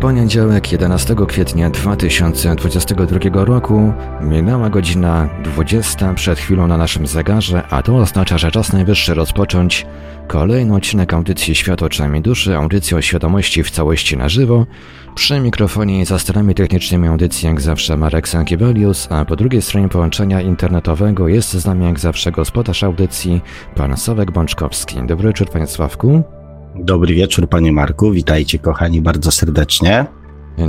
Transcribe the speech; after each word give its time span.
Poniedziałek 0.00 0.72
11 0.72 1.16
kwietnia 1.28 1.70
2022 1.70 3.44
roku 3.44 3.92
minęła 4.20 4.70
godzina 4.70 5.28
20 5.44 6.14
przed 6.14 6.38
chwilą 6.38 6.66
na 6.66 6.76
naszym 6.76 7.06
zegarze, 7.06 7.62
a 7.70 7.82
to 7.82 7.96
oznacza, 7.96 8.38
że 8.38 8.50
czas 8.50 8.72
najwyższy 8.72 9.14
rozpocząć 9.14 9.86
kolejny 10.26 10.74
odcinek 10.74 11.12
audycji 11.12 11.54
Świat 11.54 11.82
oczami 11.82 12.22
duszy, 12.22 12.56
audycji 12.56 12.96
o 12.96 13.02
świadomości 13.02 13.62
w 13.62 13.70
całości 13.70 14.16
na 14.16 14.28
żywo. 14.28 14.66
Przy 15.14 15.40
mikrofonie 15.40 16.00
i 16.00 16.04
za 16.04 16.18
sterami 16.18 16.54
technicznymi 16.54 17.08
audycji 17.08 17.46
jak 17.46 17.60
zawsze 17.60 17.96
Marek 17.96 18.28
Sankiewelius, 18.28 19.08
a 19.10 19.24
po 19.24 19.36
drugiej 19.36 19.62
stronie 19.62 19.88
połączenia 19.88 20.40
internetowego 20.40 21.28
jest 21.28 21.52
z 21.52 21.66
nami 21.66 21.84
jak 21.84 21.98
zawsze 21.98 22.32
gospodarz 22.32 22.82
audycji, 22.82 23.40
pan 23.74 23.96
Sławek 23.96 24.30
Bączkowski. 24.30 24.96
Dobry 25.06 25.28
wieczór 25.28 25.50
panie 25.50 25.66
Sławku. 25.66 26.37
Dobry 26.74 27.14
wieczór, 27.14 27.48
panie 27.48 27.72
Marku. 27.72 28.10
Witajcie, 28.10 28.58
kochani, 28.58 29.00
bardzo 29.00 29.30
serdecznie. 29.30 30.06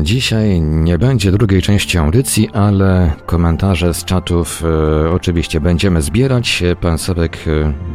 Dzisiaj 0.04 0.62
nie 0.62 0.98
będzie 0.98 1.32
drugiej 1.32 1.62
części 1.62 1.98
audycji, 1.98 2.50
ale 2.54 3.12
komentarze 3.26 3.94
z 3.94 4.06
czatów 4.06 4.64
e, 5.06 5.12
oczywiście 5.12 5.62
będziemy 5.62 6.02
zbierać. 6.02 6.64
Pan 6.82 6.98
Sławek 6.98 7.38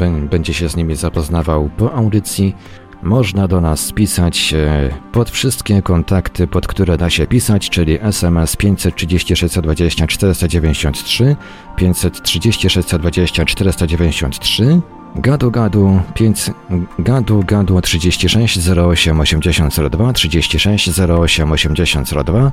e, 0.01 0.19
będzie 0.31 0.55
się 0.55 0.69
z 0.69 0.77
nimi 0.77 0.97
zapoznawał 0.97 1.71
po 1.77 1.93
audycji. 1.93 2.55
Można 3.03 3.49
do 3.49 3.61
nas 3.61 3.93
pisać 3.93 4.55
e, 4.55 4.91
pod 5.13 5.31
wszystkie 5.31 5.83
kontakty, 5.83 6.47
pod 6.47 6.67
które 6.67 6.97
da 6.97 7.11
się 7.11 7.27
pisać, 7.27 7.71
czyli 7.71 7.99
SMS 8.03 8.57
530 8.57 9.37
620 9.37 10.07
493, 10.07 11.37
530 11.77 12.71
620 12.71 13.45
493, 13.45 14.81
Gadu 15.17 15.51
Gadu 15.51 16.01
5 16.15 16.51
Gadu 16.99 17.43
Gadu 17.47 17.81
36 17.81 18.69
08 18.69 19.21
8002 19.21 20.13
36 20.13 21.01
08 21.01 21.53
8002 21.53 22.53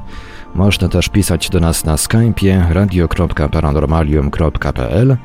Można 0.55 0.89
też 0.89 1.09
pisać 1.09 1.49
do 1.49 1.59
nas 1.59 1.85
na 1.85 1.95
Skype'ie 1.95 2.71
radio.paranormalium.pl 2.71 5.17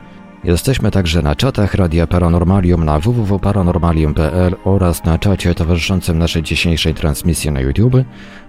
Jesteśmy 0.44 0.90
także 0.90 1.22
na 1.22 1.34
czatach 1.34 1.74
Radia 1.74 2.06
Paranormalium 2.06 2.84
na 2.84 3.00
www.paranormalium.pl 3.00 4.56
oraz 4.64 5.04
na 5.04 5.18
czacie 5.18 5.54
towarzyszącym 5.54 6.18
naszej 6.18 6.42
dzisiejszej 6.42 6.94
transmisji 6.94 7.50
na 7.50 7.60
YouTube. 7.60 7.96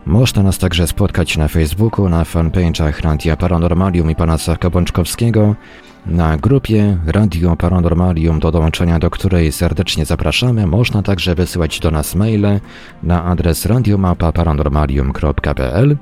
Można 0.05 0.43
nas 0.43 0.57
także 0.57 0.87
spotkać 0.87 1.37
na 1.37 1.47
Facebooku, 1.47 2.09
na 2.09 2.23
fanpage'ach 2.23 3.01
Radia 3.01 3.37
Paranormalium 3.37 4.11
i 4.11 4.15
pana 4.15 4.37
Sławka 4.37 4.69
Bączkowskiego, 4.69 5.55
na 6.07 6.37
grupie 6.37 6.97
Radio 7.05 7.55
Paranormalium, 7.55 8.39
do 8.39 8.51
dołączenia 8.51 8.99
do 8.99 9.09
której 9.09 9.51
serdecznie 9.51 10.05
zapraszamy. 10.05 10.67
Można 10.67 11.03
także 11.03 11.35
wysyłać 11.35 11.79
do 11.79 11.91
nas 11.91 12.15
maile 12.15 12.59
na 13.03 13.23
adres 13.23 13.65
radiomapa.paranormalium.pl 13.65 15.97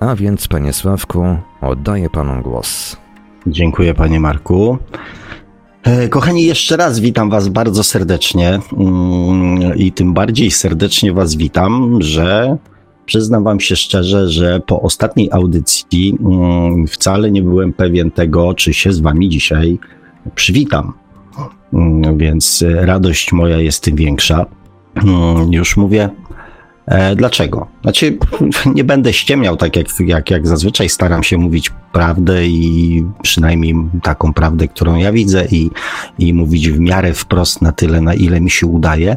A 0.00 0.16
więc, 0.16 0.48
panie 0.48 0.72
Sławku, 0.72 1.36
oddaję 1.60 2.10
panu 2.10 2.42
głos. 2.42 2.96
Dziękuję, 3.46 3.94
panie 3.94 4.20
Marku. 4.20 4.78
E, 5.82 6.08
kochani, 6.08 6.44
jeszcze 6.44 6.76
raz 6.76 7.00
witam 7.00 7.30
Was 7.30 7.48
bardzo 7.48 7.84
serdecznie 7.84 8.60
mm, 8.72 9.76
i 9.76 9.92
tym 9.92 10.14
bardziej 10.14 10.50
serdecznie 10.50 11.12
Was 11.12 11.34
witam, 11.34 12.02
że 12.02 12.56
przyznam 13.06 13.44
Wam 13.44 13.60
się 13.60 13.76
szczerze, 13.76 14.28
że 14.28 14.60
po 14.66 14.82
ostatniej 14.82 15.28
audycji 15.32 16.18
mm, 16.20 16.86
wcale 16.86 17.30
nie 17.30 17.42
byłem 17.42 17.72
pewien 17.72 18.10
tego, 18.10 18.54
czy 18.54 18.74
się 18.74 18.92
z 18.92 19.00
Wami 19.00 19.28
dzisiaj 19.28 19.78
przywitam. 20.34 20.92
Mm, 21.72 22.18
więc 22.18 22.64
radość 22.74 23.32
moja 23.32 23.58
jest 23.58 23.82
tym 23.82 23.96
większa. 23.96 24.46
Już 25.50 25.76
mówię, 25.76 26.10
E, 26.86 27.16
dlaczego? 27.16 27.66
Znaczy, 27.82 28.18
nie 28.74 28.84
będę 28.84 29.12
ściemniał, 29.12 29.56
tak 29.56 29.76
jak, 29.76 29.86
jak, 30.00 30.30
jak 30.30 30.46
zazwyczaj 30.46 30.88
staram 30.88 31.22
się 31.22 31.38
mówić 31.38 31.70
prawdę 31.92 32.46
i 32.46 33.04
przynajmniej 33.22 33.74
taką 34.02 34.32
prawdę, 34.32 34.68
którą 34.68 34.96
ja 34.96 35.12
widzę 35.12 35.46
i, 35.50 35.70
i 36.18 36.34
mówić 36.34 36.70
w 36.70 36.80
miarę 36.80 37.14
wprost 37.14 37.62
na 37.62 37.72
tyle, 37.72 38.00
na 38.00 38.14
ile 38.14 38.40
mi 38.40 38.50
się 38.50 38.66
udaje. 38.66 39.16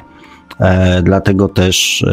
E, 0.59 1.01
dlatego 1.03 1.47
też 1.47 2.05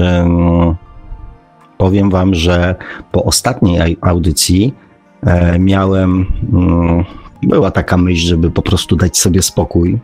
powiem 1.78 2.10
Wam, 2.10 2.34
że 2.34 2.74
po 3.12 3.24
ostatniej 3.24 3.96
audycji 4.00 4.74
e, 5.22 5.58
miałem, 5.58 6.26
mm, 6.52 7.04
była 7.42 7.70
taka 7.70 7.96
myśl, 7.96 8.26
żeby 8.26 8.50
po 8.50 8.62
prostu 8.62 8.96
dać 8.96 9.18
sobie 9.18 9.42
spokój 9.42 9.98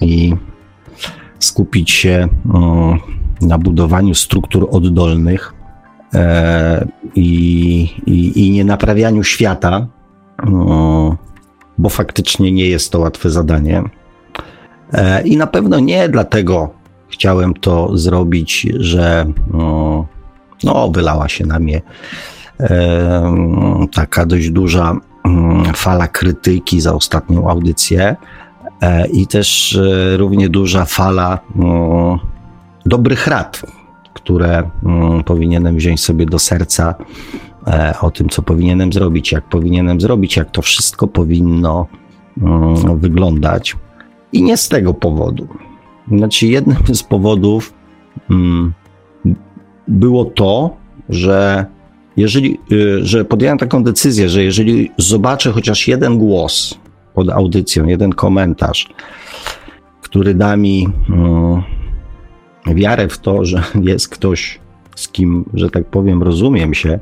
i 0.00 0.34
skupić 1.38 1.90
się 1.90 2.28
mm, 2.54 2.98
na 3.40 3.58
budowaniu 3.58 4.14
struktur 4.14 4.68
oddolnych 4.70 5.54
e, 6.14 6.86
i, 7.14 7.88
i, 8.06 8.46
i 8.46 8.50
nie 8.50 8.64
naprawianiu 8.64 9.22
świata, 9.22 9.86
no, 10.46 11.16
bo 11.78 11.88
faktycznie 11.88 12.52
nie 12.52 12.66
jest 12.66 12.92
to 12.92 13.00
łatwe 13.00 13.30
zadanie. 13.30 13.82
E, 14.92 15.22
I 15.22 15.36
na 15.36 15.46
pewno 15.46 15.80
nie 15.80 16.08
dlatego 16.08 16.70
chciałem 17.08 17.54
to 17.54 17.98
zrobić, 17.98 18.66
że 18.78 19.26
no, 20.64 20.90
wylała 20.90 21.28
się 21.28 21.46
na 21.46 21.58
mnie 21.58 21.82
e, 22.60 23.86
taka 23.92 24.26
dość 24.26 24.50
duża 24.50 24.96
mm, 25.24 25.64
fala 25.74 26.08
krytyki 26.08 26.80
za 26.80 26.94
ostatnią 26.94 27.50
audycję 27.50 28.16
i 29.12 29.26
też 29.26 29.78
równie 30.16 30.48
duża 30.48 30.84
fala 30.84 31.38
no, 31.54 32.18
dobrych 32.86 33.26
rad, 33.26 33.62
które 34.14 34.70
mm, 34.84 35.24
powinienem 35.24 35.76
wziąć 35.76 36.00
sobie 36.00 36.26
do 36.26 36.38
serca 36.38 36.94
e, 37.66 37.94
o 38.00 38.10
tym, 38.10 38.28
co 38.28 38.42
powinienem 38.42 38.92
zrobić, 38.92 39.32
jak 39.32 39.44
powinienem 39.44 40.00
zrobić, 40.00 40.36
jak 40.36 40.50
to 40.50 40.62
wszystko 40.62 41.06
powinno 41.06 41.86
mm, 42.42 42.98
wyglądać. 42.98 43.76
I 44.32 44.42
nie 44.42 44.56
z 44.56 44.68
tego 44.68 44.94
powodu. 44.94 45.48
Znaczy, 46.12 46.46
jednym 46.46 46.76
z 46.92 47.02
powodów 47.02 47.74
mm, 48.30 48.72
było 49.88 50.24
to, 50.24 50.76
że 51.08 51.66
jeżeli, 52.16 52.58
y, 52.72 53.06
że 53.06 53.24
podjąłem 53.24 53.58
taką 53.58 53.84
decyzję, 53.84 54.28
że 54.28 54.44
jeżeli 54.44 54.90
zobaczę 54.98 55.52
chociaż 55.52 55.88
jeden 55.88 56.18
głos 56.18 56.78
pod 57.14 57.30
audycją, 57.30 57.86
jeden 57.86 58.12
komentarz, 58.12 58.88
który 60.02 60.34
da 60.34 60.56
mi 60.56 60.88
wiarę 62.66 63.08
w 63.08 63.18
to, 63.18 63.44
że 63.44 63.62
jest 63.82 64.08
ktoś, 64.08 64.60
z 64.96 65.08
kim, 65.08 65.44
że 65.54 65.70
tak 65.70 65.84
powiem, 65.86 66.22
rozumiem 66.22 66.74
się, 66.74 66.98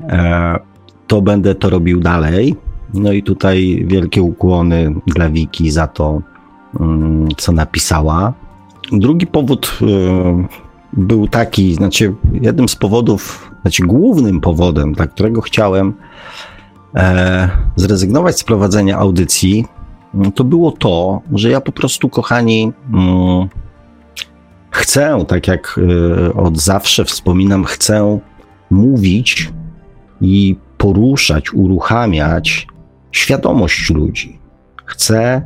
e, 0.00 0.58
to 1.06 1.22
będę 1.22 1.54
to 1.54 1.70
robił 1.70 2.00
dalej. 2.00 2.56
No 2.94 3.12
i 3.12 3.22
tutaj 3.22 3.84
wielkie 3.86 4.22
ukłony 4.22 4.94
dla 5.06 5.30
Wiki 5.30 5.70
za 5.70 5.86
to, 5.86 6.22
mm, 6.80 7.28
co 7.36 7.52
napisała. 7.52 8.32
Drugi 8.92 9.26
powód 9.26 9.78
e, 9.82 9.86
był 10.96 11.28
taki, 11.28 11.74
znaczy 11.74 12.14
jednym 12.32 12.68
z 12.68 12.76
powodów, 12.76 13.50
znaczy 13.62 13.82
głównym 13.82 14.40
powodem, 14.40 14.92
dla 14.92 15.06
którego 15.06 15.40
chciałem 15.40 15.94
e, 16.94 17.48
zrezygnować 17.76 18.38
z 18.38 18.44
prowadzenia 18.44 18.98
audycji, 18.98 19.64
to 20.34 20.44
było 20.44 20.72
to, 20.72 21.22
że 21.32 21.50
ja 21.50 21.60
po 21.60 21.72
prostu, 21.72 22.08
kochani, 22.08 22.72
mm, 22.92 23.48
chcę, 24.70 25.24
tak 25.28 25.48
jak 25.48 25.78
y, 26.28 26.34
od 26.34 26.58
zawsze 26.60 27.04
wspominam, 27.04 27.64
chcę 27.64 28.18
mówić 28.70 29.52
i 30.20 30.56
poruszać, 30.78 31.54
uruchamiać 31.54 32.66
świadomość 33.12 33.90
ludzi. 33.90 34.38
Chcę 34.84 35.42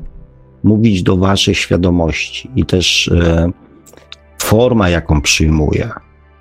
mówić 0.65 1.03
do 1.03 1.17
waszej 1.17 1.55
świadomości 1.55 2.51
i 2.57 2.67
też 2.67 3.09
y, 3.09 3.53
forma, 4.49 4.89
jaką 4.89 5.21
przyjmuję, 5.21 5.91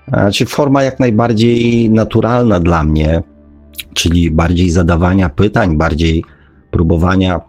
znaczy 0.08 0.46
forma 0.46 0.84
jak 0.84 1.00
najbardziej 1.00 1.90
naturalna 1.90 2.60
dla 2.60 2.84
mnie, 2.84 3.24
czyli 3.94 4.32
bardziej 4.32 4.70
zadawania 4.70 5.30
pytań, 5.30 5.78
bardziej 5.78 6.24
próbowania 6.72 7.42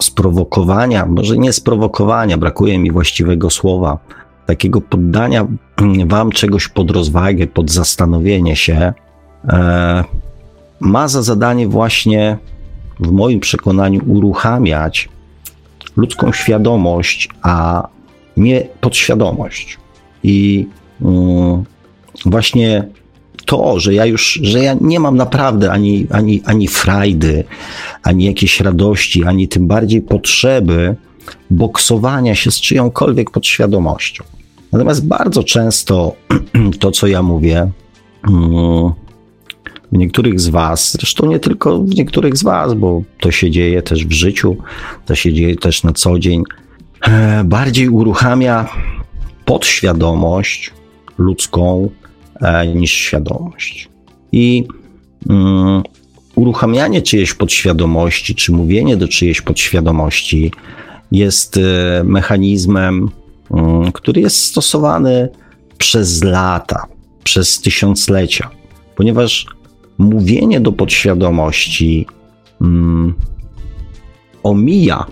sprowokowania, 0.00 1.06
może 1.06 1.36
nie 1.36 1.52
sprowokowania, 1.52 2.38
brakuje 2.38 2.78
mi 2.78 2.90
właściwego 2.90 3.50
słowa, 3.50 3.98
takiego 4.46 4.80
poddania 4.80 5.46
Wam 6.12 6.30
czegoś 6.30 6.68
pod 6.68 6.90
rozwagę, 6.90 7.46
pod 7.46 7.70
zastanowienie 7.70 8.56
się, 8.56 8.92
e, 9.48 10.04
ma 10.80 11.08
za 11.08 11.22
zadanie 11.22 11.68
właśnie, 11.68 12.38
w 13.00 13.12
moim 13.12 13.40
przekonaniu, 13.40 14.00
uruchamiać 14.06 15.08
ludzką 15.96 16.32
świadomość, 16.32 17.28
a 17.42 17.88
nie 18.36 18.66
podświadomość. 18.80 19.85
I 20.22 20.66
mm, 21.02 21.64
właśnie 22.26 22.88
to, 23.46 23.80
że 23.80 23.94
ja 23.94 24.06
już, 24.06 24.40
że 24.42 24.58
ja 24.58 24.76
nie 24.80 25.00
mam 25.00 25.16
naprawdę 25.16 25.72
ani, 25.72 26.06
ani, 26.10 26.42
ani 26.44 26.68
frajdy, 26.68 27.44
ani 28.02 28.24
jakiejś 28.24 28.60
radości, 28.60 29.24
ani 29.24 29.48
tym 29.48 29.66
bardziej 29.66 30.02
potrzeby 30.02 30.96
boksowania 31.50 32.34
się 32.34 32.50
z 32.50 32.60
czyjąkolwiek 32.60 33.30
podświadomością. 33.30 34.24
Natomiast 34.72 35.06
bardzo 35.06 35.44
często 35.44 36.14
to, 36.80 36.90
co 36.90 37.06
ja 37.06 37.22
mówię, 37.22 37.70
mm, 38.28 38.92
w 39.92 39.98
niektórych 39.98 40.40
z 40.40 40.48
Was, 40.48 40.92
zresztą 40.92 41.26
nie 41.26 41.38
tylko 41.38 41.78
w 41.78 41.94
niektórych 41.94 42.36
z 42.36 42.42
Was, 42.42 42.74
bo 42.74 43.02
to 43.20 43.30
się 43.30 43.50
dzieje 43.50 43.82
też 43.82 44.06
w 44.06 44.12
życiu, 44.12 44.56
to 45.06 45.14
się 45.14 45.32
dzieje 45.32 45.56
też 45.56 45.82
na 45.82 45.92
co 45.92 46.18
dzień, 46.18 46.42
e, 47.02 47.44
bardziej 47.44 47.88
uruchamia 47.88 48.68
podświadomość 49.46 50.70
ludzką 51.18 51.90
e, 52.40 52.66
niż 52.66 52.92
świadomość. 52.92 53.88
I 54.32 54.64
um, 55.28 55.82
uruchamianie 56.34 57.02
czyjejś 57.02 57.34
podświadomości, 57.34 58.34
czy 58.34 58.52
mówienie 58.52 58.96
do 58.96 59.08
czyjejś 59.08 59.40
podświadomości 59.40 60.52
jest 61.12 61.56
e, 61.56 61.60
mechanizmem, 62.04 63.10
um, 63.50 63.92
który 63.92 64.20
jest 64.20 64.44
stosowany 64.44 65.28
przez 65.78 66.24
lata, 66.24 66.86
przez 67.24 67.60
tysiąclecia, 67.60 68.50
ponieważ 68.96 69.46
mówienie 69.98 70.60
do 70.60 70.72
podświadomości 70.72 72.06
um, 72.60 73.14
omija 74.42 75.06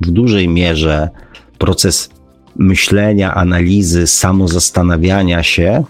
w 0.00 0.10
dużej 0.10 0.48
mierze 0.48 1.08
proces 1.58 2.15
myślenia, 2.58 3.34
analizy, 3.34 4.06
samozastanawiania 4.06 5.42
się, 5.42 5.84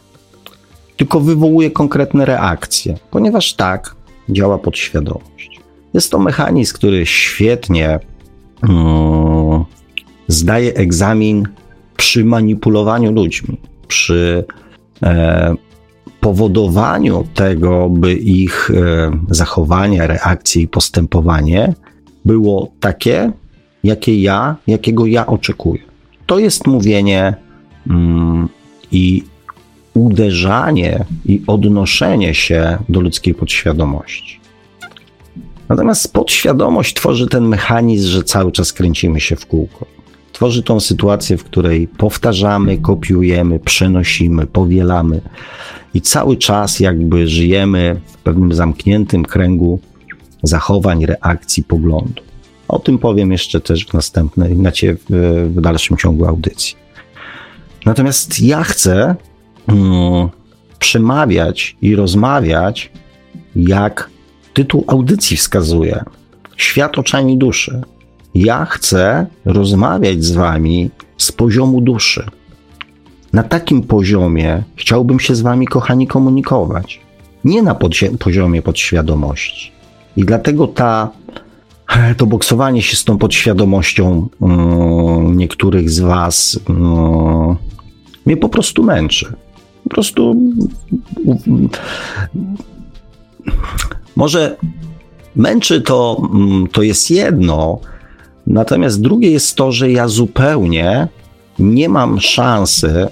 tylko 0.96 1.20
wywołuje 1.20 1.70
konkretne 1.70 2.24
reakcje, 2.24 2.98
ponieważ 3.10 3.54
tak 3.54 3.94
działa 4.28 4.58
podświadomość. 4.58 5.60
Jest 5.94 6.10
to 6.10 6.18
mechanizm, 6.18 6.74
który 6.74 7.06
świetnie 7.06 7.98
um, 8.62 9.64
zdaje 10.28 10.74
egzamin 10.74 11.48
przy 11.96 12.24
manipulowaniu 12.24 13.12
ludźmi, 13.12 13.56
przy 13.88 14.44
e, 15.02 15.54
powodowaniu 16.20 17.24
tego, 17.34 17.88
by 17.90 18.14
ich 18.14 18.70
e, 18.70 19.10
zachowanie, 19.30 20.06
reakcje 20.06 20.62
i 20.62 20.68
postępowanie 20.68 21.74
było 22.24 22.72
takie, 22.80 23.32
jakie 23.84 24.20
ja, 24.22 24.56
jakiego 24.66 25.06
ja 25.06 25.26
oczekuję. 25.26 25.82
To 26.26 26.38
jest 26.38 26.66
mówienie 26.66 27.34
mm, 27.90 28.48
i 28.92 29.24
uderzanie 29.94 31.04
i 31.24 31.42
odnoszenie 31.46 32.34
się 32.34 32.78
do 32.88 33.00
ludzkiej 33.00 33.34
podświadomości. 33.34 34.40
Natomiast 35.68 36.12
podświadomość 36.12 36.94
tworzy 36.94 37.26
ten 37.26 37.48
mechanizm, 37.48 38.08
że 38.08 38.22
cały 38.22 38.52
czas 38.52 38.72
kręcimy 38.72 39.20
się 39.20 39.36
w 39.36 39.46
kółko. 39.46 39.86
Tworzy 40.32 40.62
tą 40.62 40.80
sytuację, 40.80 41.36
w 41.36 41.44
której 41.44 41.88
powtarzamy, 41.88 42.78
kopiujemy, 42.78 43.58
przenosimy, 43.58 44.46
powielamy 44.46 45.20
i 45.94 46.00
cały 46.00 46.36
czas 46.36 46.80
jakby 46.80 47.28
żyjemy 47.28 48.00
w 48.06 48.16
pewnym 48.16 48.54
zamkniętym 48.54 49.24
kręgu 49.24 49.80
zachowań, 50.42 51.06
reakcji, 51.06 51.64
poglądu. 51.64 52.25
O 52.68 52.78
tym 52.78 52.98
powiem 52.98 53.32
jeszcze 53.32 53.60
też 53.60 53.86
w 53.86 53.94
następnej, 53.94 54.56
znaczy 54.56 54.96
w, 55.10 55.60
dalszym 55.60 55.96
ciągu 55.96 56.26
audycji. 56.26 56.76
Natomiast 57.86 58.40
ja 58.40 58.64
chcę 58.64 59.14
mm, 59.66 60.28
przemawiać 60.78 61.76
i 61.82 61.96
rozmawiać, 61.96 62.90
jak 63.56 64.10
tytuł 64.54 64.84
audycji 64.86 65.36
wskazuje. 65.36 66.04
Świat 66.56 66.98
oczami 66.98 67.38
duszy. 67.38 67.82
Ja 68.34 68.64
chcę 68.64 69.26
rozmawiać 69.44 70.24
z 70.24 70.32
wami 70.32 70.90
z 71.16 71.32
poziomu 71.32 71.80
duszy. 71.80 72.26
Na 73.32 73.42
takim 73.42 73.82
poziomie 73.82 74.62
chciałbym 74.76 75.20
się 75.20 75.34
z 75.34 75.40
wami, 75.40 75.66
kochani, 75.66 76.06
komunikować. 76.06 77.00
Nie 77.44 77.62
na 77.62 77.74
poziomie 78.18 78.62
podświadomości. 78.62 79.72
I 80.16 80.24
dlatego 80.24 80.66
ta, 80.66 81.10
to 82.16 82.26
boksowanie 82.26 82.82
się 82.82 82.96
z 82.96 83.04
tą 83.04 83.18
podświadomością 83.18 84.28
um, 84.40 85.36
niektórych 85.36 85.90
z 85.90 86.00
was 86.00 86.60
um, 86.68 87.56
mnie 88.26 88.36
po 88.36 88.48
prostu 88.48 88.82
męczy. 88.82 89.32
Po 89.84 89.90
prostu 89.90 90.30
um, 91.24 91.68
może 94.16 94.56
męczy 95.36 95.80
to, 95.80 96.28
mm, 96.34 96.66
to 96.66 96.82
jest 96.82 97.10
jedno, 97.10 97.80
natomiast 98.46 99.00
drugie 99.00 99.30
jest 99.30 99.56
to, 99.56 99.72
że 99.72 99.90
ja 99.90 100.08
zupełnie 100.08 101.08
nie 101.58 101.88
mam 101.88 102.20
szansy 102.20 103.08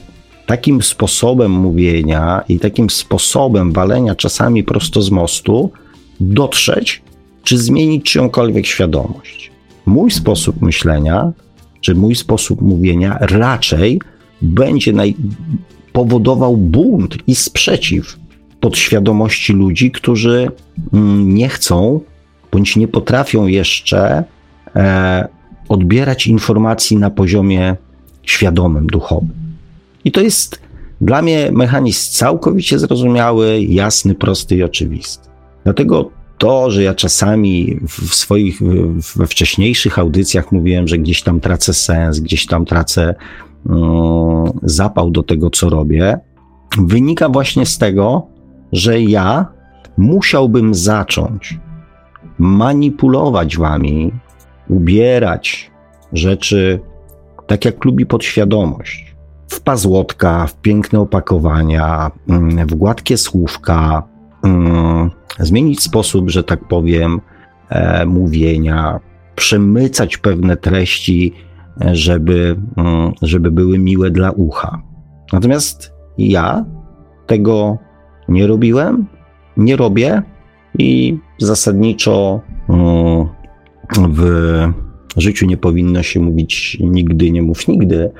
takim 0.46 0.82
sposobem 0.82 1.50
mówienia 1.50 2.44
i 2.48 2.58
takim 2.58 2.90
sposobem 2.90 3.72
walenia 3.72 4.14
czasami 4.14 4.64
prosto 4.64 5.02
z 5.02 5.10
mostu 5.10 5.70
dotrzeć, 6.20 7.03
czy 7.44 7.58
zmienić 7.58 8.04
czyjąkolwiek 8.04 8.66
świadomość. 8.66 9.50
Mój 9.86 10.10
sposób 10.10 10.62
myślenia, 10.62 11.32
czy 11.80 11.94
mój 11.94 12.14
sposób 12.14 12.60
mówienia 12.62 13.18
raczej 13.20 14.00
będzie 14.42 14.92
naj- 14.92 15.14
powodował 15.92 16.56
bunt 16.56 17.16
i 17.26 17.34
sprzeciw 17.34 18.18
podświadomości 18.60 19.52
ludzi, 19.52 19.90
którzy 19.90 20.48
mm, 20.92 21.34
nie 21.34 21.48
chcą 21.48 22.00
bądź 22.52 22.76
nie 22.76 22.88
potrafią 22.88 23.46
jeszcze 23.46 24.24
e, 24.76 25.28
odbierać 25.68 26.26
informacji 26.26 26.96
na 26.96 27.10
poziomie 27.10 27.76
świadomym, 28.22 28.86
duchowym. 28.86 29.30
I 30.04 30.12
to 30.12 30.20
jest 30.20 30.60
dla 31.00 31.22
mnie 31.22 31.50
mechanizm 31.52 32.12
całkowicie 32.12 32.78
zrozumiały, 32.78 33.60
jasny, 33.60 34.14
prosty 34.14 34.56
i 34.56 34.62
oczywisty. 34.62 35.28
Dlatego 35.64 36.10
to, 36.38 36.70
że 36.70 36.82
ja 36.82 36.94
czasami 36.94 37.78
w 37.88 38.14
swoich, 38.14 38.60
we 39.16 39.26
wcześniejszych 39.26 39.98
audycjach 39.98 40.52
mówiłem, 40.52 40.88
że 40.88 40.98
gdzieś 40.98 41.22
tam 41.22 41.40
tracę 41.40 41.74
sens, 41.74 42.20
gdzieś 42.20 42.46
tam 42.46 42.64
tracę 42.64 43.14
um, 43.66 44.52
zapał 44.62 45.10
do 45.10 45.22
tego, 45.22 45.50
co 45.50 45.68
robię, 45.68 46.18
wynika 46.78 47.28
właśnie 47.28 47.66
z 47.66 47.78
tego, 47.78 48.26
że 48.72 49.00
ja 49.00 49.46
musiałbym 49.98 50.74
zacząć 50.74 51.58
manipulować 52.38 53.56
wami, 53.56 54.12
ubierać 54.68 55.70
rzeczy 56.12 56.80
tak, 57.46 57.64
jak 57.64 57.84
lubi 57.84 58.06
podświadomość. 58.06 59.14
W 59.48 59.60
pazłotka, 59.60 60.46
w 60.46 60.60
piękne 60.60 61.00
opakowania, 61.00 62.10
mm, 62.28 62.66
w 62.66 62.74
gładkie 62.74 63.16
słówka, 63.16 64.02
mm, 64.02 64.13
zmienić 65.38 65.82
sposób, 65.82 66.30
że 66.30 66.44
tak 66.44 66.68
powiem, 66.68 67.20
e, 67.68 68.06
mówienia, 68.06 69.00
przemycać 69.36 70.16
pewne 70.16 70.56
treści, 70.56 71.32
e, 71.80 71.96
żeby, 71.96 72.56
mm, 72.76 73.12
żeby 73.22 73.50
były 73.50 73.78
miłe 73.78 74.10
dla 74.10 74.30
ucha. 74.30 74.82
Natomiast 75.32 75.92
ja 76.18 76.64
tego 77.26 77.78
nie 78.28 78.46
robiłem, 78.46 79.06
nie 79.56 79.76
robię 79.76 80.22
i 80.78 81.18
zasadniczo 81.38 82.40
mm, 82.68 83.28
w 84.08 84.24
życiu 85.16 85.46
nie 85.46 85.56
powinno 85.56 86.02
się 86.02 86.20
mówić 86.20 86.78
nigdy, 86.80 87.30
nie 87.30 87.42
mów 87.42 87.68
nigdy. 87.68 88.10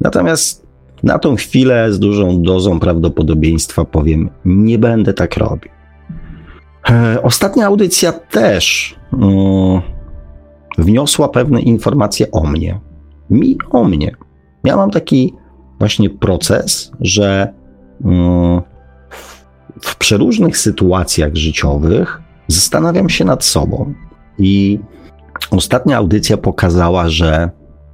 Natomiast 0.00 0.65
na 1.02 1.18
tą 1.18 1.36
chwilę 1.36 1.92
z 1.92 1.98
dużą 1.98 2.42
dozą 2.42 2.80
prawdopodobieństwa 2.80 3.84
powiem, 3.84 4.30
nie 4.44 4.78
będę 4.78 5.14
tak 5.14 5.36
robił. 5.36 5.70
E, 6.90 7.22
ostatnia 7.22 7.66
audycja 7.66 8.12
też 8.12 8.96
mm, 9.12 9.80
wniosła 10.78 11.28
pewne 11.28 11.60
informacje 11.60 12.30
o 12.30 12.46
mnie. 12.46 12.80
Mi 13.30 13.58
o 13.70 13.84
mnie. 13.84 14.12
Miałam 14.64 14.90
taki 14.90 15.34
właśnie 15.78 16.10
proces, 16.10 16.92
że 17.00 17.54
mm, 18.04 18.62
w 19.80 19.96
przeróżnych 19.96 20.58
sytuacjach 20.58 21.34
życiowych 21.34 22.22
zastanawiam 22.48 23.08
się 23.08 23.24
nad 23.24 23.44
sobą 23.44 23.94
i 24.38 24.78
ostatnia 25.50 25.96
audycja 25.96 26.36
pokazała, 26.36 27.08
że 27.08 27.50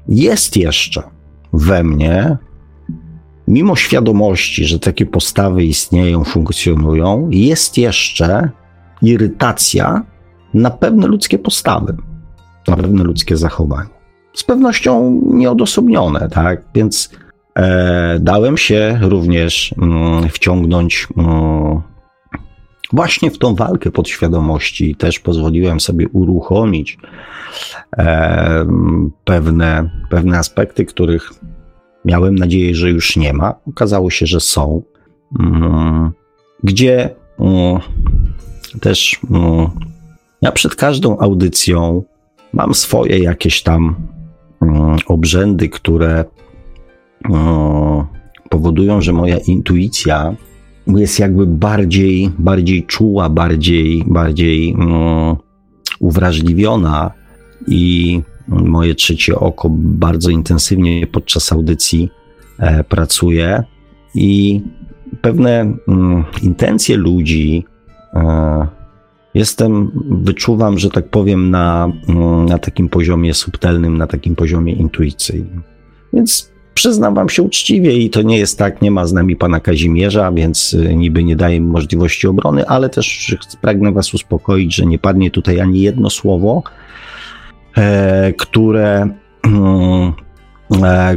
jest 0.09 0.57
jeszcze 0.57 1.03
we 1.53 1.85
mnie, 1.85 2.37
mimo 3.49 3.77
świadomości, 3.77 4.65
że 4.65 4.79
takie 4.79 5.07
postawy 5.07 5.65
istnieją, 5.65 6.25
funkcjonują, 6.25 7.29
jest 7.31 7.79
jeszcze 7.79 8.51
irytacja 9.03 10.03
na 10.55 10.71
pewne 10.71 11.07
ludzkie 11.07 11.39
postawy, 11.39 11.97
na 12.69 12.77
pewne 12.77 13.05
ludzkie 13.05 13.37
zachowania. 13.37 13.91
Z 14.35 14.45
pewnością 14.45 15.21
nieodosobnione, 15.25 16.29
tak? 16.29 16.63
Więc 16.75 17.11
e, 17.55 18.19
dałem 18.21 18.59
się 18.59 18.99
również 19.03 19.75
mm, 19.79 20.29
wciągnąć 20.29 21.09
mm, 21.17 21.83
właśnie 22.93 23.31
w 23.31 23.39
tą 23.39 23.55
walkę 23.55 23.91
podświadomości 23.91 24.91
i 24.91 24.97
też 24.97 25.19
pozwoliłem 25.19 25.81
sobie 25.81 26.09
uruchomić 26.09 26.99
e, 27.97 28.67
pewne, 29.25 29.91
pewne 30.11 30.39
aspekty, 30.39 30.85
których 30.85 31.33
miałem 32.05 32.35
nadzieję, 32.35 32.75
że 32.75 32.91
już 32.91 33.17
nie 33.17 33.33
ma. 33.33 33.55
Okazało 33.67 34.11
się, 34.11 34.27
że 34.27 34.41
są. 34.41 34.83
Mm, 35.41 36.11
gdzie 36.63 37.15
mm, 37.39 37.81
też 38.81 39.21
mm, 39.31 39.71
ja 40.43 40.53
przed 40.53 40.75
każdą 40.75 41.19
audycją 41.19 42.03
mam 42.53 42.75
swoje 42.75 43.19
jakieś 43.19 43.63
tam 43.63 43.97
obrzędy, 45.07 45.69
które 45.69 46.25
powodują, 48.51 49.01
że 49.01 49.13
moja 49.13 49.39
intuicja 49.39 50.37
jest 50.87 51.19
jakby 51.19 51.47
bardziej, 51.47 52.31
bardziej 52.39 52.87
czuła, 52.87 53.29
bardziej, 53.29 54.05
bardziej 54.07 54.77
uwrażliwiona 56.01 57.11
i 57.67 58.21
moje 58.53 58.95
trzecie 58.95 59.37
oko 59.37 59.69
bardzo 59.75 60.31
intensywnie 60.31 61.07
podczas 61.07 61.53
audycji 61.53 62.11
e, 62.59 62.85
pracuje 62.85 63.63
i 64.15 64.63
pewne 65.21 65.75
um, 65.87 66.25
intencje 66.43 66.97
ludzi 66.97 67.65
e, 68.15 68.67
jestem, 69.35 69.91
wyczuwam, 70.11 70.79
że 70.79 70.91
tak 70.91 71.09
powiem, 71.09 71.51
na, 71.51 71.93
um, 72.09 72.47
na 72.47 72.59
takim 72.59 72.89
poziomie 72.89 73.35
subtelnym, 73.35 73.99
na 73.99 74.07
takim 74.07 74.37
poziomie 74.37 74.73
intuicyjnym. 74.73 75.63
Więc 76.13 76.53
Przyznam 76.75 77.15
wam 77.15 77.29
się 77.29 77.43
uczciwie 77.43 77.99
i 77.99 78.11
to 78.11 78.23
nie 78.23 78.39
jest 78.39 78.59
tak, 78.59 78.83
nie 78.83 78.91
ma 78.91 79.07
z 79.07 79.13
nami 79.13 79.37
pana 79.37 79.61
Kazimierza, 79.61 80.33
więc 80.33 80.75
y, 80.75 80.95
niby 80.95 81.25
nie 81.25 81.37
daje 81.37 81.61
mi 81.61 81.67
możliwości 81.67 82.27
obrony, 82.27 82.67
ale 82.67 82.89
też 82.89 83.37
pragnę 83.61 83.93
was 83.93 84.15
uspokoić, 84.15 84.75
że 84.75 84.87
nie 84.87 84.99
padnie 84.99 85.31
tutaj 85.31 85.61
ani 85.61 85.81
jedno 85.81 86.11
słowo, 86.11 86.63
e, 86.67 86.82
które, 88.39 89.09
e, 90.83 91.17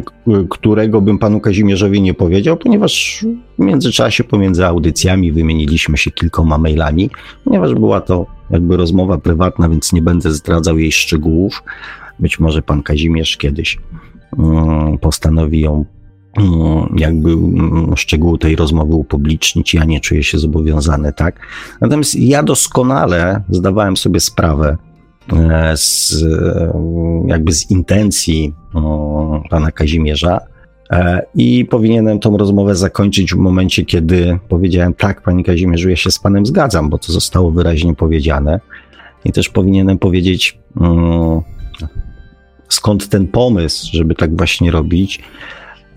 którego 0.50 1.02
bym 1.02 1.20
panu 1.20 1.40
Kazimierzowi 1.40 2.02
nie 2.02 2.14
powiedział, 2.14 2.58
ponieważ 2.58 3.26
w 3.60 3.64
międzyczasie 3.64 4.24
pomiędzy 4.24 4.66
audycjami 4.66 5.32
wymieniliśmy 5.32 5.98
się 5.98 6.12
kilkoma 6.12 6.58
mailami, 6.58 7.10
ponieważ 7.44 7.74
była 7.74 8.02
to 8.02 8.26
jakby 8.50 8.78
rozmowa 8.78 9.18
prywatna, 9.18 9.70
więc 9.70 9.94
nie 9.94 10.02
będę 10.02 10.32
zdradzał 10.32 10.78
jej 10.78 10.92
szczegółów. 10.92 11.64
Być 12.20 12.40
może 12.40 12.62
pan 12.62 12.84
Kazimierz 12.84 13.38
kiedyś 13.38 13.78
Mm, 14.40 14.98
postanowi 14.98 15.62
ją 15.62 15.86
mm, 16.38 16.96
jakby 16.98 17.32
mm, 17.32 17.98
szczegóły 17.98 18.38
tej 18.38 18.56
rozmowy 18.56 18.94
upublicznić. 18.94 19.74
Ja 19.74 19.84
nie 19.84 20.00
czuję 20.00 20.24
się 20.24 20.40
zobowiązany, 20.40 21.14
tak? 21.14 21.40
Natomiast 21.82 22.16
ja 22.16 22.44
doskonale 22.44 23.42
zdawałem 23.50 23.98
sobie 23.98 24.20
sprawę 24.20 24.70
e, 24.70 24.78
z, 25.76 26.16
jakby 27.28 27.52
z 27.52 27.72
intencji 27.72 28.54
pana 29.50 29.72
Kazimierza 29.72 30.40
e, 30.90 31.22
i 31.36 31.66
powinienem 31.66 32.20
tą 32.20 32.38
rozmowę 32.38 32.76
zakończyć 32.76 33.34
w 33.34 33.38
momencie, 33.38 33.86
kiedy 33.86 34.40
powiedziałem 34.50 34.94
tak, 34.94 35.22
panie 35.22 35.44
Kazimierzu, 35.44 35.90
ja 35.90 35.96
się 35.96 36.12
z 36.12 36.20
panem 36.20 36.46
zgadzam, 36.46 36.90
bo 36.90 36.98
to 36.98 37.14
zostało 37.14 37.52
wyraźnie 37.52 37.96
powiedziane. 37.96 38.60
I 39.26 39.32
też 39.32 39.50
powinienem 39.50 39.98
powiedzieć, 39.98 40.60
skąd 42.70 43.10
ten 43.10 43.28
pomysł, 43.28 43.90
żeby 43.94 44.16
tak 44.16 44.38
właśnie 44.38 44.72
robić, 44.72 45.24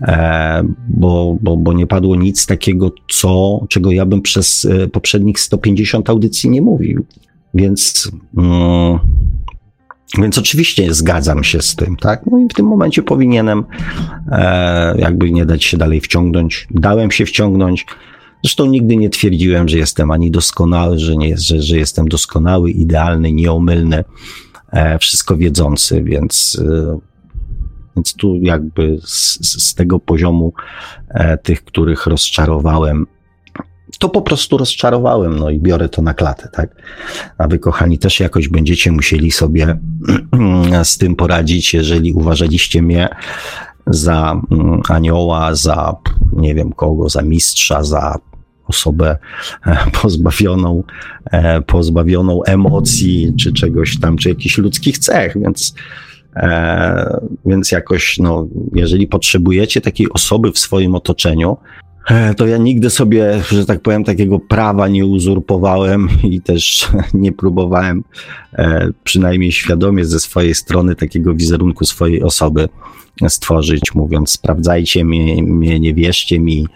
e, 0.01 0.63
bo, 0.87 1.37
bo, 1.41 1.57
bo 1.57 1.73
nie 1.73 1.87
padło 1.87 2.15
nic 2.15 2.45
takiego, 2.45 2.91
co, 3.11 3.59
czego 3.69 3.91
ja 3.91 4.05
bym 4.05 4.21
przez 4.21 4.65
e, 4.65 4.87
poprzednich 4.87 5.39
150 5.39 6.09
audycji 6.09 6.49
nie 6.49 6.61
mówił. 6.61 7.05
Więc, 7.53 8.11
mm, 8.37 8.99
więc 10.17 10.37
oczywiście 10.37 10.93
zgadzam 10.93 11.43
się 11.43 11.61
z 11.61 11.75
tym, 11.75 11.95
tak? 11.95 12.21
No 12.31 12.39
i 12.39 12.47
w 12.47 12.53
tym 12.53 12.65
momencie 12.65 13.03
powinienem 13.03 13.63
e, 14.31 14.95
jakby 14.97 15.31
nie 15.31 15.45
dać 15.45 15.63
się 15.63 15.77
dalej 15.77 16.01
wciągnąć. 16.01 16.67
Dałem 16.71 17.11
się 17.11 17.25
wciągnąć. 17.25 17.85
Zresztą 18.43 18.65
nigdy 18.65 18.97
nie 18.97 19.09
twierdziłem, 19.09 19.69
że 19.69 19.77
jestem 19.77 20.11
ani 20.11 20.31
doskonały, 20.31 20.99
że, 20.99 21.17
nie, 21.17 21.37
że, 21.37 21.61
że 21.61 21.77
jestem 21.77 22.07
doskonały, 22.07 22.71
idealny, 22.71 23.31
nieomylny. 23.31 24.03
E, 24.71 24.99
wszystko 24.99 25.37
wiedzący, 25.37 26.03
więc, 26.03 26.61
e, 26.69 26.99
więc 27.95 28.13
tu 28.13 28.35
jakby 28.41 28.99
z, 29.05 29.39
z 29.63 29.75
tego 29.75 29.99
poziomu 29.99 30.53
e, 31.09 31.37
tych, 31.37 31.63
których 31.63 32.05
rozczarowałem, 32.05 33.05
to 33.99 34.09
po 34.09 34.21
prostu 34.21 34.57
rozczarowałem, 34.57 35.39
no 35.39 35.49
i 35.49 35.59
biorę 35.59 35.89
to 35.89 36.01
na 36.01 36.13
klatę, 36.13 36.49
tak? 36.53 36.75
A 37.37 37.47
wy, 37.47 37.59
kochani, 37.59 37.99
też 37.99 38.19
jakoś 38.19 38.49
będziecie 38.49 38.91
musieli 38.91 39.31
sobie 39.31 39.77
z 40.83 40.97
tym 40.97 41.15
poradzić, 41.15 41.73
jeżeli 41.73 42.13
uważaliście 42.13 42.81
mnie 42.81 43.09
za 43.87 44.41
mm, 44.51 44.81
anioła, 44.89 45.55
za 45.55 45.95
nie 46.33 46.55
wiem 46.55 46.73
kogo, 46.73 47.09
za 47.09 47.21
mistrza, 47.21 47.83
za 47.83 48.15
osobę 48.67 49.17
e, 49.65 49.77
pozbawioną, 50.01 50.83
e, 51.31 51.61
pozbawioną 51.61 52.43
emocji, 52.43 53.33
czy 53.39 53.53
czegoś 53.53 53.99
tam, 53.99 54.17
czy 54.17 54.29
jakichś 54.29 54.57
ludzkich 54.57 54.97
cech, 54.97 55.37
więc 55.41 55.75
e, 56.35 57.19
więc 57.45 57.71
jakoś, 57.71 58.17
no, 58.17 58.47
jeżeli 58.73 59.07
potrzebujecie 59.07 59.81
takiej 59.81 60.09
osoby 60.09 60.51
w 60.51 60.59
swoim 60.59 60.95
otoczeniu, 60.95 61.57
to 62.37 62.47
ja 62.47 62.57
nigdy 62.57 62.89
sobie, 62.89 63.41
że 63.51 63.65
tak 63.65 63.81
powiem, 63.81 64.03
takiego 64.03 64.39
prawa 64.39 64.87
nie 64.87 65.05
uzurpowałem 65.05 66.09
i 66.23 66.41
też 66.41 66.89
nie 67.13 67.31
próbowałem, 67.31 68.03
przynajmniej 69.03 69.51
świadomie 69.51 70.05
ze 70.05 70.19
swojej 70.19 70.55
strony, 70.55 70.95
takiego 70.95 71.33
wizerunku 71.33 71.85
swojej 71.85 72.23
osoby 72.23 72.69
stworzyć, 73.27 73.95
mówiąc: 73.95 74.31
sprawdzajcie 74.31 75.05
mnie, 75.05 75.43
mnie 75.43 75.79
nie 75.79 75.93
wierzcie 75.93 76.39
mi, 76.39 76.67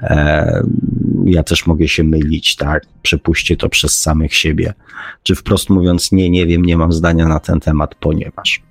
e, 0.00 0.62
ja 1.24 1.42
też 1.42 1.66
mogę 1.66 1.88
się 1.88 2.04
mylić, 2.04 2.56
tak? 2.56 2.86
Przepuśćcie 3.02 3.56
to 3.56 3.68
przez 3.68 3.98
samych 3.98 4.34
siebie. 4.34 4.74
Czy 5.22 5.34
wprost 5.34 5.70
mówiąc, 5.70 6.12
nie, 6.12 6.30
nie 6.30 6.46
wiem, 6.46 6.64
nie 6.64 6.76
mam 6.76 6.92
zdania 6.92 7.28
na 7.28 7.40
ten 7.40 7.60
temat, 7.60 7.94
ponieważ, 7.94 8.62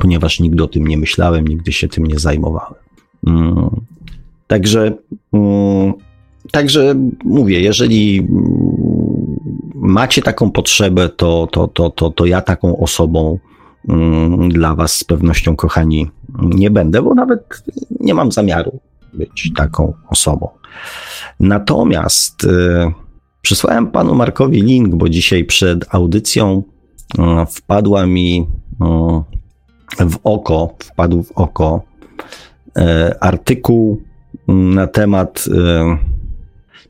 ponieważ 0.00 0.40
nigdy 0.40 0.64
o 0.64 0.68
tym 0.68 0.86
nie 0.86 0.98
myślałem, 0.98 1.48
nigdy 1.48 1.72
się 1.72 1.88
tym 1.88 2.06
nie 2.06 2.18
zajmowałem. 2.18 2.84
Także, 4.46 4.92
mm, 5.32 5.92
także 6.52 6.94
mówię, 7.24 7.60
jeżeli 7.60 8.28
macie 9.74 10.22
taką 10.22 10.50
potrzebę, 10.50 11.08
to, 11.08 11.48
to, 11.52 11.68
to, 11.68 11.90
to, 11.90 12.10
to 12.10 12.26
ja 12.26 12.40
taką 12.40 12.76
osobą 12.76 13.38
mm, 13.88 14.48
dla 14.48 14.74
Was 14.74 14.92
z 14.92 15.04
pewnością, 15.04 15.56
kochani, 15.56 16.10
nie 16.38 16.70
będę, 16.70 17.02
bo 17.02 17.14
nawet 17.14 17.64
nie 18.00 18.14
mam 18.14 18.32
zamiaru 18.32 18.80
być 19.12 19.52
taką 19.56 19.92
osobą. 20.08 20.48
Natomiast 21.40 22.44
y, 22.44 22.48
przysłałem 23.42 23.86
panu 23.86 24.14
Markowi 24.14 24.62
link, 24.62 24.94
bo 24.94 25.08
dzisiaj 25.08 25.44
przed 25.44 25.94
audycją 25.94 26.62
y, 26.62 27.22
wpadła 27.46 28.06
mi 28.06 28.46
y, 30.00 30.06
w 30.08 30.18
oko, 30.24 30.74
wpadł 30.78 31.22
w 31.22 31.32
oko 31.32 31.82
artykuł 33.20 34.02
na 34.48 34.86
temat 34.86 35.44
y, 35.46 35.50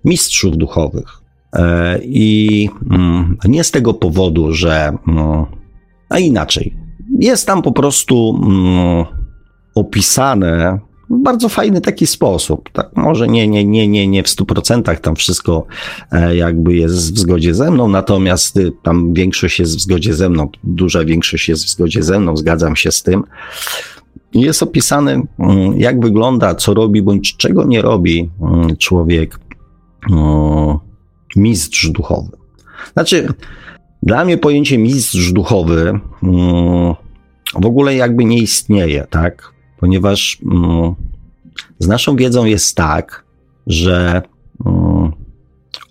mistrzów 0.04 0.56
duchowych. 0.56 1.20
Y, 1.56 1.60
I 2.02 2.68
nie 3.44 3.64
z 3.64 3.70
tego 3.70 3.94
powodu, 3.94 4.52
że, 4.52 4.92
a 6.08 6.18
inaczej, 6.18 6.76
jest 7.18 7.46
tam 7.46 7.62
po 7.62 7.72
prostu 7.72 8.40
opisane 9.74 10.78
w 11.10 11.22
bardzo 11.22 11.48
fajny 11.48 11.80
taki 11.80 12.06
sposób. 12.06 12.70
Tak? 12.72 12.96
Może 12.96 13.28
nie, 13.28 13.48
nie, 13.48 13.64
nie, 13.64 13.88
nie, 13.88 14.08
nie 14.08 14.22
w 14.22 14.28
stu 14.28 14.46
procentach 14.46 15.00
tam 15.00 15.16
wszystko 15.16 15.66
e, 16.12 16.36
jakby 16.36 16.74
jest 16.74 17.14
w 17.14 17.18
zgodzie 17.18 17.54
ze 17.54 17.70
mną, 17.70 17.88
natomiast 17.88 18.56
y, 18.56 18.72
tam 18.82 19.14
większość 19.14 19.58
jest 19.58 19.76
w 19.76 19.80
zgodzie 19.80 20.14
ze 20.14 20.28
mną, 20.28 20.48
duża 20.64 21.04
większość 21.04 21.48
jest 21.48 21.64
w 21.64 21.68
zgodzie 21.68 22.02
ze 22.02 22.20
mną, 22.20 22.36
zgadzam 22.36 22.76
się 22.76 22.92
z 22.92 23.02
tym. 23.02 23.24
Jest 24.34 24.62
opisany, 24.62 25.22
mm, 25.38 25.80
jak 25.80 26.00
wygląda, 26.00 26.54
co 26.54 26.74
robi, 26.74 27.02
bądź 27.02 27.36
czego 27.36 27.64
nie 27.64 27.82
robi 27.82 28.30
mm, 28.40 28.76
człowiek, 28.76 29.38
mm, 30.10 30.78
mistrz 31.36 31.90
duchowy. 31.90 32.30
Znaczy, 32.92 33.28
Dla 34.04 34.24
mnie 34.24 34.38
pojęcie 34.38 34.78
mistrz 34.78 35.32
duchowy 35.32 36.00
w 37.60 37.66
ogóle 37.66 37.94
jakby 37.94 38.24
nie 38.24 38.38
istnieje, 38.38 39.06
tak? 39.10 39.52
Ponieważ 39.78 40.38
z 41.78 41.88
naszą 41.88 42.16
wiedzą 42.16 42.44
jest 42.44 42.76
tak, 42.76 43.24
że 43.66 44.22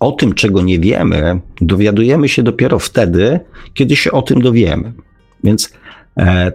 o 0.00 0.12
tym, 0.12 0.32
czego 0.32 0.62
nie 0.62 0.78
wiemy, 0.78 1.40
dowiadujemy 1.60 2.28
się 2.28 2.42
dopiero 2.42 2.78
wtedy, 2.78 3.40
kiedy 3.74 3.96
się 3.96 4.12
o 4.12 4.22
tym 4.22 4.42
dowiemy. 4.42 4.92
Więc 5.44 5.72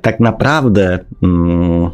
tak 0.02 0.20
naprawdę, 0.20 1.00
mm, 1.24 1.90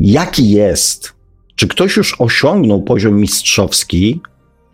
jaki 0.00 0.50
jest, 0.50 1.12
czy 1.54 1.68
ktoś 1.68 1.96
już 1.96 2.20
osiągnął 2.20 2.82
poziom 2.82 3.20
mistrzowski, 3.20 4.20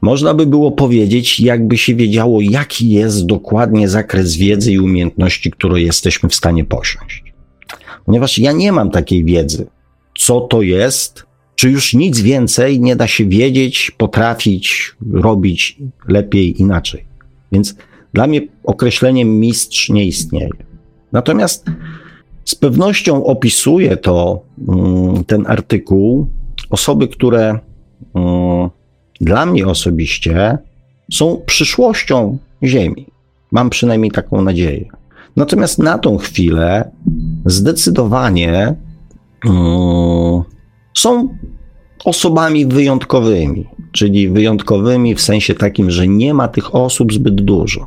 można 0.01 0.35
by 0.35 0.47
było 0.47 0.73
powiedzieć, 0.73 1.41
jakby 1.41 1.79
się 1.79 1.95
wiedziało, 1.95 2.41
jaki 2.41 2.91
jest 2.91 3.27
dokładnie 3.27 3.89
zakres 3.89 4.37
wiedzy 4.37 4.73
i 4.73 4.79
umiejętności, 4.79 5.51
które 5.51 5.81
jesteśmy 5.81 6.29
w 6.29 6.35
stanie 6.35 6.65
posiąść. 6.65 7.25
Ponieważ 8.05 8.39
ja 8.39 8.53
nie 8.53 8.73
mam 8.73 8.91
takiej 8.91 9.25
wiedzy, 9.25 9.67
co 10.19 10.41
to 10.41 10.63
jest, 10.63 11.27
czy 11.55 11.71
już 11.71 11.95
nic 11.95 12.21
więcej 12.21 12.81
nie 12.81 12.97
da 12.97 13.07
się 13.07 13.27
wiedzieć, 13.27 13.93
potrafić, 13.99 14.95
robić 15.13 15.79
lepiej, 16.09 16.61
inaczej. 16.61 17.05
Więc 17.53 17.75
dla 18.13 18.27
mnie 18.27 18.41
określenie 18.65 19.25
mistrz 19.25 19.89
nie 19.89 20.05
istnieje. 20.05 20.51
Natomiast 21.13 21.67
z 22.45 22.55
pewnością 22.55 23.25
opisuje 23.25 23.97
to 23.97 24.43
mm, 24.69 25.25
ten 25.25 25.47
artykuł 25.47 26.27
osoby, 26.71 27.09
które 27.09 27.59
mm, 28.15 28.71
dla 29.21 29.47
mnie 29.47 29.67
osobiście 29.67 30.59
są 31.13 31.43
przyszłością 31.47 32.39
Ziemi. 32.63 33.07
Mam 33.53 33.71
przynajmniej 33.71 34.11
taką 34.11 34.43
nadzieję. 34.43 34.85
Natomiast 35.37 35.79
na 35.79 35.99
tą 35.99 36.19
chwilę 36.19 36.91
zdecydowanie 37.47 38.75
mm, 39.45 40.43
są 40.95 41.29
osobami 42.05 42.67
wyjątkowymi, 42.67 43.67
czyli 43.93 44.29
wyjątkowymi 44.29 45.15
w 45.15 45.21
sensie 45.21 45.55
takim, 45.55 45.91
że 45.91 46.09
nie 46.09 46.35
ma 46.35 46.49
tych 46.49 46.75
osób 46.75 47.13
zbyt 47.13 47.35
dużo. 47.35 47.87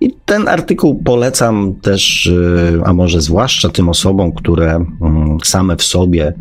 I 0.00 0.14
ten 0.24 0.48
artykuł 0.48 1.02
polecam 1.02 1.74
też, 1.74 2.26
y, 2.26 2.80
a 2.84 2.92
może 2.92 3.20
zwłaszcza 3.20 3.68
tym 3.68 3.88
osobom, 3.88 4.32
które 4.32 4.84
mm, 5.00 5.38
same 5.44 5.76
w 5.76 5.82
sobie 5.82 6.34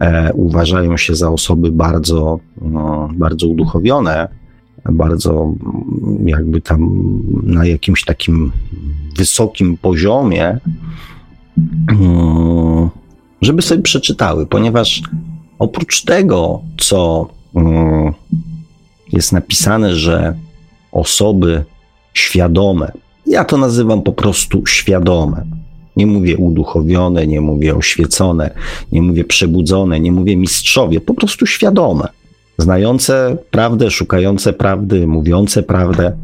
e, 0.00 0.32
uważają 0.32 0.96
się 0.96 1.14
za 1.14 1.30
osoby 1.30 1.72
bardzo, 1.72 2.38
no, 2.62 3.08
bardzo 3.14 3.48
uduchowione, 3.48 4.28
bardzo 4.92 5.54
mm, 6.02 6.28
jakby 6.28 6.60
tam 6.60 6.90
na 7.42 7.66
jakimś 7.66 8.04
takim 8.04 8.52
wysokim 9.16 9.76
poziomie, 9.76 10.58
mm, 11.88 12.90
żeby 13.42 13.62
sobie 13.62 13.82
przeczytały, 13.82 14.46
ponieważ 14.46 15.02
oprócz 15.58 16.04
tego, 16.04 16.62
co 16.78 17.28
jest 19.12 19.32
napisane, 19.32 19.94
że 19.94 20.34
osoby 20.92 21.64
świadome, 22.14 22.92
ja 23.26 23.44
to 23.44 23.56
nazywam 23.56 24.02
po 24.02 24.12
prostu 24.12 24.66
świadome. 24.66 25.44
Nie 25.96 26.06
mówię 26.06 26.36
uduchowione, 26.36 27.26
nie 27.26 27.40
mówię 27.40 27.76
oświecone, 27.76 28.50
nie 28.92 29.02
mówię 29.02 29.24
przebudzone, 29.24 30.00
nie 30.00 30.12
mówię 30.12 30.36
mistrzowie, 30.36 31.00
po 31.00 31.14
prostu 31.14 31.46
świadome. 31.46 32.08
Znające 32.58 33.36
prawdę, 33.50 33.90
szukające 33.90 34.52
prawdy, 34.52 35.06
mówiące 35.06 35.62
prawdę, 35.62 36.16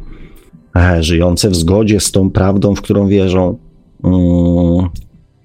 e, 0.76 1.02
żyjące 1.02 1.50
w 1.50 1.56
zgodzie 1.56 2.00
z 2.00 2.12
tą 2.12 2.30
prawdą, 2.30 2.74
w 2.74 2.82
którą 2.82 3.08
wierzą. 3.08 3.58
Mm, 4.04 4.88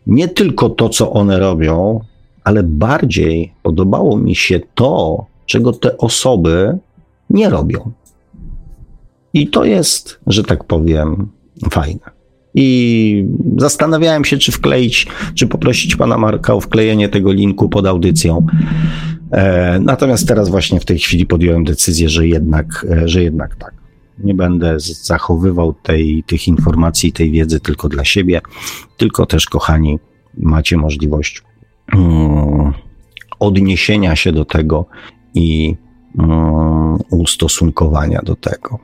nie 0.07 0.27
tylko 0.27 0.69
to, 0.69 0.89
co 0.89 1.11
one 1.11 1.39
robią, 1.39 1.99
ale 2.43 2.63
bardziej 2.63 3.53
podobało 3.63 4.17
mi 4.17 4.35
się 4.35 4.59
to, 4.75 5.25
czego 5.45 5.73
te 5.73 5.97
osoby 5.97 6.77
nie 7.29 7.49
robią. 7.49 7.91
I 9.33 9.47
to 9.47 9.65
jest, 9.65 10.19
że 10.27 10.43
tak 10.43 10.63
powiem, 10.63 11.27
fajne. 11.71 12.23
I 12.55 13.25
zastanawiałem 13.57 14.25
się, 14.25 14.37
czy 14.37 14.51
wkleić, 14.51 15.07
czy 15.35 15.47
poprosić 15.47 15.95
pana 15.95 16.17
Marka 16.17 16.53
o 16.53 16.61
wklejenie 16.61 17.09
tego 17.09 17.31
linku 17.31 17.69
pod 17.69 17.87
audycją. 17.87 18.45
E, 19.31 19.79
natomiast 19.79 20.27
teraz 20.27 20.49
właśnie 20.49 20.79
w 20.79 20.85
tej 20.85 20.99
chwili 20.99 21.25
podjąłem 21.25 21.63
decyzję, 21.63 22.09
że 22.09 22.27
jednak, 22.27 22.85
e, 22.91 23.07
że 23.07 23.23
jednak 23.23 23.55
tak. 23.55 23.73
Nie 24.19 24.33
będę 24.33 24.75
zachowywał 24.79 25.73
tej, 25.73 26.23
tych 26.27 26.47
informacji, 26.47 27.11
tej 27.11 27.31
wiedzy 27.31 27.59
tylko 27.59 27.89
dla 27.89 28.05
siebie, 28.05 28.41
tylko 28.97 29.25
też, 29.25 29.45
kochani, 29.45 29.99
macie 30.37 30.77
możliwość 30.77 31.43
um, 31.93 32.73
odniesienia 33.39 34.15
się 34.15 34.31
do 34.31 34.45
tego 34.45 34.85
i 35.33 35.75
um, 36.17 36.97
ustosunkowania 37.11 38.21
do 38.23 38.35
tego. 38.35 38.79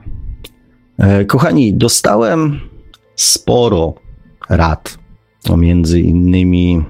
E, 1.00 1.24
kochani, 1.24 1.74
dostałem 1.74 2.60
sporo 3.16 3.94
rad, 4.48 4.98
no 5.48 5.56
między 5.56 6.00
innymi 6.00 6.82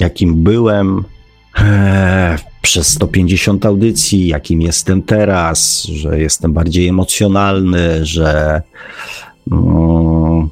jakim 0.00 0.42
byłem 0.42 1.04
e, 1.58 2.38
przez 2.62 2.88
150 2.88 3.66
audycji, 3.66 4.26
jakim 4.26 4.62
jestem 4.62 5.02
teraz, 5.02 5.82
że 5.82 6.20
jestem 6.20 6.52
bardziej 6.52 6.88
emocjonalny, 6.88 8.06
że, 8.06 8.62
mm, 9.52 10.48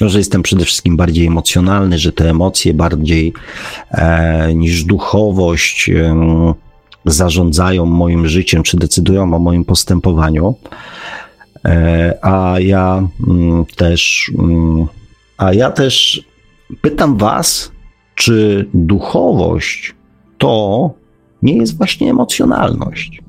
no, 0.00 0.08
że 0.08 0.18
jestem 0.18 0.42
przede 0.42 0.64
wszystkim 0.64 0.96
bardziej 0.96 1.26
emocjonalny, 1.26 1.98
że 1.98 2.12
te 2.12 2.30
emocje 2.30 2.74
bardziej 2.74 3.32
e, 3.90 4.54
niż 4.54 4.84
duchowość 4.84 5.90
e, 5.90 6.14
zarządzają 7.04 7.86
moim 7.86 8.28
życiem, 8.28 8.62
czy 8.62 8.76
decydują 8.76 9.34
o 9.34 9.38
moim 9.38 9.64
postępowaniu. 9.64 10.54
E, 11.66 12.18
a 12.22 12.60
ja 12.60 13.08
mm, 13.28 13.64
też, 13.76 14.32
mm, 14.38 14.86
a 15.38 15.52
ja 15.52 15.70
też 15.70 16.24
pytam 16.80 17.16
Was, 17.16 17.72
czy 18.14 18.68
duchowość 18.74 19.94
to 20.38 20.90
nie 21.42 21.56
jest 21.56 21.76
właśnie 21.76 22.10
emocjonalność. 22.10 23.22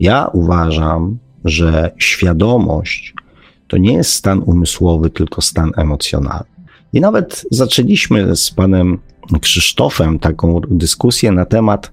Ja 0.00 0.26
uważam, 0.32 1.18
że 1.44 1.90
świadomość 1.98 3.14
to 3.68 3.76
nie 3.76 3.92
jest 3.92 4.12
stan 4.12 4.42
umysłowy, 4.46 5.10
tylko 5.10 5.42
stan 5.42 5.70
emocjonalny. 5.76 6.52
I 6.92 7.00
nawet 7.00 7.46
zaczęliśmy 7.50 8.36
z 8.36 8.50
panem 8.50 8.98
Krzysztofem 9.40 10.18
taką 10.18 10.60
dyskusję 10.70 11.32
na 11.32 11.44
temat 11.44 11.92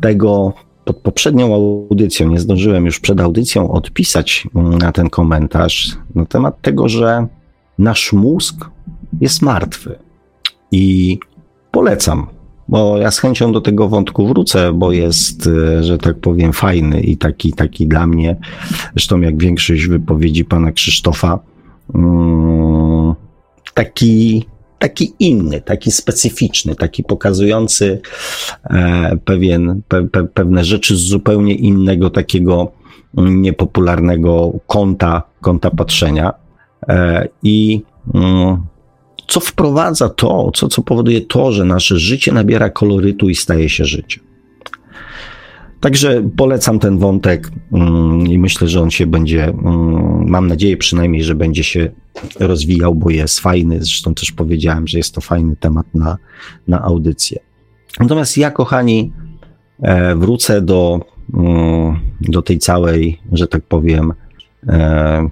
tego, 0.00 0.52
pod 0.92 1.02
poprzednią 1.02 1.54
audycją, 1.54 2.28
nie 2.28 2.40
zdążyłem 2.40 2.86
już 2.86 3.00
przed 3.00 3.20
audycją 3.20 3.70
odpisać 3.70 4.48
na 4.54 4.92
ten 4.92 5.10
komentarz 5.10 5.96
na 6.14 6.26
temat 6.26 6.62
tego, 6.62 6.88
że 6.88 7.26
nasz 7.78 8.12
mózg 8.12 8.70
jest 9.20 9.42
martwy. 9.42 9.98
I 10.72 11.18
polecam 11.70 12.26
bo 12.68 12.98
ja 12.98 13.10
z 13.10 13.18
chęcią 13.18 13.52
do 13.52 13.60
tego 13.60 13.88
wątku 13.88 14.26
wrócę, 14.26 14.72
bo 14.72 14.92
jest, 14.92 15.46
e, 15.46 15.84
że 15.84 15.98
tak 15.98 16.18
powiem, 16.18 16.52
fajny 16.52 17.00
i 17.00 17.16
taki, 17.16 17.52
taki 17.52 17.86
dla 17.86 18.06
mnie, 18.06 18.36
zresztą 18.92 19.20
jak 19.20 19.38
większość 19.38 19.86
wypowiedzi 19.86 20.44
pana 20.44 20.72
Krzysztofa, 20.72 21.38
mm, 21.94 23.14
taki, 23.74 24.44
taki 24.82 25.12
inny, 25.18 25.60
taki 25.60 25.90
specyficzny, 25.90 26.74
taki 26.74 27.04
pokazujący 27.04 28.00
e, 28.64 29.16
pewien, 29.24 29.82
pe, 29.88 30.08
pe, 30.08 30.24
pewne 30.24 30.64
rzeczy 30.64 30.96
z 30.96 31.00
zupełnie 31.00 31.54
innego, 31.54 32.10
takiego 32.10 32.72
niepopularnego 33.14 34.52
kąta, 34.66 35.22
kąta 35.40 35.70
patrzenia. 35.70 36.32
E, 36.88 37.28
I 37.42 37.82
mm, 38.14 38.62
co 39.28 39.40
wprowadza 39.40 40.08
to, 40.08 40.50
co, 40.54 40.68
co 40.68 40.82
powoduje 40.82 41.20
to, 41.20 41.52
że 41.52 41.64
nasze 41.64 41.98
życie 41.98 42.32
nabiera 42.32 42.70
kolorytu 42.70 43.28
i 43.28 43.34
staje 43.34 43.68
się 43.68 43.84
życiem. 43.84 44.24
Także 45.82 46.22
polecam 46.36 46.78
ten 46.78 46.98
wątek 46.98 47.50
mm, 47.72 48.26
i 48.26 48.38
myślę, 48.38 48.68
że 48.68 48.80
on 48.80 48.90
się 48.90 49.06
będzie, 49.06 49.44
mm, 49.44 50.28
mam 50.28 50.46
nadzieję 50.46 50.76
przynajmniej, 50.76 51.24
że 51.24 51.34
będzie 51.34 51.64
się 51.64 51.90
rozwijał, 52.40 52.94
bo 52.94 53.10
jest 53.10 53.40
fajny. 53.40 53.76
Zresztą 53.78 54.14
też 54.14 54.32
powiedziałem, 54.32 54.88
że 54.88 54.98
jest 54.98 55.14
to 55.14 55.20
fajny 55.20 55.56
temat 55.56 55.86
na, 55.94 56.18
na 56.68 56.82
audycję. 56.82 57.38
Natomiast 58.00 58.38
ja, 58.38 58.50
kochani, 58.50 59.12
e, 59.82 60.16
wrócę 60.16 60.60
do, 60.60 61.00
mm, 61.34 62.00
do 62.20 62.42
tej 62.42 62.58
całej, 62.58 63.20
że 63.32 63.46
tak 63.46 63.62
powiem, 63.62 64.12
e, 64.68 65.28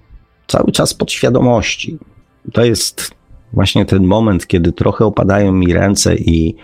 cały 0.46 0.72
czas 0.72 0.94
podświadomości. 0.94 1.98
To 2.52 2.64
jest 2.64 3.10
właśnie 3.52 3.84
ten 3.84 4.04
moment, 4.04 4.46
kiedy 4.46 4.72
trochę 4.72 5.04
opadają 5.04 5.52
mi 5.52 5.72
ręce 5.72 6.14
i 6.14 6.56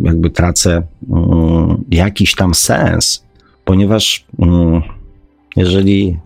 jakby 0.00 0.30
tracę 0.30 0.82
mm, 1.10 1.84
jakiś 1.90 2.34
tam 2.34 2.54
sens, 2.54 3.26
ponieważ 3.64 4.26
mm, 4.38 4.82
jeżeli 5.56 6.18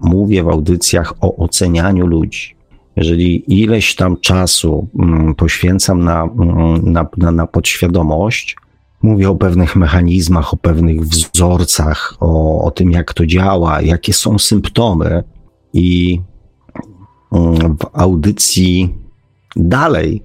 mówię 0.00 0.44
w 0.44 0.48
audycjach 0.48 1.14
o 1.20 1.36
ocenianiu 1.36 2.06
ludzi, 2.06 2.56
jeżeli 2.96 3.60
ileś 3.60 3.94
tam 3.94 4.16
czasu 4.20 4.88
mm, 4.98 5.34
poświęcam 5.34 6.04
na, 6.04 6.28
na, 6.82 7.06
na, 7.16 7.30
na 7.30 7.46
podświadomość, 7.46 8.56
mówię 9.02 9.30
o 9.30 9.34
pewnych 9.34 9.76
mechanizmach, 9.76 10.54
o 10.54 10.56
pewnych 10.56 11.00
wzorcach, 11.00 12.16
o, 12.20 12.64
o 12.64 12.70
tym, 12.70 12.90
jak 12.90 13.14
to 13.14 13.26
działa, 13.26 13.82
jakie 13.82 14.12
są 14.12 14.38
symptomy, 14.38 15.22
i 15.76 16.20
w 17.78 17.86
audycji 17.92 18.94
dalej 19.56 20.22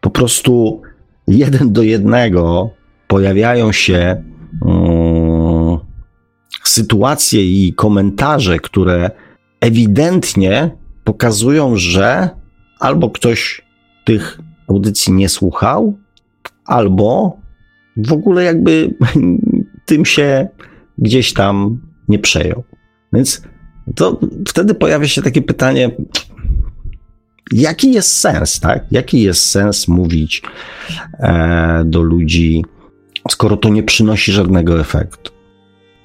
po 0.00 0.10
prostu 0.10 0.82
jeden 1.28 1.72
do 1.72 1.82
jednego 1.82 2.70
pojawiają 3.08 3.72
się 3.72 4.22
um, 4.60 5.78
sytuacje 6.64 7.44
i 7.44 7.72
komentarze, 7.72 8.58
które 8.58 9.10
ewidentnie 9.60 10.70
pokazują, 11.04 11.76
że 11.76 12.30
albo 12.80 13.10
ktoś 13.10 13.62
tych 14.04 14.38
audycji 14.68 15.12
nie 15.12 15.28
słuchał, 15.28 15.98
albo 16.64 17.36
w 17.96 18.12
ogóle 18.12 18.44
jakby 18.44 18.94
tym 19.86 20.04
się 20.04 20.48
gdzieś 20.98 21.32
tam 21.32 21.80
nie 22.08 22.18
przejął. 22.18 22.64
Więc 23.12 23.42
to 23.94 24.20
wtedy 24.48 24.74
pojawia 24.74 25.08
się 25.08 25.22
takie 25.22 25.42
pytanie, 25.42 25.90
jaki 27.52 27.92
jest 27.92 28.12
sens, 28.12 28.60
tak? 28.60 28.84
Jaki 28.90 29.22
jest 29.22 29.46
sens 29.46 29.88
mówić 29.88 30.42
e, 31.18 31.82
do 31.84 32.02
ludzi, 32.02 32.64
skoro 33.30 33.56
to 33.56 33.68
nie 33.68 33.82
przynosi 33.82 34.32
żadnego 34.32 34.80
efektu? 34.80 35.32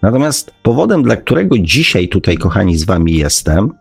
Natomiast 0.02 0.52
powodem, 0.64 1.04
dla 1.04 1.16
którego 1.16 1.58
dzisiaj 1.58 2.08
tutaj, 2.08 2.38
kochani, 2.38 2.78
z 2.78 2.86
wami 2.86 3.14
jestem, 3.14 3.72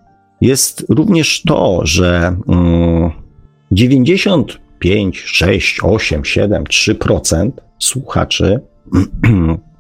jest 0.40 0.87
również 0.88 1.42
to, 1.42 1.81
że 1.85 2.37
mm, 2.48 3.11
95, 3.72 5.20
6, 5.20 5.81
8, 5.83 6.25
7, 6.25 6.64
3% 6.64 7.51
słuchaczy 7.79 8.61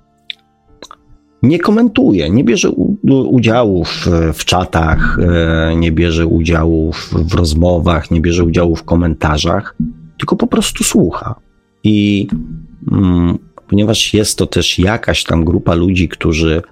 nie 1.42 1.58
komentuje, 1.58 2.30
nie 2.30 2.44
bierze 2.44 2.70
udziału 3.08 3.84
w, 3.84 4.06
w 4.34 4.44
czatach, 4.44 5.18
e, 5.18 5.76
nie 5.76 5.92
bierze 5.92 6.26
udziału 6.26 6.92
w, 6.92 7.14
w 7.14 7.34
rozmowach, 7.34 8.10
nie 8.10 8.20
bierze 8.20 8.44
udziału 8.44 8.76
w 8.76 8.84
komentarzach, 8.84 9.76
tylko 10.18 10.36
po 10.36 10.46
prostu 10.46 10.84
słucha. 10.84 11.34
I 11.84 12.28
mm, 12.92 13.38
ponieważ 13.68 14.14
jest 14.14 14.38
to 14.38 14.46
też 14.46 14.78
jakaś 14.78 15.24
tam 15.24 15.44
grupa 15.44 15.74
ludzi, 15.74 16.08
którzy, 16.08 16.62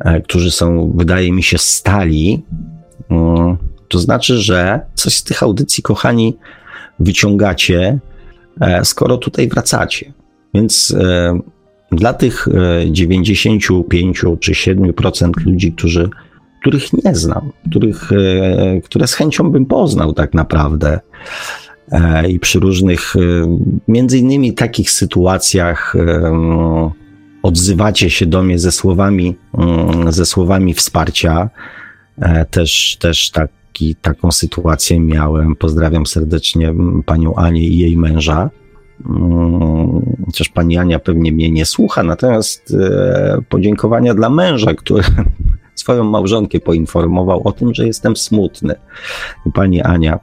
e, 0.00 0.20
którzy 0.20 0.50
są, 0.50 0.92
wydaje 0.96 1.32
mi 1.32 1.42
się, 1.42 1.58
stali, 1.58 2.42
mm, 3.10 3.56
to 3.88 3.98
znaczy, 3.98 4.36
że 4.36 4.80
coś 4.94 5.14
z 5.14 5.24
tych 5.24 5.42
audycji, 5.42 5.82
kochani, 5.82 6.36
wyciągacie, 7.00 7.98
e, 8.60 8.84
skoro 8.84 9.18
tutaj 9.18 9.48
wracacie. 9.48 10.12
Więc 10.54 10.94
dla 11.92 12.12
tych 12.14 12.48
95 12.90 14.24
e, 14.24 14.36
czy 14.36 14.52
7% 14.52 15.30
ludzi, 15.46 15.72
którzy, 15.72 16.08
których 16.60 16.92
nie 17.04 17.14
znam, 17.14 17.52
których, 17.70 18.12
e, 18.12 18.80
które 18.80 19.06
z 19.06 19.14
chęcią 19.14 19.50
bym 19.50 19.66
poznał 19.66 20.12
tak 20.12 20.34
naprawdę, 20.34 21.00
e, 21.92 22.30
i 22.30 22.40
przy 22.40 22.60
różnych, 22.60 23.14
między 23.88 24.18
innymi 24.18 24.54
takich 24.54 24.90
sytuacjach, 24.90 25.96
odzywacie 27.42 28.10
się 28.10 28.26
do 28.26 28.42
mnie 28.42 28.58
ze 28.58 28.72
słowami, 28.72 29.36
mm, 29.58 30.12
ze 30.12 30.26
słowami 30.26 30.74
wsparcia. 30.74 31.50
Też, 32.50 32.96
też 33.00 33.30
taki, 33.30 33.94
taką 33.94 34.32
sytuację 34.32 35.00
miałem. 35.00 35.56
Pozdrawiam 35.56 36.06
serdecznie 36.06 36.74
panią 37.06 37.34
Anię 37.34 37.68
i 37.68 37.78
jej 37.78 37.96
męża. 37.96 38.50
Mm, 39.06 40.16
chociaż 40.26 40.48
pani 40.48 40.78
Ania 40.78 40.98
pewnie 40.98 41.32
mnie 41.32 41.50
nie 41.50 41.66
słucha, 41.66 42.02
natomiast 42.02 42.74
e, 42.80 43.42
podziękowania 43.48 44.14
dla 44.14 44.30
męża, 44.30 44.74
który 44.74 45.04
swoją 45.74 46.04
małżonkę 46.04 46.60
poinformował 46.60 47.48
o 47.48 47.52
tym, 47.52 47.74
że 47.74 47.86
jestem 47.86 48.16
smutny. 48.16 48.74
I 49.46 49.52
pani 49.52 49.82
Ania 49.82 50.18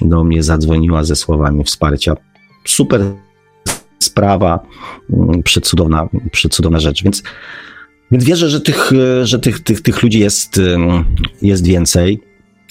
do 0.00 0.24
mnie 0.24 0.42
zadzwoniła 0.42 1.04
ze 1.04 1.16
słowami 1.16 1.64
wsparcia. 1.64 2.14
Super 2.66 3.00
sprawa, 3.98 4.66
mm, 5.12 5.42
przecudowna, 5.42 6.08
przecudowna 6.32 6.80
rzecz. 6.80 7.02
Więc, 7.02 7.22
więc 8.10 8.24
wierzę, 8.24 8.48
że 8.48 8.60
tych, 8.60 8.90
że 9.22 9.38
tych, 9.38 9.60
tych, 9.60 9.82
tych 9.82 10.02
ludzi 10.02 10.18
jest, 10.18 10.60
jest 11.42 11.66
więcej. 11.66 12.20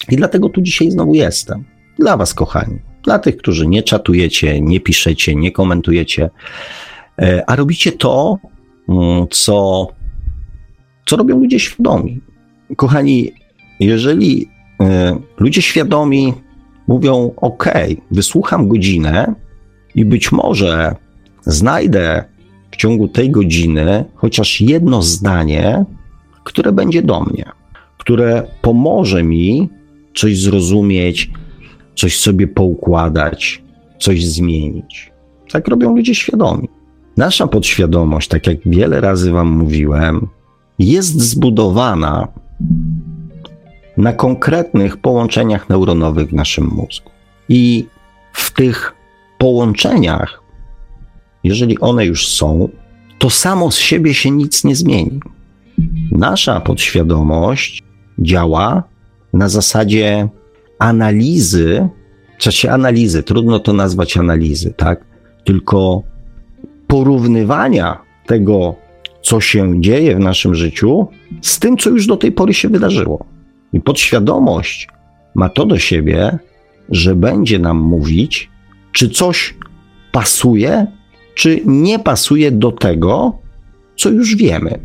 I 0.10 0.16
dlatego 0.16 0.50
tu 0.50 0.62
dzisiaj 0.62 0.92
znowu 0.92 1.14
jestem. 1.14 1.64
Dla 2.00 2.18
Was, 2.18 2.34
kochani. 2.34 2.89
Dla 3.04 3.20
tych, 3.20 3.38
którzy 3.38 3.68
nie 3.68 3.84
czatujecie, 3.84 4.62
nie 4.62 4.80
piszecie, 4.80 5.36
nie 5.36 5.52
komentujecie, 5.52 6.30
e, 7.22 7.44
a 7.48 7.56
robicie 7.56 7.92
to, 7.92 8.38
mm, 8.90 9.28
co, 9.30 9.88
co 11.06 11.16
robią 11.16 11.40
ludzie 11.40 11.60
świadomi. 11.60 12.22
Kochani, 12.76 13.32
jeżeli 13.80 14.50
e, 14.82 15.20
ludzie 15.38 15.62
świadomi 15.62 16.34
mówią: 16.88 17.34
OK, 17.38 17.66
wysłucham 18.12 18.68
godzinę 18.68 19.34
i 19.96 20.06
być 20.06 20.32
może 20.32 20.96
znajdę 21.42 22.24
w 22.72 22.76
ciągu 22.76 23.08
tej 23.08 23.30
godziny 23.32 24.06
chociaż 24.16 24.62
jedno 24.62 25.02
zdanie, 25.02 25.86
które 26.44 26.72
będzie 26.72 27.02
do 27.02 27.22
mnie, 27.22 27.46
które 27.98 28.48
pomoże 28.62 29.24
mi 29.24 29.70
coś 30.16 30.40
zrozumieć, 30.40 31.32
coś 32.00 32.20
sobie 32.20 32.48
poukładać, 32.48 33.64
coś 34.00 34.26
zmienić. 34.26 35.12
Tak 35.52 35.68
robią 35.68 35.96
ludzie 35.96 36.16
świadomi. 36.16 36.70
Nasza 37.18 37.48
podświadomość, 37.48 38.28
tak 38.28 38.48
jak 38.48 38.58
wiele 38.66 39.02
razy 39.02 39.32
Wam 39.32 39.50
mówiłem, 39.50 40.28
jest 40.80 41.20
zbudowana 41.22 42.28
na 43.98 44.14
konkretnych 44.14 44.98
połączeniach 44.98 45.70
neuronowych 45.70 46.30
w 46.30 46.34
naszym 46.34 46.66
mózgu. 46.66 47.10
I 47.50 47.88
w 48.34 48.52
tych 48.52 48.94
połączeniach, 49.38 50.44
jeżeli 51.44 51.80
one 51.80 52.06
już 52.06 52.28
są, 52.28 52.70
to 53.18 53.30
samo 53.30 53.72
z 53.72 53.78
siebie 53.78 54.14
się 54.14 54.32
nic 54.32 54.64
nie 54.64 54.76
zmieni. 54.76 55.20
Nasza 56.12 56.60
podświadomość 56.60 57.84
działa 58.20 58.84
na 59.34 59.50
zasadzie 59.50 60.30
analizy, 60.80 61.90
w 62.38 62.42
czasie 62.42 62.72
analizy, 62.72 63.24
trudno 63.24 63.60
to 63.60 63.74
nazwać 63.74 64.18
analizy, 64.18 64.74
tak? 64.78 65.06
Tylko 65.44 66.04
porównywania 66.88 67.98
tego, 68.26 68.76
co 69.22 69.42
się 69.42 69.82
dzieje 69.82 70.16
w 70.16 70.20
naszym 70.20 70.56
życiu, 70.56 71.08
z 71.42 71.60
tym, 71.60 71.78
co 71.78 71.90
już 71.90 72.08
do 72.08 72.18
tej 72.18 72.32
pory 72.32 72.54
się 72.54 72.70
wydarzyło. 72.70 73.26
I 73.74 73.82
podświadomość 73.82 74.88
ma 75.36 75.50
to 75.50 75.66
do 75.66 75.80
siebie, 75.80 76.40
że 76.90 77.16
będzie 77.16 77.60
nam 77.60 77.78
mówić, 77.78 78.50
czy 78.92 79.10
coś 79.10 79.56
pasuje, 80.12 80.88
czy 81.36 81.62
nie 81.66 82.00
pasuje 82.00 82.52
do 82.52 82.72
tego, 82.72 83.38
co 83.96 84.10
już 84.10 84.36
wiemy, 84.36 84.80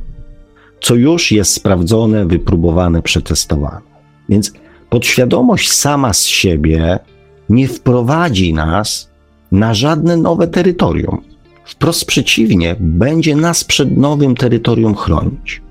co 0.81 0.95
już 0.95 1.33
jest 1.33 1.55
sprawdzone, 1.55 2.27
wypróbowane, 2.27 3.03
przetestowane. 3.03 3.81
Więc 4.29 4.53
podświadomość 4.95 5.73
sama 5.73 6.13
z 6.13 6.27
siebie 6.27 6.99
nie 7.49 7.69
wprowadzi 7.69 8.55
nas 8.55 9.11
na 9.53 9.75
żadne 9.75 10.17
nowe 10.17 10.49
terytorium. 10.49 11.23
Wprost 11.65 12.05
przeciwnie, 12.05 12.77
będzie 12.81 13.37
nas 13.37 13.65
przed 13.65 13.97
nowym 13.97 14.35
terytorium 14.35 14.95
chronić. 14.95 15.63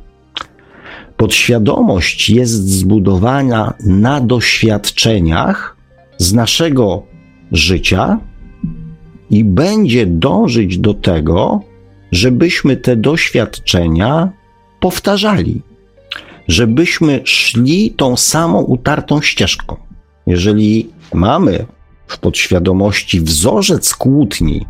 Podświadomość 1.17 2.29
jest 2.29 2.69
zbudowana 2.69 3.73
na 3.85 4.21
doświadczeniach 4.21 5.77
z 6.17 6.33
naszego 6.33 7.03
życia 7.51 8.19
i 9.29 9.43
będzie 9.43 10.05
dążyć 10.05 10.77
do 10.77 10.93
tego, 10.93 11.61
żebyśmy 12.11 12.77
te 12.77 12.95
doświadczenia 12.95 14.31
powtarzali 14.79 15.61
żebyśmy 16.47 17.21
szli 17.23 17.91
tą 17.91 18.17
samą 18.17 18.61
utartą 18.61 19.21
ścieżką. 19.21 19.75
Jeżeli 20.27 20.89
mamy 21.13 21.65
w 22.07 22.19
podświadomości 22.19 23.21
wzorzec 23.21 23.95
kłótni, 23.95 24.65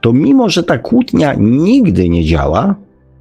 to 0.00 0.12
mimo, 0.12 0.48
że 0.48 0.62
ta 0.62 0.78
kłótnia 0.78 1.34
nigdy 1.38 2.08
nie 2.08 2.24
działa, 2.24 2.74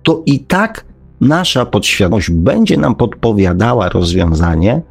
to 0.04 0.24
i 0.26 0.40
tak 0.40 0.86
nasza 1.22 1.66
podświadomość 1.66 2.32
będzie 2.32 2.78
nam 2.78 2.96
podpowiadała 2.96 3.90
rozwiązanie, 3.90 4.82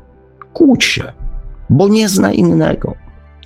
kłóć 0.52 0.85
się, 0.85 1.12
bo 1.70 1.88
nie 1.88 2.09
zna 2.09 2.32
innego. 2.32 2.94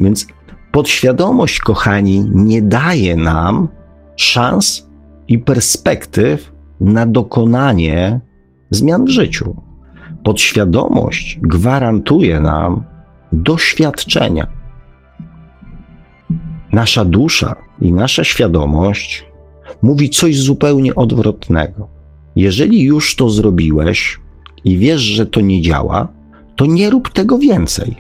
Więc 0.01 0.27
podświadomość, 0.73 1.59
kochani, 1.59 2.25
nie 2.35 2.63
daje 2.63 3.17
nam 3.17 3.69
szans 4.17 4.87
i 5.29 5.39
perspektyw 5.39 6.53
na 6.81 7.07
dokonanie 7.07 8.21
zmian 8.71 9.05
w 9.05 9.09
życiu. 9.09 9.57
podświadomość 10.25 11.39
gwarantuje 11.43 12.41
nam 12.41 12.85
doświadczenia. 13.33 14.47
Nasza 16.73 17.05
dusza 17.05 17.57
i 17.81 17.93
nasza 17.93 18.25
świadomość 18.25 19.27
mówi 19.83 20.11
coś 20.11 20.39
zupełnie 20.39 20.95
odwrotnego. 20.95 21.89
Jeżeli 22.37 22.83
już 22.83 23.17
to 23.17 23.31
zrobiłeś 23.31 24.21
i 24.65 24.79
wiesz, 24.79 25.01
że 25.01 25.27
to 25.27 25.41
nie 25.41 25.63
działa, 25.63 26.09
to 26.57 26.67
nie 26.67 26.91
rób 26.91 27.13
tego 27.13 27.39
więcej. 27.39 27.97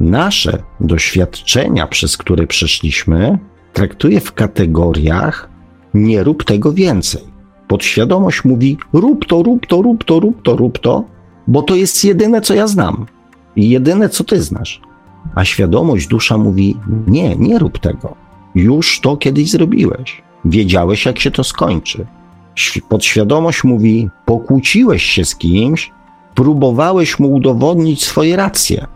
Nasze 0.00 0.62
doświadczenia, 0.80 1.86
przez 1.86 2.16
które 2.16 2.46
przeszliśmy, 2.46 3.38
traktuje 3.72 4.20
w 4.20 4.32
kategoriach 4.32 5.50
nie 5.94 6.24
rób 6.24 6.44
tego 6.44 6.72
więcej. 6.72 7.33
Podświadomość 7.68 8.44
mówi 8.44 8.78
rób 8.92 9.26
to, 9.26 9.42
rób 9.42 9.66
to, 9.66 9.82
rób 9.82 10.04
to, 10.04 10.20
rób 10.20 10.42
to, 10.42 10.56
rób 10.56 10.78
to, 10.78 11.04
bo 11.46 11.62
to 11.62 11.74
jest 11.74 12.04
jedyne, 12.04 12.40
co 12.40 12.54
ja 12.54 12.66
znam 12.66 13.06
i 13.56 13.70
jedyne, 13.70 14.08
co 14.08 14.24
ty 14.24 14.42
znasz. 14.42 14.80
A 15.34 15.44
świadomość, 15.44 16.06
dusza 16.06 16.38
mówi 16.38 16.76
nie, 17.06 17.36
nie 17.36 17.58
rób 17.58 17.78
tego. 17.78 18.14
Już 18.54 19.00
to 19.00 19.16
kiedyś 19.16 19.50
zrobiłeś. 19.50 20.22
Wiedziałeś, 20.44 21.06
jak 21.06 21.18
się 21.18 21.30
to 21.30 21.44
skończy. 21.44 22.06
Podświadomość 22.88 23.64
mówi 23.64 24.08
pokłóciłeś 24.24 25.02
się 25.02 25.24
z 25.24 25.36
kimś, 25.36 25.90
próbowałeś 26.34 27.18
mu 27.18 27.32
udowodnić 27.32 28.04
swoje 28.04 28.36
racje, 28.36 28.86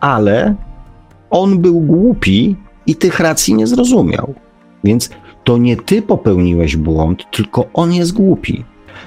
ale 0.00 0.54
on 1.30 1.58
był 1.58 1.80
głupi 1.80 2.56
i 2.86 2.96
tych 2.96 3.20
racji 3.20 3.54
nie 3.54 3.66
zrozumiał. 3.66 4.34
Więc 4.84 5.10
to 5.48 5.58
nie 5.58 5.76
ty 5.76 6.02
popełniłeś 6.02 6.76
błąd, 6.76 7.24
tylko 7.30 7.66
on 7.74 7.92
jest 7.92 8.12
głupi. 8.12 8.64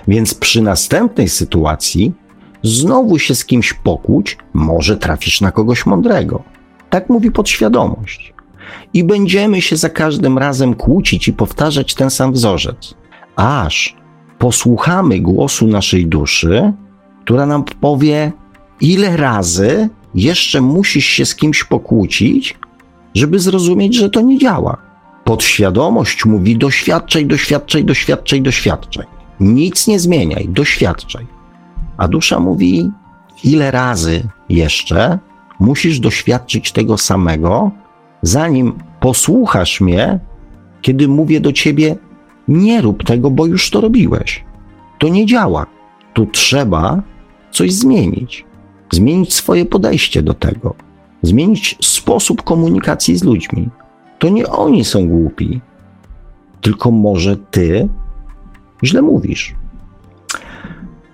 Więc 0.07 0.33
przy 0.33 0.61
następnej 0.61 1.29
sytuacji 1.29 2.13
znowu 2.63 3.19
się 3.19 3.35
z 3.35 3.45
kimś 3.45 3.73
pokłóć, 3.73 4.37
może 4.53 4.97
trafisz 4.97 5.41
na 5.41 5.51
kogoś 5.51 5.85
mądrego. 5.85 6.43
Tak 6.89 7.09
mówi 7.09 7.31
podświadomość. 7.31 8.33
I 8.93 9.03
będziemy 9.03 9.61
się 9.61 9.75
za 9.75 9.89
każdym 9.89 10.37
razem 10.37 10.73
kłócić 10.73 11.27
i 11.27 11.33
powtarzać 11.33 11.95
ten 11.95 12.09
sam 12.09 12.33
wzorzec, 12.33 12.93
aż 13.35 13.95
posłuchamy 14.39 15.19
głosu 15.19 15.67
naszej 15.67 16.07
duszy, 16.07 16.73
która 17.23 17.45
nam 17.45 17.63
powie, 17.63 18.31
ile 18.79 19.17
razy 19.17 19.89
jeszcze 20.15 20.61
musisz 20.61 21.05
się 21.05 21.25
z 21.25 21.35
kimś 21.35 21.63
pokłócić, 21.63 22.57
żeby 23.15 23.39
zrozumieć, 23.39 23.95
że 23.95 24.09
to 24.09 24.21
nie 24.21 24.37
działa. 24.37 24.90
Podświadomość 25.31 26.25
mówi: 26.25 26.57
doświadczaj, 26.57 27.25
doświadczaj, 27.25 27.85
doświadczaj, 27.85 28.41
doświadczaj. 28.41 29.05
Nic 29.39 29.87
nie 29.87 29.99
zmieniaj, 29.99 30.49
doświadczaj. 30.49 31.27
A 31.97 32.07
dusza 32.07 32.39
mówi: 32.39 32.91
ile 33.43 33.71
razy 33.71 34.23
jeszcze 34.49 35.19
musisz 35.59 35.99
doświadczyć 35.99 36.71
tego 36.71 36.97
samego, 36.97 37.71
zanim 38.21 38.73
posłuchasz 38.99 39.81
mnie, 39.81 40.19
kiedy 40.81 41.07
mówię 41.07 41.39
do 41.39 41.53
ciebie: 41.53 41.95
nie 42.47 42.81
rób 42.81 43.03
tego, 43.03 43.31
bo 43.31 43.45
już 43.45 43.69
to 43.69 43.81
robiłeś. 43.81 44.43
To 44.99 45.07
nie 45.07 45.25
działa. 45.25 45.65
Tu 46.13 46.25
trzeba 46.25 47.01
coś 47.51 47.73
zmienić. 47.73 48.45
Zmienić 48.91 49.33
swoje 49.33 49.65
podejście 49.65 50.21
do 50.21 50.33
tego, 50.33 50.75
zmienić 51.21 51.77
sposób 51.81 52.43
komunikacji 52.43 53.17
z 53.17 53.23
ludźmi. 53.23 53.69
To 54.21 54.29
nie 54.29 54.47
oni 54.47 54.85
są 54.85 55.07
głupi, 55.07 55.61
tylko 56.61 56.91
może 56.91 57.37
ty 57.37 57.89
źle 58.83 59.01
mówisz. 59.01 59.55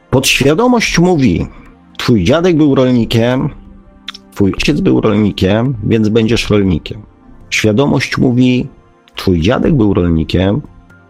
Podświadomość 0.09 0.99
mówi: 0.99 1.47
Twój 1.97 2.23
dziadek 2.23 2.57
był 2.57 2.75
rolnikiem, 2.75 3.49
Twój 4.31 4.53
ojciec 4.53 4.81
był 4.81 5.01
rolnikiem, 5.01 5.75
więc 5.83 6.09
będziesz 6.09 6.49
rolnikiem. 6.49 7.01
Świadomość 7.49 8.17
mówi: 8.17 8.67
Twój 9.15 9.41
dziadek 9.41 9.73
był 9.73 9.93
rolnikiem, 9.93 10.61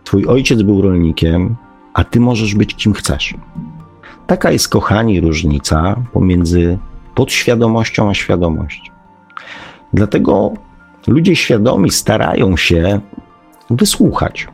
Twój 0.03 0.25
ojciec 0.25 0.61
był 0.61 0.81
rolnikiem, 0.81 1.55
a 1.93 2.03
ty 2.03 2.19
możesz 2.19 2.55
być 2.55 2.75
kim 2.75 2.93
chcesz. 2.93 3.33
Taka 4.27 4.51
jest, 4.51 4.69
kochani, 4.69 5.21
różnica 5.21 5.95
pomiędzy 6.13 6.77
podświadomością 7.15 8.09
a 8.09 8.13
świadomością. 8.13 8.91
Dlatego 9.93 10.53
ludzie 11.07 11.35
świadomi 11.35 11.91
starają 11.91 12.57
się 12.57 12.99
wysłuchać, 13.69 14.47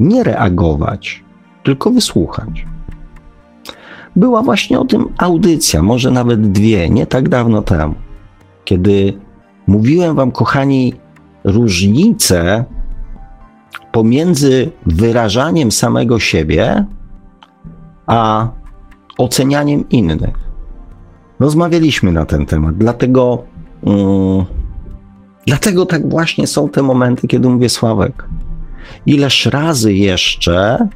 nie 0.00 0.24
reagować, 0.24 1.24
tylko 1.62 1.90
wysłuchać. 1.90 2.66
Była 4.16 4.42
właśnie 4.42 4.80
o 4.80 4.84
tym 4.84 5.08
audycja, 5.18 5.82
może 5.82 6.10
nawet 6.10 6.50
dwie, 6.52 6.90
nie 6.90 7.06
tak 7.06 7.28
dawno 7.28 7.62
temu, 7.62 7.94
kiedy 8.64 9.18
mówiłem 9.66 10.16
Wam, 10.16 10.32
kochani, 10.32 10.94
różnicę 11.44 12.64
pomiędzy 13.92 14.70
wyrażaniem 14.86 15.72
samego 15.72 16.18
siebie 16.18 16.84
a 18.06 18.48
ocenianiem 19.18 19.88
innych. 19.88 20.48
Rozmawialiśmy 21.40 22.12
na 22.12 22.26
ten 22.26 22.46
temat, 22.46 22.76
dlatego, 22.76 23.42
um, 23.82 24.44
dlatego 25.48 25.86
tak 25.86 26.08
właśnie 26.10 26.46
są 26.46 26.68
te 26.68 26.82
momenty, 26.82 27.28
kiedy 27.28 27.48
mówię 27.48 27.68
Sławek. 27.68 28.24
Ileż 29.06 29.46
razy 29.46 29.94
jeszcze 29.94 30.88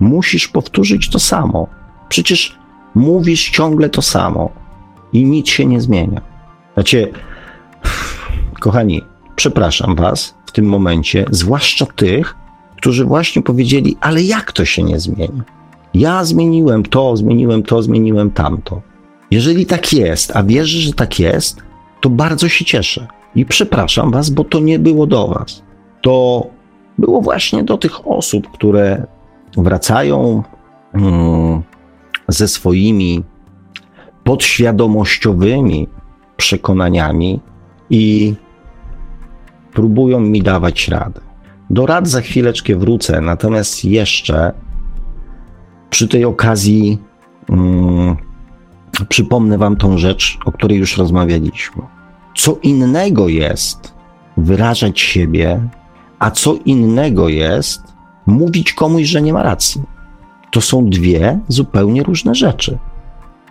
musisz 0.00 0.48
powtórzyć 0.48 1.10
to 1.10 1.18
samo? 1.18 1.66
Przecież 2.08 2.58
mówisz 2.94 3.50
ciągle 3.50 3.88
to 3.88 4.02
samo 4.02 4.50
i 5.12 5.24
nic 5.24 5.48
się 5.48 5.66
nie 5.66 5.80
zmienia. 5.80 6.20
Znaczy, 6.74 7.12
kochani, 8.60 9.02
przepraszam 9.36 9.96
Was 9.96 10.34
w 10.46 10.52
tym 10.52 10.64
momencie, 10.64 11.24
zwłaszcza 11.30 11.86
tych, 11.86 12.36
którzy 12.76 13.04
właśnie 13.04 13.42
powiedzieli, 13.42 13.96
ale 14.00 14.22
jak 14.22 14.52
to 14.52 14.64
się 14.64 14.82
nie 14.82 15.00
zmieni? 15.00 15.42
Ja 15.94 16.24
zmieniłem 16.24 16.82
to, 16.82 17.16
zmieniłem 17.16 17.62
to, 17.62 17.82
zmieniłem 17.82 18.30
tamto. 18.30 18.82
Jeżeli 19.30 19.66
tak 19.66 19.92
jest, 19.92 20.36
a 20.36 20.42
wierzę, 20.42 20.78
że 20.78 20.92
tak 20.92 21.18
jest, 21.18 21.62
to 22.00 22.10
bardzo 22.10 22.48
się 22.48 22.64
cieszę. 22.64 23.06
I 23.34 23.46
przepraszam 23.46 24.10
Was, 24.10 24.30
bo 24.30 24.44
to 24.44 24.60
nie 24.60 24.78
było 24.78 25.06
do 25.06 25.28
Was. 25.28 25.62
To 26.02 26.46
było 26.98 27.20
właśnie 27.20 27.64
do 27.64 27.78
tych 27.78 28.06
osób, 28.08 28.50
które 28.50 29.06
wracają 29.56 30.42
mm, 30.92 31.62
ze 32.28 32.48
swoimi 32.48 33.24
podświadomościowymi 34.24 35.88
przekonaniami 36.36 37.40
i 37.90 38.34
próbują 39.72 40.20
mi 40.20 40.42
dawać 40.42 40.88
radę. 40.88 41.20
Do 41.70 41.86
rad 41.86 42.08
za 42.08 42.20
chwileczkę 42.20 42.76
wrócę, 42.76 43.20
natomiast 43.20 43.84
jeszcze 43.84 44.52
przy 45.90 46.08
tej 46.08 46.24
okazji 46.24 46.98
um, 47.48 48.16
przypomnę 49.08 49.58
Wam 49.58 49.76
tą 49.76 49.98
rzecz, 49.98 50.38
o 50.44 50.52
której 50.52 50.78
już 50.78 50.96
rozmawialiśmy. 50.96 51.82
Co 52.34 52.58
innego 52.62 53.28
jest 53.28 53.94
wyrażać 54.36 55.00
siebie, 55.00 55.68
a 56.18 56.30
co 56.30 56.54
innego 56.64 57.28
jest 57.28 57.82
mówić 58.26 58.72
komuś, 58.72 59.04
że 59.04 59.22
nie 59.22 59.32
ma 59.32 59.42
racji. 59.42 59.82
To 60.50 60.60
są 60.60 60.88
dwie 60.88 61.38
zupełnie 61.48 62.02
różne 62.02 62.34
rzeczy. 62.34 62.78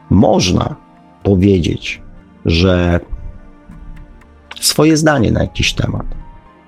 Można 0.09 0.75
powiedzieć, 1.23 2.01
że 2.45 2.99
swoje 4.59 4.97
zdanie 4.97 5.31
na 5.31 5.41
jakiś 5.41 5.73
temat. 5.73 6.05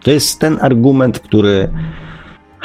To 0.04 0.12
jest 0.12 0.40
ten 0.40 0.58
argument, 0.62 1.20
który 1.20 1.70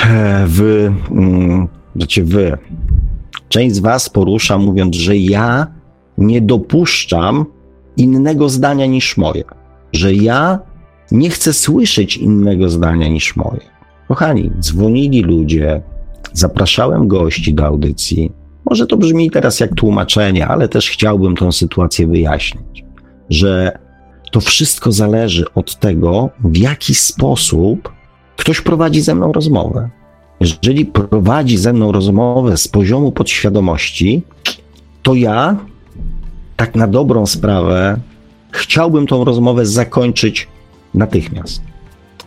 e, 0.00 0.46
wy, 0.46 0.92
mm, 1.10 1.68
znaczy 1.96 2.24
wy, 2.24 2.58
część 3.48 3.74
z 3.74 3.78
was 3.78 4.08
porusza, 4.08 4.58
mówiąc, 4.58 4.96
że 4.96 5.16
ja 5.16 5.66
nie 6.18 6.40
dopuszczam 6.40 7.46
innego 8.00 8.48
zdania 8.48 8.86
niż 8.86 9.16
moje, 9.16 9.44
że 9.92 10.14
ja 10.14 10.58
nie 11.10 11.30
chcę 11.30 11.52
słyszeć 11.52 12.16
innego 12.16 12.68
zdania 12.68 13.08
niż 13.08 13.36
moje. 13.36 13.60
Kochani, 14.08 14.50
dzwonili 14.60 15.22
ludzie, 15.22 15.82
zapraszałem 16.32 17.08
gości 17.08 17.54
do 17.54 17.66
audycji. 17.66 18.32
Może 18.70 18.86
to 18.86 18.96
brzmi 18.96 19.30
teraz 19.30 19.60
jak 19.60 19.74
tłumaczenie, 19.74 20.46
ale 20.46 20.68
też 20.68 20.90
chciałbym 20.90 21.36
tę 21.36 21.52
sytuację 21.52 22.06
wyjaśnić, 22.06 22.84
że 23.30 23.78
to 24.32 24.40
wszystko 24.40 24.92
zależy 24.92 25.44
od 25.54 25.76
tego, 25.76 26.30
w 26.44 26.56
jaki 26.56 26.94
sposób 26.94 27.92
ktoś 28.36 28.60
prowadzi 28.60 29.00
ze 29.00 29.14
mną 29.14 29.32
rozmowę. 29.32 29.90
Jeżeli 30.40 30.86
prowadzi 30.86 31.58
ze 31.58 31.72
mną 31.72 31.92
rozmowę 31.92 32.56
z 32.56 32.68
poziomu 32.68 33.12
podświadomości, 33.12 34.22
to 35.02 35.14
ja, 35.14 35.56
tak 36.60 36.74
na 36.74 36.86
dobrą 36.86 37.26
sprawę, 37.26 37.96
chciałbym 38.50 39.06
tą 39.06 39.24
rozmowę 39.24 39.66
zakończyć 39.66 40.48
natychmiast. 40.94 41.62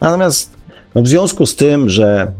Natomiast 0.02 0.58
no 0.96 1.02
w 1.02 1.08
związku 1.08 1.46
z 1.46 1.56
tym, 1.56 1.90
że 1.90 2.32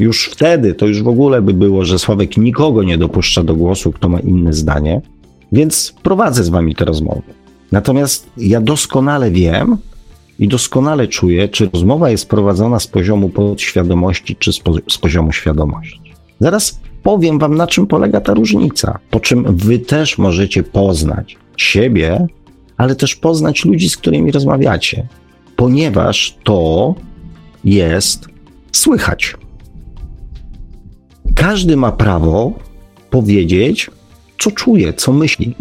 już 0.00 0.28
wtedy 0.28 0.74
to 0.74 0.86
już 0.86 1.02
w 1.02 1.08
ogóle 1.08 1.42
by 1.42 1.54
było, 1.54 1.84
że 1.84 1.98
Sławek 1.98 2.36
nikogo 2.36 2.82
nie 2.82 2.98
dopuszcza 2.98 3.42
do 3.42 3.54
głosu, 3.54 3.92
kto 3.92 4.08
ma 4.08 4.20
inne 4.20 4.52
zdanie, 4.52 5.00
Więc 5.52 5.94
prowadzę 6.02 6.44
z 6.44 6.48
wami 6.48 6.74
te 6.74 6.84
rozmowy. 6.84 7.22
Natomiast 7.72 8.30
ja 8.36 8.60
doskonale 8.60 9.30
wiem 9.30 9.76
i 10.38 10.48
doskonale 10.48 11.08
czuję, 11.08 11.48
czy 11.48 11.70
rozmowa 11.72 12.10
jest 12.10 12.28
prowadzona 12.28 12.80
z 12.80 12.86
poziomu 12.86 13.28
podświadomości, 13.28 14.36
czy 14.36 14.52
z, 14.52 14.60
po, 14.60 14.74
z 14.88 14.98
poziomu 14.98 15.32
świadomości. 15.32 16.00
Zaraz 16.40 16.80
powiem 17.04 17.38
wam, 17.38 17.54
na 17.54 17.66
czym 17.66 17.86
polega 17.86 18.20
ta 18.20 18.34
różnica, 18.34 18.98
po 19.10 19.20
czym 19.20 19.56
wy 19.56 19.78
też 19.78 20.18
możecie 20.18 20.62
poznać 20.62 21.36
siebie, 21.56 22.26
ale 22.76 22.96
też 22.96 23.16
poznać 23.16 23.64
ludzi, 23.64 23.88
z 23.88 23.96
którymi 23.96 24.32
rozmawiacie, 24.32 25.06
ponieważ 25.56 26.36
to 26.44 26.94
jest 27.64 28.26
słychać. 28.72 29.34
Każdy 31.34 31.76
ma 31.76 31.92
prawo 31.92 32.52
powiedzieć, 33.10 33.90
co 34.38 34.50
czuje, 34.50 34.92
co 34.92 35.12
myśli. 35.12 35.54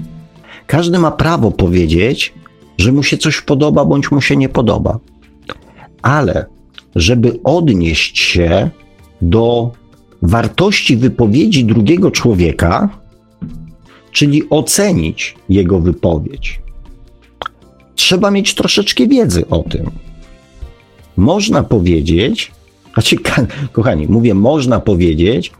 Każdy 0.68 1.00
ma 1.00 1.12
prawo 1.12 1.52
powiedzieć, 1.52 2.34
że 2.78 2.92
mu 2.92 3.04
się 3.04 3.18
coś 3.18 3.42
podoba 3.42 3.86
bądź 3.86 4.12
mu 4.12 4.22
się 4.22 4.38
nie 4.38 4.50
podoba. 4.50 5.00
Ale 6.02 6.46
żeby 6.96 7.40
odnieść 7.44 8.20
się 8.20 8.70
do 9.22 9.72
wartości 10.24 10.98
wypowiedzi 10.98 11.66
drugiego 11.66 12.12
człowieka, 12.12 12.90
czyli 14.12 14.50
ocenić 14.50 15.36
jego 15.50 15.80
wypowiedź, 15.80 16.62
trzeba 17.96 18.32
mieć 18.32 18.56
troszeczkę 18.56 19.08
wiedzy 19.08 19.48
o 19.50 19.64
tym. 19.64 19.92
Można 21.18 21.64
powiedzieć, 21.64 22.52
znaczy, 22.94 23.16
kochani, 23.72 24.08
mówię, 24.08 24.34
można 24.34 24.80
powiedzieć 24.80 25.52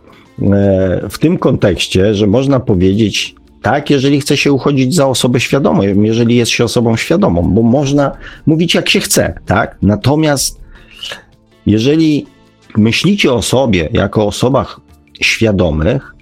e, 0.42 1.10
w 1.10 1.18
tym 1.18 1.38
kontekście, 1.38 2.16
że 2.16 2.28
można 2.28 2.60
powiedzieć 2.60 3.36
tak, 3.62 3.90
jeżeli 3.90 4.22
chce 4.22 4.38
się 4.38 4.52
uchodzić 4.52 4.96
za 4.96 5.08
osobę 5.08 5.40
świadomą, 5.40 5.82
jeżeli 5.82 6.36
jest 6.36 6.52
się 6.52 6.64
osobą 6.64 6.98
świadomą, 6.98 7.42
bo 7.42 7.62
można 7.62 8.12
mówić 8.46 8.76
jak 8.76 8.90
się 8.90 9.00
chce, 9.00 9.34
tak? 9.46 9.78
Natomiast 9.82 10.62
jeżeli 11.66 12.26
myślicie 12.78 13.34
o 13.34 13.42
sobie 13.42 13.90
jako 13.94 14.26
osobach 14.28 14.82
świadomych, 15.22 16.16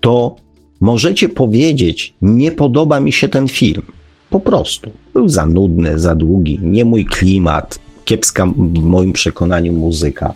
to 0.00 0.36
możecie 0.80 1.28
powiedzieć: 1.28 2.14
Nie 2.22 2.52
podoba 2.52 3.00
mi 3.00 3.12
się 3.12 3.28
ten 3.28 3.48
film. 3.48 3.82
Po 4.30 4.40
prostu. 4.40 4.90
Był 5.14 5.28
za 5.28 5.46
nudny, 5.46 5.98
za 5.98 6.14
długi, 6.14 6.58
nie 6.62 6.84
mój 6.84 7.04
klimat, 7.04 7.78
kiepska 8.04 8.46
w 8.46 8.82
moim 8.82 9.12
przekonaniu 9.12 9.72
muzyka. 9.72 10.34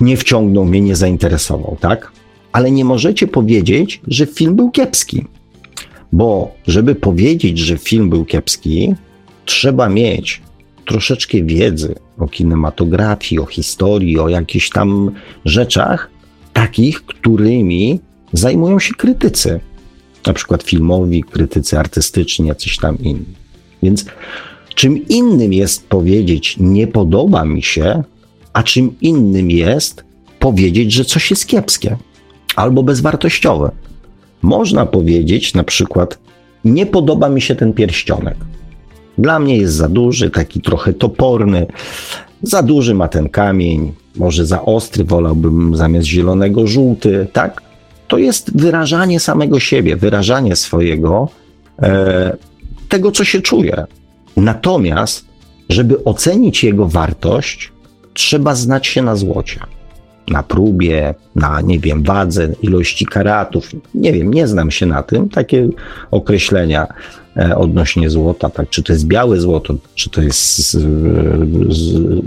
Nie 0.00 0.16
wciągnął 0.16 0.64
mnie, 0.64 0.80
nie 0.80 0.96
zainteresował, 0.96 1.76
tak? 1.80 2.12
Ale 2.52 2.70
nie 2.70 2.84
możecie 2.84 3.26
powiedzieć, 3.26 4.00
że 4.08 4.26
film 4.26 4.56
był 4.56 4.70
kiepski. 4.70 5.24
Bo 6.12 6.54
żeby 6.66 6.94
powiedzieć, 6.94 7.58
że 7.58 7.78
film 7.78 8.10
był 8.10 8.24
kiepski, 8.24 8.94
trzeba 9.44 9.88
mieć 9.88 10.42
troszeczkę 10.86 11.42
wiedzy 11.42 11.94
o 12.18 12.28
kinematografii, 12.28 13.40
o 13.40 13.46
historii, 13.46 14.18
o 14.18 14.28
jakichś 14.28 14.70
tam 14.70 15.10
rzeczach, 15.44 16.10
takich, 16.52 17.04
którymi 17.04 18.00
zajmują 18.32 18.78
się 18.78 18.94
krytycy. 18.94 19.60
Na 20.26 20.32
przykład 20.32 20.62
filmowi, 20.62 21.22
krytycy 21.22 21.78
artystyczni, 21.78 22.48
jacyś 22.48 22.78
tam 22.78 22.98
inni. 22.98 23.34
Więc 23.82 24.04
czym 24.74 25.08
innym 25.08 25.52
jest 25.52 25.88
powiedzieć 25.88 26.56
nie 26.60 26.86
podoba 26.86 27.44
mi 27.44 27.62
się, 27.62 28.02
a 28.52 28.62
czym 28.62 28.96
innym 29.00 29.50
jest 29.50 30.04
powiedzieć, 30.38 30.92
że 30.92 31.04
coś 31.04 31.30
jest 31.30 31.46
kiepskie 31.46 31.96
albo 32.56 32.82
bezwartościowe. 32.82 33.70
Można 34.42 34.86
powiedzieć 34.86 35.54
na 35.54 35.64
przykład 35.64 36.18
nie 36.64 36.86
podoba 36.86 37.28
mi 37.28 37.40
się 37.40 37.54
ten 37.54 37.72
pierścionek. 37.72 38.36
Dla 39.18 39.38
mnie 39.38 39.56
jest 39.56 39.74
za 39.74 39.88
duży, 39.88 40.30
taki 40.30 40.60
trochę 40.60 40.92
toporny. 40.92 41.66
Za 42.42 42.62
duży 42.62 42.94
ma 42.94 43.08
ten 43.08 43.28
kamień, 43.28 43.92
może 44.16 44.46
za 44.46 44.62
ostry, 44.62 45.04
wolałbym 45.04 45.76
zamiast 45.76 46.06
zielonego 46.06 46.66
żółty, 46.66 47.26
tak? 47.32 47.62
To 48.08 48.18
jest 48.18 48.56
wyrażanie 48.58 49.20
samego 49.20 49.60
siebie, 49.60 49.96
wyrażanie 49.96 50.56
swojego, 50.56 51.28
e, 51.82 52.36
tego, 52.88 53.12
co 53.12 53.24
się 53.24 53.40
czuje. 53.40 53.84
Natomiast, 54.36 55.24
żeby 55.68 56.04
ocenić 56.04 56.64
jego 56.64 56.88
wartość, 56.88 57.72
trzeba 58.14 58.54
znać 58.54 58.86
się 58.86 59.02
na 59.02 59.16
złocie. 59.16 59.60
Na 60.28 60.42
próbie, 60.42 61.14
na, 61.34 61.60
nie 61.60 61.78
wiem, 61.78 62.02
wadze, 62.02 62.48
ilości 62.62 63.06
karatów. 63.06 63.70
Nie 63.94 64.12
wiem, 64.12 64.34
nie 64.34 64.46
znam 64.46 64.70
się 64.70 64.86
na 64.86 65.02
tym. 65.02 65.28
Takie 65.28 65.68
określenia 66.10 66.86
E, 67.36 67.56
odnośnie 67.56 68.10
złota, 68.10 68.50
tak, 68.50 68.70
czy 68.70 68.82
to 68.82 68.92
jest 68.92 69.06
białe 69.06 69.40
złoto, 69.40 69.74
czy 69.94 70.10
to 70.10 70.22
jest 70.22 70.76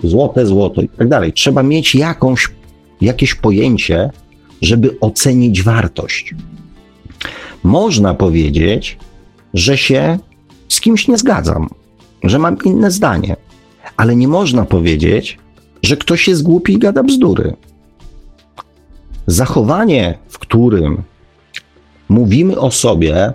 złote 0.04 0.46
złoto 0.46 0.82
i 0.82 0.90
tak 0.90 1.08
dalej. 1.08 1.34
Trzeba 1.34 1.64
mieć 1.64 1.96
jakąś, 1.96 2.48
jakieś 3.02 3.36
pojęcie, 3.36 4.10
żeby 4.62 5.00
ocenić 5.00 5.64
wartość. 5.64 6.36
Można 7.64 8.14
powiedzieć, 8.14 8.98
że 9.54 9.78
się 9.78 10.20
z 10.70 10.82
kimś 10.82 11.08
nie 11.08 11.18
zgadzam, 11.18 11.70
że 12.24 12.40
mam 12.40 12.58
inne 12.66 12.92
zdanie, 12.92 13.36
ale 13.98 14.16
nie 14.16 14.28
można 14.28 14.66
powiedzieć, 14.66 15.38
że 15.84 15.98
ktoś 15.98 16.28
jest 16.28 16.44
głupi 16.44 16.74
i 16.74 16.80
gada 16.80 17.04
bzdury. 17.04 17.54
Zachowanie, 19.30 20.18
w 20.28 20.40
którym 20.40 21.04
mówimy 22.10 22.60
o 22.60 22.72
sobie, 22.72 23.34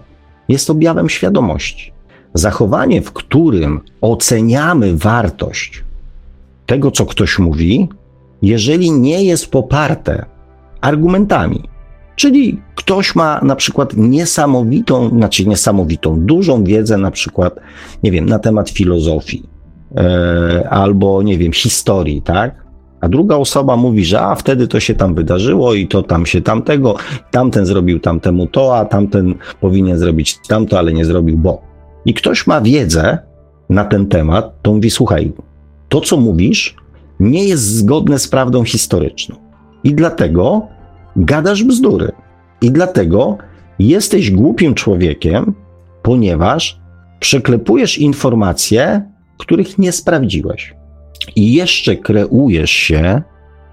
jest 0.48 0.70
objawem 0.70 1.08
świadomości. 1.08 1.92
Zachowanie, 2.34 3.02
w 3.02 3.12
którym 3.12 3.80
oceniamy 4.00 4.96
wartość 4.96 5.84
tego, 6.66 6.90
co 6.90 7.06
ktoś 7.06 7.38
mówi, 7.38 7.88
jeżeli 8.42 8.90
nie 8.90 9.24
jest 9.24 9.50
poparte 9.50 10.24
argumentami. 10.80 11.68
Czyli 12.16 12.60
ktoś 12.74 13.14
ma 13.14 13.40
na 13.42 13.56
przykład 13.56 13.96
niesamowitą, 13.96 15.08
znaczy 15.08 15.46
niesamowitą, 15.46 16.20
dużą 16.20 16.64
wiedzę 16.64 16.98
na 16.98 17.10
przykład, 17.10 17.60
nie 18.02 18.10
wiem, 18.10 18.26
na 18.26 18.38
temat 18.38 18.70
filozofii 18.70 19.42
e, 19.96 20.68
albo, 20.70 21.22
nie 21.22 21.38
wiem, 21.38 21.52
historii, 21.52 22.22
tak? 22.22 22.63
A 23.04 23.08
druga 23.08 23.36
osoba 23.36 23.76
mówi, 23.76 24.04
że 24.04 24.20
a 24.20 24.34
wtedy 24.34 24.68
to 24.68 24.80
się 24.80 24.94
tam 24.94 25.14
wydarzyło 25.14 25.74
i 25.74 25.88
to 25.88 26.02
tam 26.02 26.26
się 26.26 26.40
tamtego, 26.40 26.94
tamten 27.30 27.66
zrobił 27.66 28.00
tamtemu 28.00 28.46
to, 28.46 28.76
a 28.76 28.84
tamten 28.84 29.34
powinien 29.60 29.98
zrobić 29.98 30.38
tamto, 30.48 30.78
ale 30.78 30.92
nie 30.92 31.04
zrobił, 31.04 31.38
bo. 31.38 31.62
I 32.04 32.14
ktoś 32.14 32.46
ma 32.46 32.60
wiedzę 32.60 33.18
na 33.70 33.84
ten 33.84 34.06
temat, 34.06 34.62
to 34.62 34.72
mówi, 34.72 34.90
słuchaj, 34.90 35.32
to 35.88 36.00
co 36.00 36.16
mówisz 36.16 36.76
nie 37.20 37.44
jest 37.44 37.62
zgodne 37.62 38.18
z 38.18 38.28
prawdą 38.28 38.64
historyczną. 38.64 39.36
I 39.84 39.94
dlatego 39.94 40.66
gadasz 41.16 41.64
bzdury. 41.64 42.12
I 42.60 42.70
dlatego 42.70 43.38
jesteś 43.78 44.30
głupim 44.30 44.74
człowiekiem, 44.74 45.54
ponieważ 46.02 46.80
przeklepujesz 47.20 47.98
informacje, 47.98 49.02
których 49.38 49.78
nie 49.78 49.92
sprawdziłeś 49.92 50.74
i 51.36 51.52
jeszcze 51.52 51.96
kreujesz 51.96 52.70
się 52.70 53.22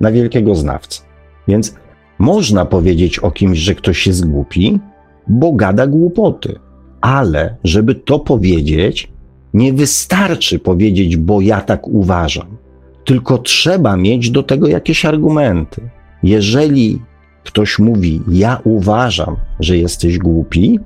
na 0.01 0.11
wielkiego 0.11 0.55
znawcę. 0.55 1.01
Więc 1.47 1.75
można 2.19 2.65
powiedzieć 2.65 3.19
o 3.19 3.31
kimś, 3.31 3.59
że 3.59 3.75
ktoś 3.75 4.07
jest 4.07 4.29
głupi, 4.29 4.79
bo 5.27 5.51
gada 5.53 5.87
głupoty. 5.87 6.59
Ale 7.01 7.55
żeby 7.63 7.95
to 7.95 8.19
powiedzieć, 8.19 9.11
nie 9.53 9.73
wystarczy 9.73 10.59
powiedzieć, 10.59 11.17
bo 11.17 11.41
ja 11.41 11.61
tak 11.61 11.87
uważam, 11.87 12.57
tylko 13.05 13.37
trzeba 13.37 13.97
mieć 13.97 14.31
do 14.31 14.43
tego 14.43 14.67
jakieś 14.67 15.05
argumenty. 15.05 15.89
Jeżeli 16.23 17.01
ktoś 17.43 17.79
mówi, 17.79 18.21
ja 18.27 18.61
uważam, 18.63 19.35
że 19.59 19.77
jesteś 19.77 20.17
głupi, 20.17 20.79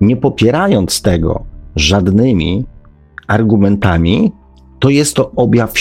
nie 0.00 0.16
popierając 0.16 1.02
tego 1.02 1.44
żadnymi 1.76 2.64
argumentami, 3.26 4.32
to 4.78 4.90
jest 4.90 5.16
to 5.16 5.30
objaw 5.30 5.72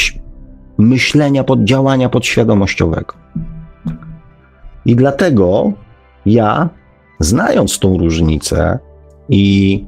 myślenia, 0.78 1.43
pod 1.43 1.63
działania 1.63 2.09
podświadomościowego. 2.09 3.13
I 4.86 4.95
dlatego 4.95 5.71
ja, 6.25 6.69
znając 7.19 7.80
tą 7.80 7.97
różnicę 7.97 8.80
i 9.30 9.86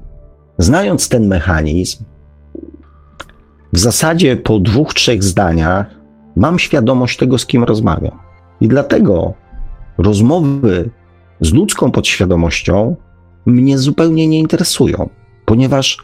znając 0.58 1.10
ten 1.10 1.28
mechanizm, 1.28 2.04
w 3.74 3.80
zasadzie 3.80 4.38
po 4.38 4.60
dwóch, 4.60 4.94
trzech 4.94 5.24
zdaniach 5.24 5.88
mam 6.36 6.60
świadomość 6.60 7.18
tego, 7.18 7.38
z 7.38 7.46
kim 7.46 7.64
rozmawiam. 7.64 8.20
I 8.62 8.68
dlatego 8.68 9.34
rozmowy 9.98 10.90
z 11.42 11.54
ludzką 11.54 11.92
podświadomością 11.92 12.96
mnie 13.46 13.78
zupełnie 13.78 14.28
nie 14.28 14.40
interesują, 14.40 15.10
ponieważ 15.46 15.98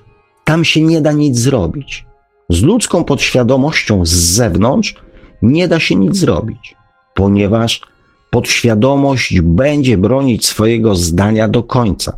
tam 0.44 0.66
się 0.66 0.82
nie 0.82 1.02
da 1.02 1.12
nic 1.12 1.40
zrobić. 1.40 2.06
Z 2.50 2.62
ludzką 2.62 3.04
podświadomością 3.04 4.06
z 4.06 4.12
zewnątrz 4.12 4.96
nie 5.42 5.68
da 5.68 5.80
się 5.80 5.96
nic 5.96 6.18
zrobić, 6.18 6.76
ponieważ 7.16 7.82
podświadomość 8.30 9.42
będzie 9.42 9.98
bronić 9.98 10.46
swojego 10.46 10.96
zdania 10.96 11.48
do 11.48 11.64
końca. 11.64 12.18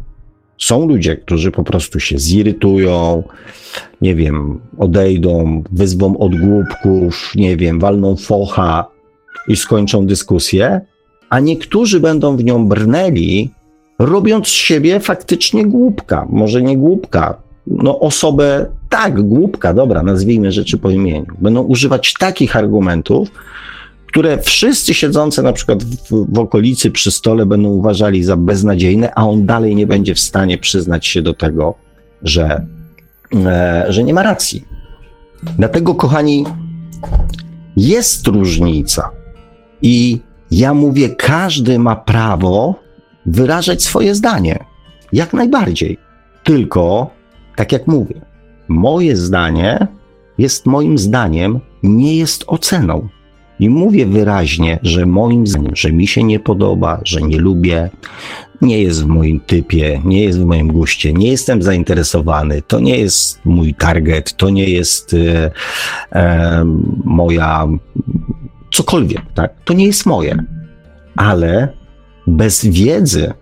Są 0.57 0.87
ludzie, 0.87 1.17
którzy 1.17 1.51
po 1.51 1.63
prostu 1.63 1.99
się 1.99 2.19
zirytują, 2.19 3.23
nie 4.01 4.15
wiem, 4.15 4.59
odejdą, 4.77 5.63
wyzwą 5.71 6.17
od 6.17 6.35
głupków, 6.39 7.31
nie 7.35 7.57
wiem, 7.57 7.79
walną 7.79 8.15
focha 8.15 8.85
i 9.47 9.55
skończą 9.55 10.05
dyskusję, 10.05 10.81
a 11.29 11.39
niektórzy 11.39 11.99
będą 11.99 12.37
w 12.37 12.43
nią 12.43 12.67
brnęli, 12.67 13.49
robiąc 13.99 14.47
z 14.47 14.51
siebie 14.51 14.99
faktycznie 14.99 15.65
głupka, 15.65 16.27
może 16.29 16.61
nie 16.61 16.77
głupka, 16.77 17.41
no 17.67 17.99
osobę, 17.99 18.65
tak, 18.89 19.21
głupka, 19.21 19.73
dobra, 19.73 20.03
nazwijmy 20.03 20.51
rzeczy 20.51 20.77
po 20.77 20.89
imieniu. 20.89 21.25
Będą 21.39 21.61
używać 21.61 22.13
takich 22.13 22.55
argumentów, 22.55 23.31
które 24.07 24.41
wszyscy 24.41 24.93
siedzący 24.93 25.43
na 25.43 25.53
przykład 25.53 25.83
w, 25.83 26.25
w, 26.33 26.39
okolicy 26.39 26.91
przy 26.91 27.11
stole 27.11 27.45
będą 27.45 27.69
uważali 27.69 28.23
za 28.23 28.37
beznadziejne, 28.37 29.11
a 29.15 29.27
on 29.27 29.45
dalej 29.45 29.75
nie 29.75 29.87
będzie 29.87 30.15
w 30.15 30.19
stanie 30.19 30.57
przyznać 30.57 31.05
się 31.05 31.21
do 31.21 31.33
tego, 31.33 31.75
że, 32.21 32.65
e, 33.35 33.85
że 33.89 34.03
nie 34.03 34.13
ma 34.13 34.23
racji. 34.23 34.65
Dlatego, 35.57 35.95
kochani, 35.95 36.45
jest 37.77 38.27
różnica. 38.27 39.09
I 39.81 40.19
ja 40.51 40.73
mówię, 40.73 41.09
każdy 41.09 41.79
ma 41.79 41.95
prawo 41.95 42.75
wyrażać 43.25 43.83
swoje 43.83 44.15
zdanie. 44.15 44.65
Jak 45.13 45.33
najbardziej. 45.33 45.97
Tylko, 46.43 47.09
tak 47.55 47.71
jak 47.71 47.87
mówię, 47.87 48.21
moje 48.67 49.15
zdanie 49.15 49.87
jest 50.37 50.65
moim 50.65 50.97
zdaniem, 50.97 51.59
nie 51.83 52.17
jest 52.17 52.43
oceną. 52.47 53.07
I 53.59 53.69
mówię 53.69 54.05
wyraźnie, 54.05 54.79
że 54.83 55.05
moim 55.05 55.47
zdaniem, 55.47 55.75
że 55.75 55.91
mi 55.91 56.07
się 56.07 56.23
nie 56.23 56.39
podoba, 56.39 57.01
że 57.03 57.21
nie 57.21 57.37
lubię, 57.37 57.89
nie 58.61 58.81
jest 58.81 59.03
w 59.03 59.07
moim 59.07 59.39
typie, 59.39 60.01
nie 60.05 60.23
jest 60.23 60.39
w 60.39 60.45
moim 60.45 60.67
guście, 60.67 61.13
nie 61.13 61.31
jestem 61.31 61.61
zainteresowany, 61.61 62.61
to 62.61 62.79
nie 62.79 62.97
jest 62.97 63.45
mój 63.45 63.73
target, 63.73 64.37
to 64.37 64.49
nie 64.49 64.69
jest 64.69 65.13
e, 65.13 65.51
e, 66.11 66.65
moja 67.03 67.67
cokolwiek, 68.71 69.21
tak? 69.33 69.53
To 69.65 69.73
nie 69.73 69.85
jest 69.85 70.05
moje. 70.05 70.43
Ale 71.15 71.67
bez 72.27 72.65
wiedzy 72.65 73.33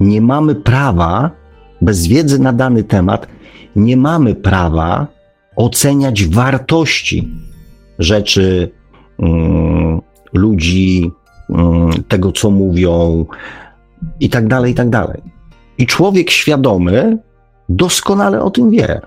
nie 0.00 0.20
mamy 0.20 0.54
prawa, 0.54 1.30
bez 1.80 2.06
wiedzy 2.06 2.38
na 2.38 2.52
dany 2.52 2.84
temat, 2.84 3.26
nie 3.76 3.96
mamy 3.96 4.34
prawa 4.34 5.06
oceniać 5.56 6.26
wartości 6.26 7.28
rzeczy, 7.98 8.70
um, 9.18 10.00
ludzi, 10.32 11.10
um, 11.48 11.90
tego 12.08 12.32
co 12.32 12.50
mówią 12.50 13.26
i 14.20 14.28
tak 14.28 14.48
dalej, 14.48 14.72
i 14.72 14.74
tak 14.74 14.90
dalej. 14.90 15.22
I 15.78 15.86
człowiek 15.86 16.30
świadomy 16.30 17.18
doskonale 17.68 18.42
o 18.42 18.50
tym 18.50 18.70
wie. 18.70 19.00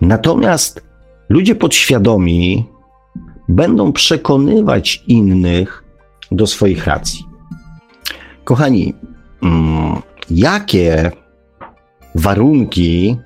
Natomiast 0.00 0.84
ludzie 1.28 1.54
podświadomi 1.54 2.66
będą 3.48 3.92
przekonywać 3.92 5.04
innych 5.06 5.84
do 6.32 6.46
swoich 6.46 6.86
racji. 6.86 7.24
Kochani, 8.44 8.94
mm, 9.42 10.02
jakie 10.30 11.10
warunki 12.14 13.16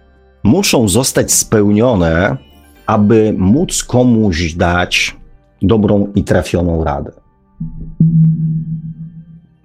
muszą 0.48 0.88
zostać 0.88 1.32
spełnione, 1.32 2.36
aby 2.86 3.34
móc 3.38 3.84
komuś 3.84 4.54
dać 4.54 5.16
dobrą 5.62 6.12
i 6.14 6.24
trafioną 6.24 6.84
radę? 6.84 7.12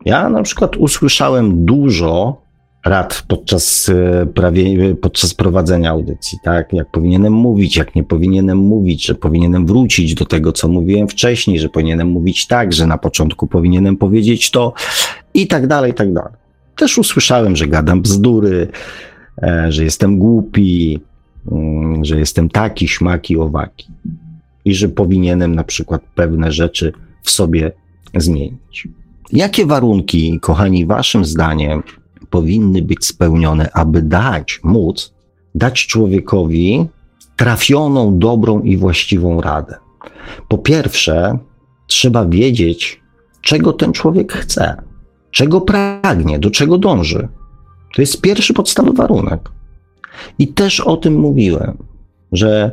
Ja 0.06 0.30
na 0.30 0.44
przykład 0.44 0.78
usłyszałem 0.78 1.66
dużo 1.66 2.44
rad 2.86 3.24
podczas, 3.28 3.90
e, 3.90 4.26
prawie, 4.26 4.96
podczas 4.96 5.34
prowadzenia 5.34 5.90
audycji, 5.90 6.38
tak? 6.44 6.74
Jak 6.74 6.92
powinienem 6.92 7.34
mówić, 7.34 7.78
jak 7.78 7.96
nie 7.96 8.04
powinienem 8.04 8.58
mówić, 8.58 9.06
że 9.06 9.16
powinienem 9.16 9.66
wrócić 9.66 10.14
do 10.16 10.26
tego, 10.26 10.52
co 10.52 10.68
mówiłem 10.68 11.08
wcześniej, 11.08 11.60
że 11.60 11.70
powinienem 11.70 12.08
mówić 12.08 12.48
tak, 12.48 12.74
że 12.74 12.88
na 12.88 12.98
początku 12.98 13.48
powinienem 13.48 13.98
powiedzieć 13.98 14.52
to 14.52 14.74
i 15.34 15.48
tak 15.48 15.68
dalej, 15.68 15.92
i 15.92 15.94
tak 15.94 16.14
dalej. 16.14 16.34
Też 16.76 16.98
usłyszałem, 16.98 17.56
że 17.56 17.68
gadam 17.68 18.02
bzdury, 18.02 18.68
że 19.70 19.84
jestem 19.84 20.20
głupi, 20.20 21.00
mm, 21.52 22.06
że 22.06 22.20
jestem 22.20 22.50
taki, 22.50 22.88
śmaki, 22.88 23.38
owaki 23.38 23.88
i 24.66 24.76
że 24.76 24.90
powinienem 24.90 25.56
na 25.56 25.64
przykład 25.64 26.02
pewne 26.16 26.52
rzeczy 26.52 26.94
w 27.24 27.32
sobie 27.32 27.72
zmienić. 28.16 28.88
Jakie 29.32 29.66
warunki, 29.66 30.40
kochani, 30.40 30.86
waszym 30.86 31.26
zdaniem 31.26 31.84
powinny 32.30 32.82
być 32.82 33.06
spełnione, 33.06 33.70
aby 33.74 34.02
dać, 34.02 34.60
móc 34.64 35.14
dać 35.56 35.88
człowiekowi 35.88 36.86
trafioną, 37.36 38.20
dobrą 38.20 38.62
i 38.62 38.78
właściwą 38.78 39.42
radę. 39.42 39.76
Po 40.48 40.58
pierwsze, 40.58 41.38
trzeba 41.88 42.26
wiedzieć, 42.26 43.02
czego 43.42 43.74
ten 43.74 43.94
człowiek 43.94 44.34
chce, 44.34 44.82
czego 45.32 45.62
pragnie, 45.62 46.40
do 46.40 46.52
czego 46.52 46.78
dąży. 46.78 47.28
To 47.94 48.02
jest 48.02 48.22
pierwszy 48.22 48.54
podstawowy 48.54 48.98
warunek. 48.98 49.50
I 50.40 50.48
też 50.48 50.80
o 50.80 50.98
tym 50.98 51.20
mówiłem, 51.20 51.78
że 52.32 52.72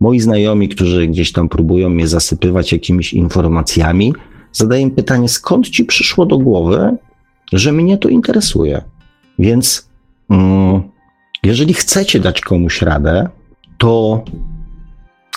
moi 0.00 0.20
znajomi, 0.20 0.68
którzy 0.68 1.06
gdzieś 1.06 1.32
tam 1.32 1.48
próbują 1.48 1.88
mnie 1.88 2.08
zasypywać 2.08 2.72
jakimiś 2.72 3.12
informacjami, 3.12 4.14
zadaję 4.52 4.90
pytanie, 4.90 5.28
skąd 5.28 5.68
ci 5.68 5.84
przyszło 5.84 6.26
do 6.26 6.38
głowy, 6.38 6.96
że 7.52 7.72
mnie 7.72 7.98
to 7.98 8.08
interesuje. 8.08 8.82
Więc 9.38 9.88
mm, 10.30 10.82
jeżeli 11.42 11.74
chcecie 11.74 12.20
dać 12.20 12.40
komuś 12.40 12.82
radę, 12.82 13.28
to 13.78 14.24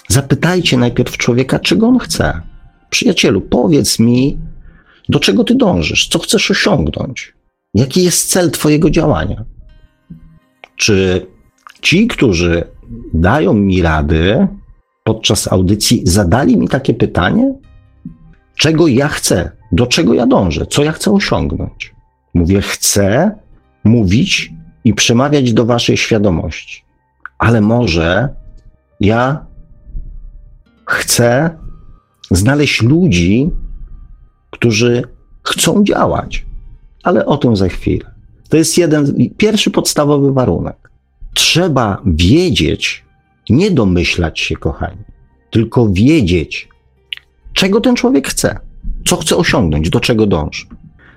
zapytajcie 0.07 0.77
najpierw 0.77 1.17
człowieka, 1.17 1.59
czego 1.59 1.87
on 1.87 1.99
chce. 1.99 2.41
Przyjacielu, 2.89 3.41
powiedz 3.41 3.99
mi, 3.99 4.37
do 5.09 5.19
czego 5.19 5.43
ty 5.43 5.55
dążysz, 5.55 6.07
co 6.07 6.19
chcesz 6.19 6.51
osiągnąć, 6.51 7.33
jaki 7.73 8.03
jest 8.03 8.29
cel 8.29 8.51
Twojego 8.51 8.89
działania. 8.89 9.45
Czy 10.75 11.27
ci, 11.81 12.07
którzy 12.07 12.63
dają 13.13 13.53
mi 13.53 13.81
rady 13.81 14.47
podczas 15.03 15.51
audycji, 15.51 16.01
zadali 16.05 16.57
mi 16.57 16.67
takie 16.67 16.93
pytanie, 16.93 17.53
czego 18.55 18.87
ja 18.87 19.07
chcę, 19.07 19.51
do 19.71 19.87
czego 19.87 20.13
ja 20.13 20.27
dążę, 20.27 20.65
co 20.65 20.83
ja 20.83 20.91
chcę 20.91 21.11
osiągnąć? 21.11 21.95
Mówię, 22.33 22.61
chcę 22.61 23.31
mówić 23.83 24.53
i 24.83 24.93
przemawiać 24.93 25.53
do 25.53 25.65
waszej 25.65 25.97
świadomości. 25.97 26.83
Ale 27.37 27.61
może 27.61 28.29
ja 28.99 29.45
chcę 30.85 31.57
znaleźć 32.31 32.81
ludzi, 32.81 33.49
którzy 34.51 35.03
chcą 35.43 35.83
działać, 35.83 36.46
ale 37.03 37.25
o 37.25 37.37
tym 37.37 37.55
za 37.55 37.67
chwilę. 37.67 38.11
To 38.49 38.57
jest 38.57 38.77
jeden, 38.77 39.29
pierwszy 39.37 39.71
podstawowy 39.71 40.33
warunek. 40.33 40.91
Trzeba 41.33 42.01
wiedzieć, 42.05 43.05
nie 43.49 43.71
domyślać 43.71 44.39
się, 44.39 44.55
kochani, 44.55 45.03
tylko 45.51 45.89
wiedzieć, 45.89 46.69
czego 47.53 47.81
ten 47.81 47.95
człowiek 47.95 48.27
chce, 48.27 48.59
co 49.05 49.17
chce 49.17 49.37
osiągnąć, 49.37 49.89
do 49.89 49.99
czego 49.99 50.25
dąży. 50.25 50.65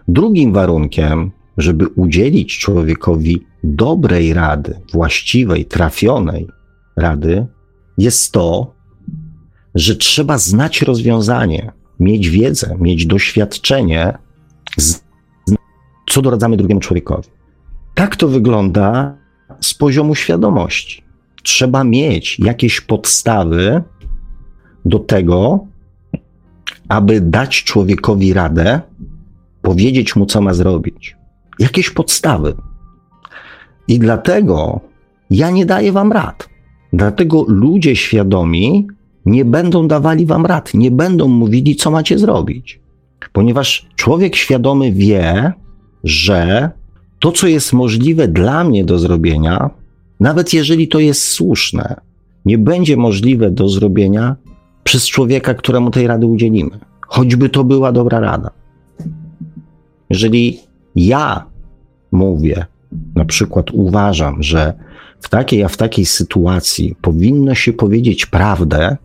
Drugim 0.09 0.53
warunkiem 0.53 1.31
żeby 1.61 1.89
udzielić 1.89 2.59
człowiekowi 2.59 3.45
dobrej 3.65 4.35
rady, 4.35 4.81
właściwej, 4.93 5.65
trafionej 5.65 6.49
rady, 6.97 7.47
jest 7.99 8.33
to, 8.33 8.75
że 9.75 9.97
trzeba 9.97 10.39
znać 10.39 10.83
rozwiązanie, 10.83 11.73
mieć 12.01 12.29
wiedzę, 12.29 12.77
mieć 12.81 13.07
doświadczenie, 13.07 14.19
co 16.11 16.23
doradzamy 16.23 16.57
drugiemu 16.57 16.81
człowiekowi. 16.81 17.29
Tak 17.95 18.17
to 18.17 18.29
wygląda 18.29 19.17
z 19.61 19.75
poziomu 19.75 20.15
świadomości. 20.15 21.03
Trzeba 21.43 21.85
mieć 21.85 22.39
jakieś 22.39 22.81
podstawy 22.81 23.83
do 24.85 24.99
tego, 24.99 25.67
aby 26.89 27.21
dać 27.21 27.65
człowiekowi 27.65 28.33
radę, 28.33 28.81
powiedzieć 29.63 30.17
mu, 30.17 30.27
co 30.27 30.41
ma 30.41 30.55
zrobić 30.55 31.17
jakieś 31.59 31.91
podstawy. 31.91 32.55
I 33.89 33.99
dlatego 33.99 34.81
ja 35.31 35.51
nie 35.51 35.67
daję 35.67 35.93
wam 35.93 36.13
rad. 36.13 36.49
Dlatego 36.93 37.45
ludzie 37.49 37.97
świadomi 37.97 38.87
nie 39.27 39.45
będą 39.45 39.89
dawali 39.89 40.27
wam 40.27 40.47
rad, 40.47 40.75
nie 40.75 40.91
będą 40.91 41.29
mówili, 41.29 41.77
co 41.77 41.91
macie 41.91 42.19
zrobić. 42.19 42.81
Ponieważ 43.33 43.87
człowiek 43.97 44.37
świadomy 44.37 44.93
wie, 44.93 45.53
że 46.05 46.71
to, 47.19 47.33
co 47.33 47.47
jest 47.47 47.73
możliwe 47.73 48.29
dla 48.29 48.65
mnie 48.65 48.85
do 48.85 48.99
zrobienia, 48.99 49.71
nawet 50.21 50.55
jeżeli 50.55 50.89
to 50.89 50.99
jest 50.99 51.29
słuszne, 51.29 52.01
nie 52.45 52.59
będzie 52.59 52.97
możliwe 52.97 53.51
do 53.51 53.69
zrobienia 53.69 54.37
przez 54.85 55.07
człowieka, 55.07 55.55
któremu 55.55 55.91
tej 55.91 56.07
rady 56.07 56.27
udzielimy. 56.27 56.79
Choćby 57.01 57.49
to 57.49 57.65
była 57.65 57.93
dobra 57.93 58.21
rada. 58.21 58.51
Jeżeli 60.11 60.61
ja 60.97 61.47
mówię, 62.13 62.67
na 63.15 63.25
przykład 63.25 63.71
uważam, 63.71 64.43
że 64.43 64.75
w 65.21 65.29
takiej 65.29 65.65
a 65.65 65.69
w 65.69 65.77
takiej 65.77 66.07
sytuacji 66.07 66.97
powinno 67.01 67.55
się 67.55 67.73
powiedzieć 67.73 68.27
prawdę, 68.27 68.97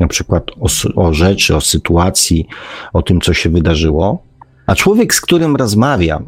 na 0.00 0.08
przykład 0.08 0.50
o, 0.60 0.66
o 1.02 1.14
rzeczy, 1.14 1.56
o 1.56 1.60
sytuacji, 1.60 2.46
o 2.92 3.02
tym, 3.02 3.20
co 3.20 3.34
się 3.34 3.50
wydarzyło, 3.50 4.22
a 4.68 4.74
człowiek, 4.74 5.14
z 5.14 5.20
którym 5.20 5.56
rozmawiam, 5.56 6.24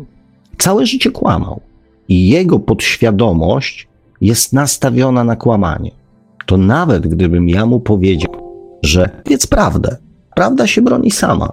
całe 0.59 0.86
życie 0.86 1.11
kłamał 1.11 1.61
i 2.09 2.28
jego 2.28 2.59
podświadomość 2.59 3.88
jest 4.20 4.53
nastawiona 4.53 5.24
na 5.24 5.36
kłamanie. 5.36 5.91
To 6.47 6.57
nawet 6.57 7.07
gdybym 7.07 7.49
ja 7.49 7.66
mu 7.66 7.80
powiedział, 7.80 8.32
że 8.82 9.11
powiedz 9.24 9.47
prawdę, 9.47 9.97
prawda 10.34 10.66
się 10.66 10.82
broni 10.82 11.11
sama. 11.11 11.53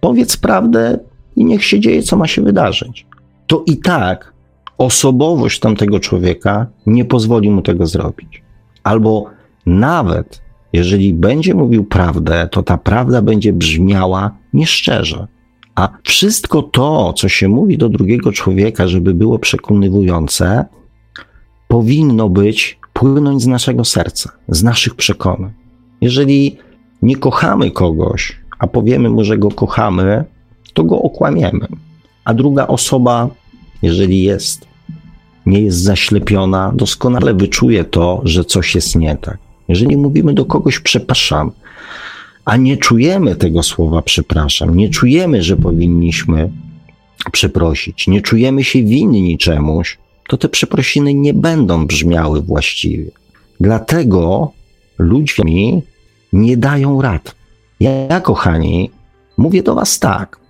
Powiedz 0.00 0.36
prawdę 0.36 0.98
i 1.36 1.44
niech 1.44 1.64
się 1.64 1.80
dzieje, 1.80 2.02
co 2.02 2.16
ma 2.16 2.26
się 2.26 2.42
wydarzyć. 2.42 3.06
To 3.46 3.62
i 3.66 3.76
tak 3.76 4.32
osobowość 4.78 5.60
tamtego 5.60 6.00
człowieka 6.00 6.66
nie 6.86 7.04
pozwoli 7.04 7.50
mu 7.50 7.62
tego 7.62 7.86
zrobić. 7.86 8.42
Albo 8.82 9.24
nawet 9.66 10.42
jeżeli 10.72 11.14
będzie 11.14 11.54
mówił 11.54 11.84
prawdę, 11.84 12.48
to 12.52 12.62
ta 12.62 12.78
prawda 12.78 13.22
będzie 13.22 13.52
brzmiała 13.52 14.30
nieszczerze. 14.52 15.26
A 15.78 15.88
wszystko 16.02 16.62
to, 16.62 17.12
co 17.12 17.28
się 17.28 17.48
mówi 17.48 17.78
do 17.78 17.88
drugiego 17.88 18.32
człowieka, 18.32 18.88
żeby 18.88 19.14
było 19.14 19.38
przekonywujące, 19.38 20.64
powinno 21.68 22.28
być 22.28 22.78
płynąć 22.92 23.42
z 23.42 23.46
naszego 23.46 23.84
serca, 23.84 24.32
z 24.48 24.62
naszych 24.62 24.94
przekonań. 24.94 25.52
Jeżeli 26.00 26.56
nie 27.02 27.16
kochamy 27.16 27.70
kogoś, 27.70 28.40
a 28.58 28.66
powiemy 28.66 29.10
mu, 29.10 29.24
że 29.24 29.38
go 29.38 29.50
kochamy, 29.50 30.24
to 30.74 30.84
go 30.84 31.02
okłamiemy. 31.02 31.66
A 32.24 32.34
druga 32.34 32.66
osoba, 32.66 33.28
jeżeli 33.82 34.22
jest, 34.22 34.66
nie 35.46 35.60
jest 35.60 35.78
zaślepiona, 35.78 36.72
doskonale 36.74 37.34
wyczuje 37.34 37.84
to, 37.84 38.20
że 38.24 38.44
coś 38.44 38.74
jest 38.74 38.96
nie 38.96 39.16
tak. 39.16 39.38
Jeżeli 39.68 39.96
mówimy 39.96 40.34
do 40.34 40.44
kogoś 40.44 40.80
przepraszam, 40.80 41.50
a 42.48 42.56
nie 42.56 42.76
czujemy 42.76 43.36
tego 43.36 43.62
słowa 43.62 44.02
przepraszam, 44.02 44.76
nie 44.76 44.88
czujemy, 44.88 45.42
że 45.42 45.56
powinniśmy 45.56 46.50
przeprosić, 47.32 48.06
nie 48.06 48.22
czujemy 48.22 48.64
się 48.64 48.82
winni 48.82 49.38
czemuś, 49.38 49.98
to 50.28 50.36
te 50.36 50.48
przeprosiny 50.48 51.14
nie 51.14 51.34
będą 51.34 51.86
brzmiały 51.86 52.42
właściwie. 52.42 53.10
Dlatego 53.60 54.52
ludzie 54.98 55.44
mi 55.44 55.82
nie 56.32 56.56
dają 56.56 57.02
rad. 57.02 57.34
Ja, 57.80 58.20
kochani, 58.20 58.90
mówię 59.36 59.62
do 59.62 59.74
Was 59.74 59.98
tak. 59.98 60.40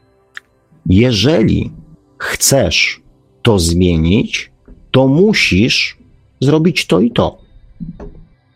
Jeżeli 0.87 1.71
chcesz 2.19 3.01
to 3.43 3.59
zmienić, 3.59 4.51
to 4.91 5.07
musisz 5.07 5.99
zrobić 6.41 6.87
to 6.87 7.01
i 7.01 7.11
to. 7.11 7.39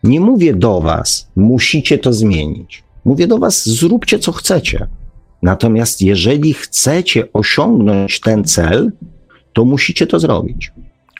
Nie 0.04 0.20
mówię 0.20 0.54
do 0.54 0.80
Was, 0.80 1.28
musicie 1.36 1.98
to 1.98 2.12
zmienić. 2.12 2.81
Mówię 3.04 3.26
do 3.26 3.38
Was, 3.38 3.68
zróbcie 3.68 4.18
co 4.18 4.32
chcecie. 4.32 4.86
Natomiast 5.42 6.02
jeżeli 6.02 6.54
chcecie 6.54 7.32
osiągnąć 7.32 8.20
ten 8.20 8.44
cel, 8.44 8.92
to 9.52 9.64
musicie 9.64 10.06
to 10.06 10.20
zrobić. 10.20 10.72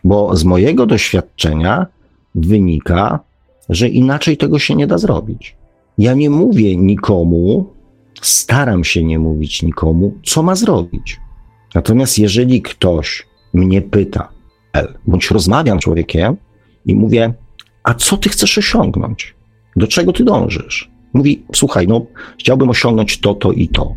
Bo 0.05 0.37
z 0.37 0.45
mojego 0.45 0.87
doświadczenia 0.87 1.87
wynika, 2.35 3.21
że 3.69 3.89
inaczej 3.89 4.37
tego 4.37 4.59
się 4.59 4.75
nie 4.75 4.87
da 4.87 4.99
zrobić. 4.99 5.57
Ja 5.99 6.15
nie 6.15 6.31
mówię 6.31 6.77
nikomu, 6.77 7.67
staram 8.23 8.85
się 8.85 9.05
nie 9.05 9.19
mówić 9.19 9.63
nikomu, 9.63 10.15
co 10.25 10.43
ma 10.43 10.55
zrobić. 10.55 11.21
Natomiast 11.75 12.19
jeżeli 12.19 12.63
ktoś 12.63 13.27
mnie 13.53 13.83
pyta, 13.83 14.29
bądź 15.07 15.31
rozmawiam 15.31 15.81
z 15.81 15.83
człowiekiem 15.83 16.37
i 16.87 16.95
mówię, 16.95 17.35
a 17.83 17.95
co 17.95 18.17
ty 18.17 18.29
chcesz 18.29 18.59
osiągnąć? 18.59 19.35
Do 19.77 19.87
czego 19.87 20.13
ty 20.13 20.25
dążysz? 20.25 20.92
Mówi, 21.15 21.43
słuchaj, 21.55 21.89
no 21.89 22.07
chciałbym 22.39 22.71
osiągnąć 22.71 23.21
to, 23.21 23.35
to 23.35 23.53
i 23.53 23.69
to. 23.69 23.95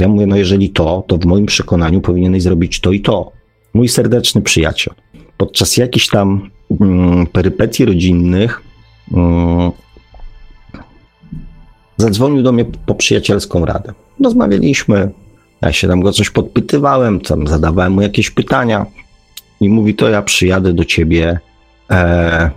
Ja 0.00 0.08
mówię, 0.08 0.26
no 0.26 0.36
jeżeli 0.36 0.70
to, 0.70 1.04
to 1.06 1.18
w 1.18 1.24
moim 1.24 1.46
przekonaniu 1.46 2.00
powinieneś 2.00 2.42
zrobić 2.42 2.80
to 2.80 2.92
i 2.92 3.00
to. 3.00 3.32
Mój 3.74 3.88
serdeczny 3.88 4.42
przyjaciel. 4.42 4.94
Podczas 5.36 5.76
jakichś 5.76 6.08
tam 6.08 6.50
mm, 6.80 7.26
perypetii 7.26 7.84
rodzinnych 7.84 8.62
mm, 9.12 9.70
zadzwonił 11.96 12.42
do 12.42 12.52
mnie 12.52 12.64
po 12.64 12.94
przyjacielską 12.94 13.64
radę. 13.64 13.92
Rozmawialiśmy, 14.24 15.10
ja 15.62 15.72
się 15.72 15.88
tam 15.88 16.00
go 16.00 16.12
coś 16.12 16.30
podpytywałem, 16.30 17.20
tam 17.20 17.46
zadawałem 17.46 17.92
mu 17.92 18.02
jakieś 18.02 18.30
pytania 18.30 18.86
i 19.60 19.68
mówi, 19.68 19.94
to 19.94 20.08
ja 20.08 20.22
przyjadę 20.22 20.72
do 20.72 20.84
ciebie 20.84 21.40
e, 21.90 22.50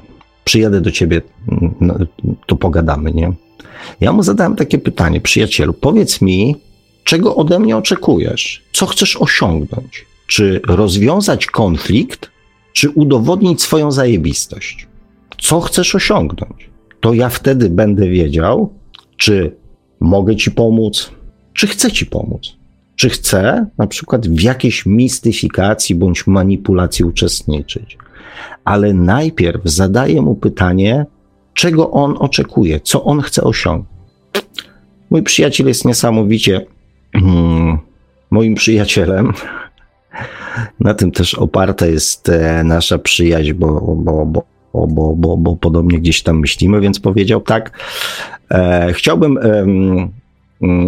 przyjadę 0.43 0.81
do 0.81 0.91
ciebie, 0.91 1.21
no, 1.81 1.97
to 2.45 2.55
pogadamy, 2.55 3.11
nie? 3.11 3.31
Ja 4.01 4.13
mu 4.13 4.23
zadałem 4.23 4.55
takie 4.55 4.77
pytanie, 4.77 5.21
przyjacielu, 5.21 5.73
powiedz 5.73 6.21
mi, 6.21 6.55
czego 7.03 7.35
ode 7.35 7.59
mnie 7.59 7.77
oczekujesz? 7.77 8.63
Co 8.73 8.85
chcesz 8.85 9.17
osiągnąć? 9.17 10.05
Czy 10.27 10.61
rozwiązać 10.67 11.45
konflikt, 11.45 12.31
czy 12.73 12.89
udowodnić 12.89 13.61
swoją 13.61 13.91
zajebistość? 13.91 14.87
Co 15.41 15.61
chcesz 15.61 15.95
osiągnąć? 15.95 16.69
To 17.01 17.13
ja 17.13 17.29
wtedy 17.29 17.69
będę 17.69 18.09
wiedział, 18.09 18.73
czy 19.17 19.55
mogę 19.99 20.35
ci 20.35 20.51
pomóc, 20.51 21.11
czy 21.53 21.67
chcę 21.67 21.91
ci 21.91 22.05
pomóc. 22.05 22.41
Czy 22.95 23.09
chcę 23.09 23.65
na 23.77 23.87
przykład 23.87 24.27
w 24.27 24.41
jakiejś 24.41 24.85
mistyfikacji 24.85 25.95
bądź 25.95 26.27
manipulacji 26.27 27.05
uczestniczyć 27.05 27.97
ale 28.65 28.93
najpierw 28.93 29.61
zadaję 29.63 30.21
mu 30.21 30.35
pytanie, 30.35 31.05
czego 31.53 31.91
on 31.91 32.15
oczekuje, 32.19 32.79
co 32.79 33.03
on 33.03 33.21
chce 33.21 33.43
osiągnąć. 33.43 33.93
Mój 35.09 35.23
przyjaciel 35.23 35.67
jest 35.67 35.85
niesamowicie 35.85 36.65
hmm, 37.13 37.77
moim 38.31 38.55
przyjacielem. 38.55 39.33
Na 40.79 40.93
tym 40.93 41.11
też 41.11 41.33
oparta 41.33 41.85
jest 41.85 42.29
e, 42.29 42.63
nasza 42.63 42.97
przyjaźń, 42.97 43.53
bo, 43.53 43.81
bo, 43.95 44.25
bo, 44.25 44.43
bo, 44.87 45.15
bo, 45.15 45.37
bo 45.37 45.55
podobnie 45.55 45.99
gdzieś 45.99 46.23
tam 46.23 46.39
myślimy, 46.39 46.81
więc 46.81 46.99
powiedział 46.99 47.41
tak. 47.41 47.79
E, 48.51 48.93
chciałbym 48.93 49.37
e, 49.37 49.65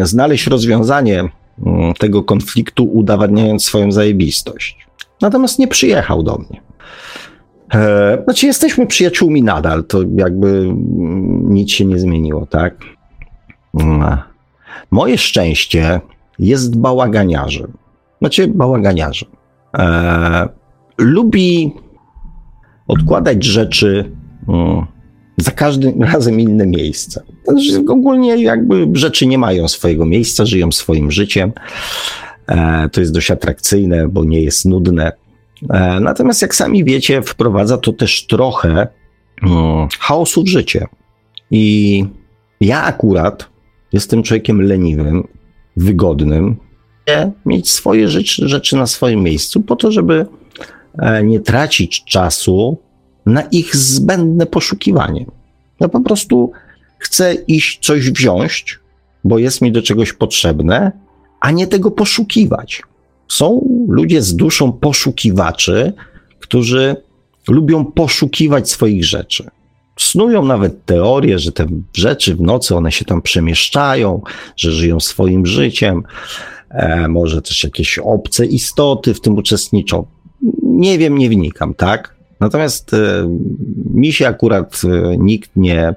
znaleźć 0.05 0.47
rozwiązanie 0.47 1.19
mm, 1.65 1.93
tego 1.93 2.23
konfliktu, 2.23 2.83
udowadniając 2.83 3.65
swoją 3.65 3.91
zajebistość. 3.91 4.87
Natomiast 5.21 5.59
nie 5.59 5.67
przyjechał 5.67 6.23
do 6.23 6.37
mnie. 6.37 6.61
E, 7.73 8.23
znaczy, 8.23 8.45
jesteśmy 8.45 8.87
przyjaciółmi 8.87 9.43
nadal, 9.43 9.83
to 9.83 10.03
jakby 10.15 10.73
nic 11.43 11.71
się 11.71 11.85
nie 11.85 11.99
zmieniło, 11.99 12.45
tak? 12.45 12.75
Mm. 13.79 14.17
Moje 14.91 15.17
szczęście 15.17 16.01
jest 16.39 16.77
bałaganiarzem. 16.77 17.73
Znaczy, 18.19 18.47
bałaganiarzem. 18.47 19.29
E, 19.77 20.49
lubi 20.97 21.73
odkładać 22.87 23.43
rzeczy 23.43 24.11
mm, 24.47 24.85
za 25.37 25.51
każdym 25.51 26.03
razem 26.13 26.39
inne 26.39 26.67
miejsce. 26.67 27.23
Znaczy, 27.47 27.83
ogólnie 27.89 28.43
jakby 28.43 28.87
rzeczy 28.93 29.27
nie 29.27 29.37
mają 29.37 29.67
swojego 29.67 30.05
miejsca, 30.05 30.45
żyją 30.45 30.71
swoim 30.71 31.11
życiem. 31.11 31.51
E, 32.47 32.89
to 32.89 32.99
jest 32.99 33.13
dość 33.13 33.31
atrakcyjne, 33.31 34.07
bo 34.07 34.23
nie 34.23 34.41
jest 34.41 34.65
nudne. 34.65 35.11
E, 35.69 35.99
natomiast, 35.99 36.41
jak 36.41 36.55
sami 36.55 36.83
wiecie, 36.83 37.21
wprowadza 37.21 37.77
to 37.77 37.93
też 37.93 38.27
trochę 38.27 38.87
chaosu 39.99 40.43
w 40.43 40.47
życie. 40.47 40.87
I 41.51 42.05
ja 42.61 42.83
akurat 42.83 43.49
jestem 43.93 44.23
człowiekiem 44.23 44.61
leniwym, 44.61 45.27
wygodnym, 45.77 46.57
mieć 47.45 47.69
swoje 47.69 48.07
rzeczy, 48.07 48.47
rzeczy 48.47 48.75
na 48.75 48.87
swoim 48.87 49.23
miejscu, 49.23 49.61
po 49.61 49.75
to, 49.75 49.91
żeby 49.91 50.25
e, 50.97 51.23
nie 51.23 51.39
tracić 51.39 52.03
czasu 52.03 52.77
na 53.25 53.41
ich 53.41 53.75
zbędne 53.75 54.45
poszukiwanie. 54.45 55.25
Ja 55.79 55.87
po 55.87 56.01
prostu 56.01 56.51
chcę 56.97 57.33
iść 57.33 57.85
coś 57.85 58.11
wziąć, 58.11 58.79
bo 59.23 59.39
jest 59.39 59.61
mi 59.61 59.71
do 59.71 59.81
czegoś 59.81 60.13
potrzebne, 60.13 60.91
a 61.39 61.51
nie 61.51 61.67
tego 61.67 61.91
poszukiwać. 61.91 62.81
Są 63.27 63.67
ludzie 63.87 64.21
z 64.21 64.35
duszą 64.35 64.71
poszukiwaczy, 64.71 65.93
którzy 66.39 66.95
lubią 67.47 67.85
poszukiwać 67.85 68.69
swoich 68.69 69.05
rzeczy. 69.05 69.49
Snują 69.99 70.45
nawet 70.45 70.85
teorię, 70.85 71.39
że 71.39 71.51
te 71.51 71.67
rzeczy 71.93 72.35
w 72.35 72.41
nocy 72.41 72.75
one 72.75 72.91
się 72.91 73.05
tam 73.05 73.21
przemieszczają, 73.21 74.21
że 74.57 74.71
żyją 74.71 74.99
swoim 74.99 75.45
życiem. 75.45 76.03
E, 76.69 77.07
może 77.07 77.41
też 77.41 77.63
jakieś 77.63 77.99
obce 77.99 78.45
istoty 78.45 79.13
w 79.13 79.21
tym 79.21 79.37
uczestniczą. 79.37 80.05
Nie 80.63 80.97
wiem, 80.97 81.17
nie 81.17 81.29
wnikam, 81.29 81.73
tak? 81.73 82.15
Natomiast 82.39 82.93
e, 82.93 82.97
mi 83.93 84.13
się 84.13 84.27
akurat 84.27 84.81
e, 84.83 85.17
nikt 85.17 85.51
nie, 85.55 85.95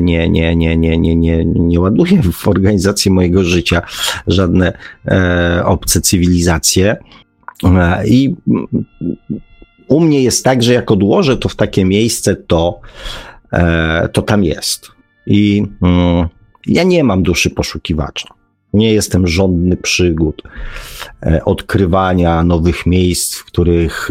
nie, 0.00 0.28
nie, 0.28 0.56
nie, 0.56 0.76
nie, 0.76 0.98
nie, 0.98 1.16
nie, 1.16 1.44
nie 1.44 1.80
ładuje 1.80 2.22
w 2.22 2.48
organizację 2.48 3.12
mojego 3.12 3.44
życia 3.44 3.82
żadne 4.26 4.72
obce 5.64 6.00
cywilizacje. 6.00 6.96
E, 7.64 8.08
I 8.08 8.36
u 9.88 10.00
mnie 10.00 10.22
jest 10.22 10.44
tak, 10.44 10.62
że 10.62 10.72
jak 10.74 10.90
odłożę 10.90 11.36
to 11.36 11.48
w 11.48 11.56
takie 11.56 11.84
miejsce, 11.84 12.36
to, 12.36 12.80
e, 13.52 14.08
to 14.12 14.22
tam 14.22 14.44
jest. 14.44 14.88
I 15.26 15.64
mm, 15.82 16.28
ja 16.66 16.82
nie 16.82 17.04
mam 17.04 17.22
duszy 17.22 17.50
poszukiwacza. 17.50 18.28
Nie 18.72 18.92
jestem 18.92 19.26
żądny 19.26 19.76
przygód, 19.76 20.42
e, 21.22 21.44
odkrywania 21.44 22.42
nowych 22.42 22.86
miejsc, 22.86 23.36
w 23.36 23.44
których 23.44 24.08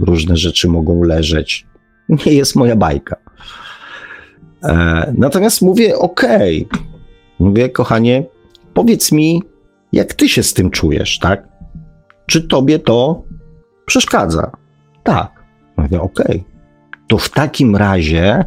różne 0.00 0.36
rzeczy 0.36 0.68
mogą 0.68 1.02
leżeć. 1.02 1.66
Nie 2.08 2.32
jest 2.32 2.56
moja 2.56 2.76
bajka. 2.76 3.16
Natomiast 5.14 5.62
mówię, 5.62 5.98
okej, 5.98 6.68
mówię, 7.38 7.68
kochanie, 7.68 8.24
powiedz 8.74 9.12
mi, 9.12 9.42
jak 9.92 10.14
ty 10.14 10.28
się 10.28 10.42
z 10.42 10.54
tym 10.54 10.70
czujesz, 10.70 11.18
tak? 11.18 11.48
Czy 12.26 12.42
tobie 12.48 12.78
to 12.78 13.22
przeszkadza? 13.86 14.50
Tak. 15.02 15.44
Mówię, 15.76 16.00
okej. 16.00 16.44
To 17.08 17.18
w 17.18 17.28
takim 17.28 17.76
razie 17.76 18.44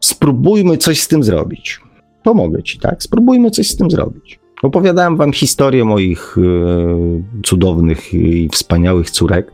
spróbujmy 0.00 0.76
coś 0.76 1.00
z 1.00 1.08
tym 1.08 1.22
zrobić. 1.22 1.80
Pomogę 2.22 2.62
ci, 2.62 2.78
tak? 2.78 3.02
Spróbujmy 3.02 3.50
coś 3.50 3.70
z 3.70 3.76
tym 3.76 3.90
zrobić. 3.90 4.40
Opowiadałem 4.62 5.16
wam 5.16 5.32
historię 5.32 5.84
moich 5.84 6.36
e, 6.38 6.42
cudownych 7.42 8.14
i 8.14 8.48
wspaniałych 8.52 9.10
córek, 9.10 9.52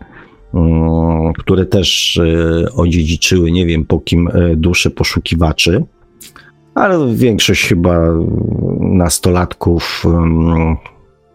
e, 0.55 1.33
które 1.39 1.67
też 1.67 2.17
e, 2.17 2.73
odziedziczyły, 2.73 3.53
nie 3.53 3.67
wiem 3.67 3.85
po 3.85 4.01
kim, 4.01 4.29
e, 4.29 4.57
dusze 4.57 4.91
poszukiwaczy, 4.91 5.85
ale 6.75 7.15
większość 7.15 7.65
chyba 7.65 8.01
nastolatków 8.81 10.05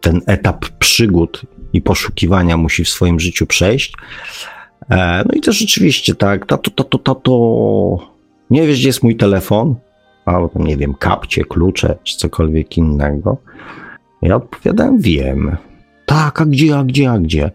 ten 0.01 0.21
etap 0.25 0.65
przygód 0.79 1.41
i 1.73 1.81
poszukiwania 1.81 2.57
musi 2.57 2.83
w 2.83 2.89
swoim 2.89 3.19
życiu 3.19 3.45
przejść. 3.45 3.93
E, 4.89 5.23
no 5.25 5.31
i 5.33 5.41
to 5.41 5.51
rzeczywiście 5.51 6.15
tak, 6.15 6.45
tato, 6.45 6.71
tato, 6.71 6.97
tato, 6.97 7.31
nie 8.49 8.67
wiesz, 8.67 8.79
gdzie 8.79 8.89
jest 8.89 9.03
mój 9.03 9.15
telefon? 9.15 9.75
Albo 10.25 10.49
tam, 10.49 10.63
nie 10.63 10.77
wiem, 10.77 10.93
kapcie, 10.93 11.43
klucze, 11.43 11.97
czy 12.03 12.17
cokolwiek 12.17 12.77
innego. 12.77 13.37
Ja 14.21 14.35
odpowiadałem, 14.35 14.99
wiem. 14.99 15.57
Tak, 16.05 16.41
a 16.41 16.45
gdzie, 16.45 16.77
a 16.77 16.83
gdzie, 16.83 17.11
a 17.11 17.19
gdzie? 17.19 17.51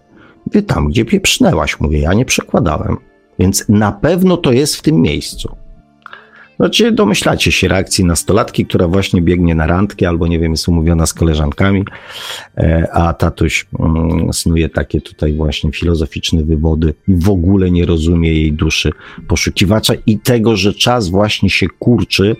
Wie 0.52 0.62
tam, 0.62 0.88
gdzie 0.88 1.04
pieprznęłaś, 1.04 1.80
mówię, 1.80 1.98
ja 1.98 2.14
nie 2.14 2.24
przekładałem. 2.24 2.96
Więc 3.38 3.68
na 3.68 3.92
pewno 3.92 4.36
to 4.36 4.52
jest 4.52 4.76
w 4.76 4.82
tym 4.82 5.00
miejscu. 5.00 5.56
Znaczy, 6.62 6.92
domyślacie 6.92 7.52
się 7.52 7.68
reakcji 7.68 8.04
nastolatki, 8.04 8.66
która 8.66 8.88
właśnie 8.88 9.22
biegnie 9.22 9.54
na 9.54 9.66
randkę 9.66 10.08
albo, 10.08 10.26
nie 10.26 10.38
wiem, 10.38 10.50
jest 10.50 10.68
umówiona 10.68 11.06
z 11.06 11.14
koleżankami, 11.14 11.84
e, 12.56 12.88
a 12.92 13.14
tatuś 13.14 13.66
mm, 13.78 14.32
snuje 14.32 14.68
takie 14.68 15.00
tutaj 15.00 15.32
właśnie 15.32 15.72
filozoficzne 15.72 16.42
wywody 16.42 16.94
i 17.08 17.14
w 17.16 17.30
ogóle 17.30 17.70
nie 17.70 17.86
rozumie 17.86 18.32
jej 18.34 18.52
duszy 18.52 18.90
poszukiwacza 19.28 19.94
i 20.06 20.18
tego, 20.18 20.56
że 20.56 20.74
czas 20.74 21.08
właśnie 21.08 21.50
się 21.50 21.66
kurczy 21.78 22.36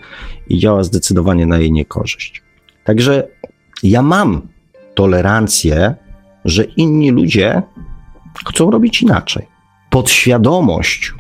i 0.49 0.59
działa 0.59 0.83
zdecydowanie 0.83 1.47
na 1.47 1.59
jej 1.59 1.73
niekorzyść. 1.73 2.43
Także 2.85 3.29
ja 3.83 4.03
mam 4.03 4.49
tolerancję, 4.95 5.95
że 6.45 6.65
inni 6.65 7.11
ludzie 7.11 7.63
chcą 8.49 8.71
robić 8.71 9.03
inaczej. 9.03 9.47
Podświadomość 9.91 11.15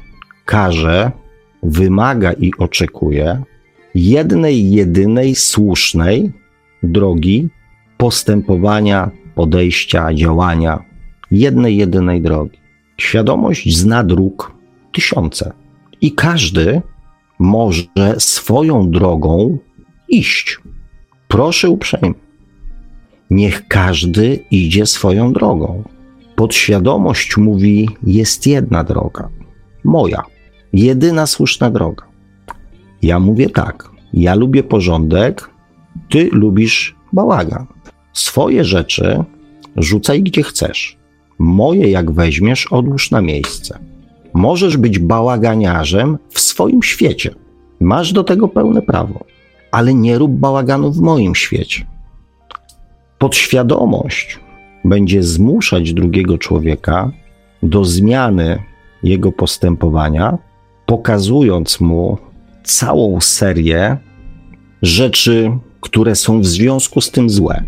każe 0.44 1.21
wymaga 1.62 2.32
i 2.32 2.50
oczekuje 2.58 3.42
jednej, 3.94 4.70
jedynej 4.70 5.34
słusznej 5.34 6.32
drogi 6.82 7.48
postępowania, 7.96 9.10
podejścia, 9.34 10.14
działania, 10.14 10.84
jednej, 11.30 11.76
jedynej 11.76 12.20
drogi. 12.20 12.58
Świadomość 12.96 13.76
zna 13.76 14.04
dróg 14.04 14.52
tysiące 14.92 15.52
i 16.00 16.12
każdy 16.12 16.82
może 17.38 17.82
swoją 18.18 18.90
drogą 18.90 19.58
iść. 20.08 20.58
Proszę 21.28 21.70
uprzejmie. 21.70 22.14
Niech 23.30 23.68
każdy 23.68 24.44
idzie 24.50 24.86
swoją 24.86 25.32
drogą. 25.32 25.82
Podświadomość 26.36 27.36
mówi: 27.36 27.88
jest 28.02 28.46
jedna 28.46 28.84
droga, 28.84 29.28
moja 29.84 30.22
jedyna 30.72 31.26
słuszna 31.26 31.70
droga. 31.70 32.06
Ja 33.02 33.20
mówię 33.20 33.50
tak, 33.50 33.90
ja 34.14 34.34
lubię 34.34 34.62
porządek, 34.62 35.50
ty 36.10 36.28
lubisz 36.32 36.96
bałagan. 37.12 37.66
Swoje 38.12 38.64
rzeczy 38.64 39.24
rzucaj 39.76 40.22
gdzie 40.22 40.42
chcesz. 40.42 40.98
Moje, 41.38 41.90
jak 41.90 42.10
weźmiesz, 42.10 42.66
odłóż 42.66 43.10
na 43.10 43.20
miejsce. 43.20 43.78
Możesz 44.34 44.76
być 44.76 44.98
bałaganiarzem 44.98 46.18
w 46.28 46.40
swoim 46.40 46.82
świecie. 46.82 47.34
Masz 47.80 48.12
do 48.12 48.24
tego 48.24 48.48
pełne 48.48 48.82
prawo, 48.82 49.24
ale 49.70 49.94
nie 49.94 50.18
rób 50.18 50.32
bałaganu 50.32 50.92
w 50.92 51.00
moim 51.00 51.34
świecie. 51.34 51.86
Podświadomość 53.18 54.40
będzie 54.84 55.22
zmuszać 55.22 55.92
drugiego 55.92 56.38
człowieka 56.38 57.10
do 57.62 57.84
zmiany 57.84 58.62
jego 59.02 59.32
postępowania, 59.32 60.38
pokazując 60.92 61.80
mu 61.80 62.18
całą 62.64 63.20
serię 63.20 63.96
rzeczy, 64.82 65.50
które 65.80 66.14
są 66.14 66.40
w 66.40 66.46
związku 66.46 67.00
z 67.00 67.10
tym 67.10 67.30
złe. 67.30 67.64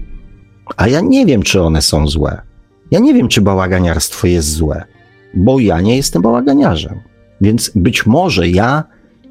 A 0.77 0.89
ja 0.89 1.01
nie 1.01 1.27
wiem, 1.27 1.43
czy 1.43 1.63
one 1.63 1.83
są 1.83 2.07
złe. 2.07 2.43
Ja 2.91 2.99
nie 2.99 3.15
wiem, 3.15 3.29
czy 3.29 3.41
bałaganiarstwo 3.41 4.27
jest 4.27 4.53
złe, 4.53 4.85
bo 5.35 5.61
ja 5.61 5.81
nie 5.81 5.97
jestem 5.97 6.23
bałaganiarzem. 6.23 7.01
Więc 7.41 7.71
być 7.75 8.07
może 8.07 8.49
ja 8.49 8.85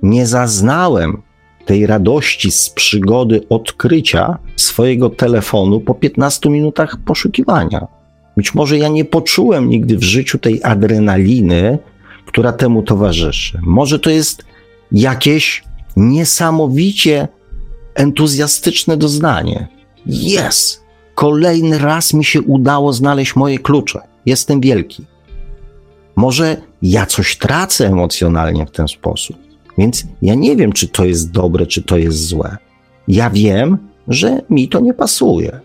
nie 0.03 0.27
zaznałem 0.27 1.21
tej 1.65 1.87
radości 1.87 2.51
z 2.51 2.69
przygody 2.69 3.41
odkrycia 3.49 4.37
swojego 4.55 5.09
telefonu 5.09 5.79
po 5.79 5.93
15 5.93 6.49
minutach 6.49 6.97
poszukiwania. 7.05 7.87
Być 8.37 8.53
może 8.53 8.77
ja 8.77 8.87
nie 8.87 9.05
poczułem 9.05 9.69
nigdy 9.69 9.97
w 9.97 10.03
życiu 10.03 10.39
tej 10.39 10.63
adrenaliny, 10.63 11.79
która 12.25 12.53
temu 12.53 12.83
towarzyszy. 12.83 13.59
Może 13.63 13.99
to 13.99 14.09
jest 14.09 14.45
jakieś 14.91 15.63
niesamowicie 15.95 17.27
entuzjastyczne 17.95 18.97
doznanie. 18.97 19.67
Jest! 20.05 20.83
Kolejny 21.15 21.77
raz 21.77 22.13
mi 22.13 22.25
się 22.25 22.41
udało 22.41 22.93
znaleźć 22.93 23.35
moje 23.35 23.59
klucze. 23.59 23.99
Jestem 24.25 24.61
wielki. 24.61 25.05
Może 26.15 26.57
ja 26.81 27.05
coś 27.05 27.37
tracę 27.37 27.87
emocjonalnie 27.87 28.65
w 28.65 28.71
ten 28.71 28.87
sposób. 28.87 29.37
Więc 29.77 30.03
ja 30.21 30.35
nie 30.35 30.55
wiem, 30.55 30.71
czy 30.73 30.87
to 30.87 31.05
jest 31.05 31.31
dobre, 31.31 31.65
czy 31.65 31.81
to 31.81 31.97
jest 31.97 32.27
złe. 32.27 32.57
Ja 33.07 33.29
wiem, 33.29 33.77
że 34.07 34.41
mi 34.49 34.69
to 34.69 34.79
nie 34.79 34.93
pasuje, 34.93 35.59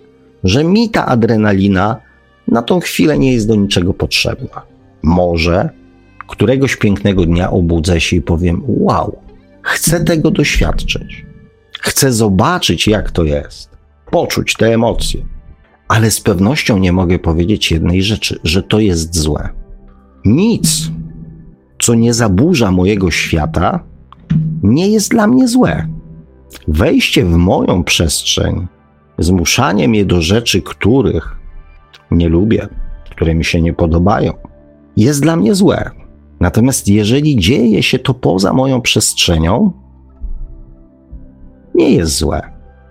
że 0.45 0.65
mi 0.65 0.91
ta 0.91 1.07
adrenalina 1.07 1.97
na 2.49 2.63
tą 2.63 2.81
chwilę 2.81 3.19
nie 3.19 3.33
jest 3.33 3.49
do 3.49 3.55
niczego 3.55 3.95
potrzebna. 3.95 4.63
Może 5.03 5.71
któregoś 6.29 6.77
pięknego 6.77 7.27
dnia 7.27 7.51
obudzę 7.51 8.01
się 8.01 8.17
i 8.17 8.23
powiem: 8.23 8.63
Wow, 8.67 9.19
chcę 9.63 10.05
tego 10.05 10.31
doświadczyć. 10.31 11.27
Chcę 11.81 12.13
zobaczyć, 12.13 12.89
jak 12.89 13.11
to 13.11 13.25
jest, 13.25 13.71
poczuć 14.11 14.55
te 14.55 14.75
emocje. 14.75 15.25
Ale 15.89 16.11
z 16.11 16.21
pewnością 16.21 16.79
nie 16.79 16.93
mogę 16.93 17.19
powiedzieć 17.19 17.73
jednej 17.73 18.03
rzeczy, 18.03 18.41
że 18.45 18.63
to 18.63 18.81
jest 18.81 19.19
złe. 19.19 19.49
Nic, 20.25 20.91
co 21.79 21.95
nie 21.95 22.15
zaburza 22.15 22.71
mojego 22.71 23.11
świata, 23.11 23.85
nie 24.63 24.89
jest 24.89 25.11
dla 25.11 25.27
mnie 25.27 25.49
złe. 25.49 25.89
Wejście 26.69 27.25
w 27.25 27.37
moją 27.37 27.85
przestrzeń, 27.85 28.67
zmuszanie 29.19 29.89
mnie 29.89 30.05
do 30.05 30.23
rzeczy, 30.23 30.63
których 30.63 31.37
nie 32.11 32.29
lubię, 32.29 32.69
które 33.11 33.35
mi 33.35 33.45
się 33.45 33.61
nie 33.61 33.73
podobają, 33.73 34.33
jest 34.97 35.23
dla 35.23 35.37
mnie 35.37 35.55
złe. 35.55 35.91
Natomiast 36.41 36.89
jeżeli 36.89 37.37
dzieje 37.37 37.83
się 37.83 37.99
to 37.99 38.15
poza 38.15 38.53
moją 38.53 38.81
przestrzenią, 38.81 39.73
nie 41.75 41.91
jest 41.91 42.17
złe, 42.17 42.41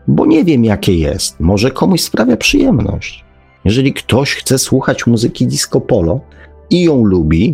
bo 0.07 0.25
nie 0.25 0.43
wiem, 0.43 0.65
jakie 0.65 0.93
jest. 0.93 1.39
Może 1.39 1.71
komuś 1.71 2.01
sprawia 2.01 2.37
przyjemność. 2.37 3.25
Jeżeli 3.65 3.93
ktoś 3.93 4.33
chce 4.33 4.59
słuchać 4.59 5.07
muzyki 5.07 5.47
disco 5.47 5.81
polo 5.81 6.19
i 6.69 6.83
ją 6.83 7.03
lubi, 7.05 7.53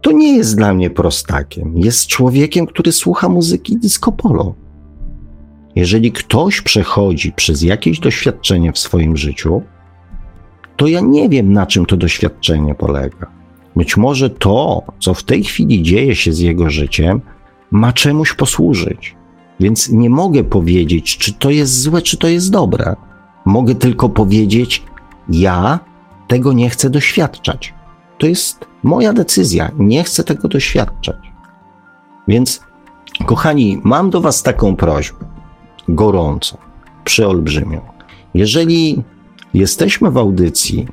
to 0.00 0.12
nie 0.12 0.36
jest 0.36 0.56
dla 0.56 0.74
mnie 0.74 0.90
prostakiem. 0.90 1.78
Jest 1.78 2.06
człowiekiem, 2.06 2.66
który 2.66 2.92
słucha 2.92 3.28
muzyki 3.28 3.76
disco 3.76 4.12
polo. 4.12 4.54
Jeżeli 5.76 6.12
ktoś 6.12 6.60
przechodzi 6.60 7.32
przez 7.32 7.62
jakieś 7.62 8.00
doświadczenie 8.00 8.72
w 8.72 8.78
swoim 8.78 9.16
życiu, 9.16 9.62
to 10.76 10.86
ja 10.86 11.00
nie 11.00 11.28
wiem, 11.28 11.52
na 11.52 11.66
czym 11.66 11.86
to 11.86 11.96
doświadczenie 11.96 12.74
polega. 12.74 13.43
Być 13.76 13.96
może 13.96 14.30
to, 14.30 14.82
co 15.00 15.14
w 15.14 15.22
tej 15.22 15.44
chwili 15.44 15.82
dzieje 15.82 16.16
się 16.16 16.32
z 16.32 16.38
jego 16.38 16.70
życiem, 16.70 17.20
ma 17.70 17.92
czemuś 17.92 18.34
posłużyć. 18.34 19.16
Więc 19.60 19.88
nie 19.88 20.10
mogę 20.10 20.44
powiedzieć, 20.44 21.18
czy 21.18 21.32
to 21.32 21.50
jest 21.50 21.80
złe, 21.80 22.02
czy 22.02 22.16
to 22.16 22.28
jest 22.28 22.50
dobre. 22.50 22.96
Mogę 23.44 23.74
tylko 23.74 24.08
powiedzieć, 24.08 24.82
ja 25.28 25.78
tego 26.28 26.52
nie 26.52 26.70
chcę 26.70 26.90
doświadczać. 26.90 27.74
To 28.18 28.26
jest 28.26 28.66
moja 28.82 29.12
decyzja. 29.12 29.70
Nie 29.78 30.04
chcę 30.04 30.24
tego 30.24 30.48
doświadczać. 30.48 31.16
Więc, 32.28 32.60
kochani, 33.26 33.80
mam 33.84 34.10
do 34.10 34.20
Was 34.20 34.42
taką 34.42 34.76
prośbę, 34.76 35.24
gorącą, 35.88 36.56
przeolbrzymią. 37.04 37.80
Jeżeli 38.34 39.02
jesteśmy 39.54 40.10
w 40.10 40.16
audycji 40.18 40.86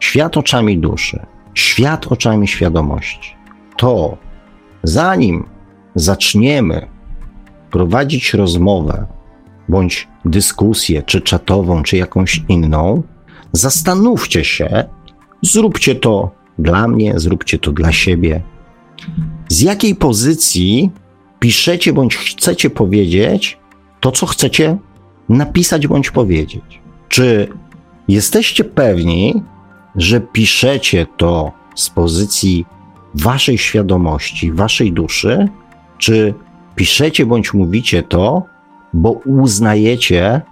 Świat 0.00 0.36
oczami 0.36 0.78
duszy, 0.78 1.26
świat 1.54 2.06
oczami 2.06 2.48
świadomości, 2.48 3.34
to 3.76 4.16
zanim 4.82 5.48
zaczniemy 5.94 6.88
prowadzić 7.70 8.34
rozmowę, 8.34 9.06
bądź 9.68 10.08
dyskusję, 10.24 11.02
czy 11.02 11.20
czatową, 11.20 11.82
czy 11.82 11.96
jakąś 11.96 12.42
inną, 12.48 13.02
zastanówcie 13.52 14.44
się, 14.44 14.84
zróbcie 15.42 15.94
to 15.94 16.30
dla 16.58 16.88
mnie, 16.88 17.12
zróbcie 17.16 17.58
to 17.58 17.72
dla 17.72 17.92
siebie. 17.92 18.42
Z 19.48 19.60
jakiej 19.60 19.94
pozycji 19.94 20.90
piszecie 21.38 21.92
bądź 21.92 22.16
chcecie 22.16 22.70
powiedzieć 22.70 23.58
to, 24.00 24.12
co 24.12 24.26
chcecie 24.26 24.76
napisać 25.28 25.86
bądź 25.86 26.10
powiedzieć? 26.10 26.80
Czy 27.08 27.48
jesteście 28.08 28.64
pewni, 28.64 29.42
że 29.96 30.20
piszecie 30.20 31.06
to 31.16 31.52
z 31.74 31.90
pozycji 31.90 32.66
waszej 33.14 33.58
świadomości, 33.58 34.52
waszej 34.52 34.92
duszy, 34.92 35.48
czy 35.98 36.34
piszecie 36.74 37.26
bądź 37.26 37.54
mówicie 37.54 38.02
to, 38.02 38.42
bo 38.92 39.10
uznajecie 39.10 40.42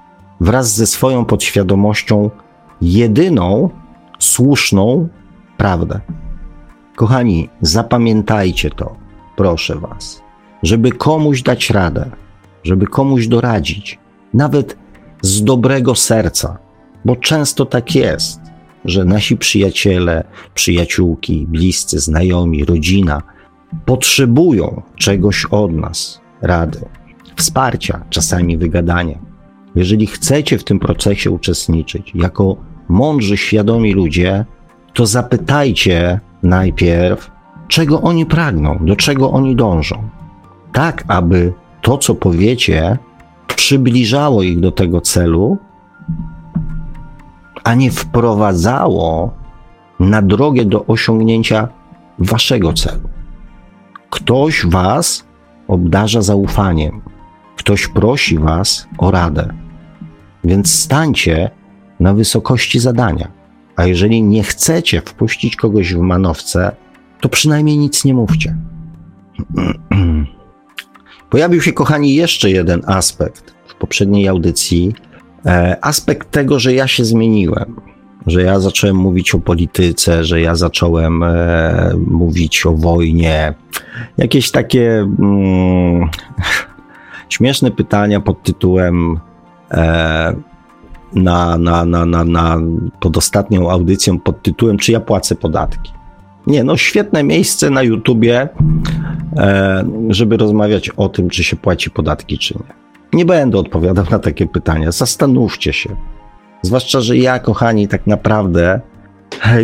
wraz 0.41 0.75
ze 0.75 0.87
swoją 0.87 1.25
podświadomością 1.25 2.31
jedyną 2.81 3.71
słuszną 4.19 5.09
prawdę. 5.57 6.01
Kochani, 6.97 7.49
zapamiętajcie 7.61 8.71
to, 8.71 8.97
proszę 9.37 9.77
Was, 9.77 10.23
żeby 10.63 10.93
komuś 10.93 11.43
dać 11.43 11.71
radę, 11.71 12.11
żeby 12.65 12.87
komuś 12.87 13.27
doradzić, 13.27 13.99
nawet 14.35 14.79
z 15.23 15.45
dobrego 15.45 15.95
serca, 15.95 16.59
bo 17.05 17.17
często 17.17 17.67
tak 17.67 17.95
jest, 17.95 18.42
że 18.85 19.05
nasi 19.05 19.37
przyjaciele, 19.37 20.25
przyjaciółki, 20.55 21.47
bliscy, 21.49 21.99
znajomi, 21.99 22.65
rodzina 22.65 23.23
potrzebują 23.85 24.83
czegoś 24.97 25.45
od 25.45 25.73
nas, 25.73 26.21
rady, 26.43 26.79
wsparcia, 27.37 28.05
czasami 28.11 28.59
wygadania. 28.59 29.19
Jeżeli 29.75 30.07
chcecie 30.07 30.59
w 30.59 30.65
tym 30.65 30.79
procesie 30.79 31.31
uczestniczyć 31.31 32.13
jako 32.15 32.57
mądrzy, 32.89 33.37
świadomi 33.37 33.93
ludzie, 33.93 34.45
to 34.95 35.07
zapytajcie 35.07 36.21
najpierw, 36.43 37.31
czego 37.69 38.03
oni 38.03 38.27
pragną, 38.27 38.79
do 38.81 38.97
czego 38.97 39.31
oni 39.31 39.57
dążą. 39.57 40.09
Tak, 40.73 41.05
aby 41.09 41.53
to, 41.83 41.99
co 41.99 42.15
powiecie, 42.15 42.99
przybliżało 43.57 44.43
ich 44.43 44.61
do 44.61 44.73
tego 44.73 45.01
celu, 45.01 45.59
a 47.65 47.75
nie 47.75 47.91
wprowadzało 47.91 49.35
na 50.01 50.23
drogę 50.23 50.65
do 50.65 50.87
osiągnięcia 50.87 51.69
waszego 52.19 52.73
celu. 52.73 53.09
Ktoś 54.11 54.67
was 54.67 55.25
obdarza 55.69 56.23
zaufaniem, 56.23 57.01
ktoś 57.57 57.89
prosi 57.89 58.39
was 58.39 58.89
o 58.99 59.11
radę, 59.11 59.55
więc 60.45 60.75
stańcie 60.75 61.51
na 62.01 62.15
wysokości 62.15 62.81
zadania. 62.81 63.29
A 63.77 63.87
jeżeli 63.87 64.23
nie 64.23 64.43
chcecie 64.43 65.01
wpuścić 65.01 65.57
kogoś 65.57 65.95
w 65.95 65.99
manowce, 65.99 66.77
to 67.21 67.29
przynajmniej 67.29 67.79
nic 67.79 68.05
nie 68.05 68.15
mówcie. 68.15 68.57
Pojawił 71.31 71.61
się, 71.61 71.73
kochani, 71.73 72.15
jeszcze 72.15 72.51
jeden 72.51 72.83
aspekt 72.87 73.55
w 73.67 73.75
poprzedniej 73.75 74.29
audycji, 74.29 74.95
aspekt 75.81 76.31
tego, 76.31 76.59
że 76.59 76.75
ja 76.75 76.89
się 76.89 77.05
zmieniłem, 77.05 77.77
że 78.27 78.43
ja 78.43 78.61
zacząłem 78.61 78.97
mówić 78.97 79.35
o 79.35 79.39
polityce, 79.39 80.25
że 80.25 80.41
ja 80.41 80.55
zacząłem 80.55 81.23
e, 81.23 81.93
mówić 82.07 82.67
o 82.67 82.73
wojnie, 82.73 83.55
jakieś 84.19 84.51
takie 84.51 84.99
mm, 84.99 86.09
śmieszne 87.29 87.71
pytania 87.71 88.21
pod 88.21 88.43
tytułem 88.43 89.21
e, 89.71 90.35
na, 91.15 91.59
na, 91.59 91.85
na, 91.85 92.07
na, 92.07 92.25
na, 92.25 92.61
pod 93.01 93.17
ostatnią 93.17 93.71
audycją 93.71 94.21
pod 94.21 94.43
tytułem 94.43 94.79
Czy 94.79 94.93
ja 94.93 95.01
płacę 95.01 95.35
podatki? 95.35 95.93
Nie, 96.47 96.65
no 96.65 96.77
świetne 96.77 97.25
miejsce 97.25 97.71
na 97.71 97.83
YouTubie, 97.83 98.49
e, 99.37 99.85
żeby 100.09 100.37
rozmawiać 100.37 100.91
o 100.91 101.09
tym, 101.09 101.31
czy 101.31 101.45
się 101.45 101.57
płaci 101.57 101.91
podatki, 101.91 102.39
czy 102.39 102.55
nie. 102.55 102.82
Nie 103.13 103.25
będę 103.25 103.59
odpowiadał 103.59 104.05
na 104.11 104.19
takie 104.19 104.47
pytania. 104.47 104.93
Zastanówcie 104.93 105.73
się. 105.73 105.97
Zwłaszcza, 106.63 107.01
że 107.01 107.17
ja, 107.17 107.39
kochani, 107.39 107.89
tak 107.89 108.07
naprawdę, 108.07 108.81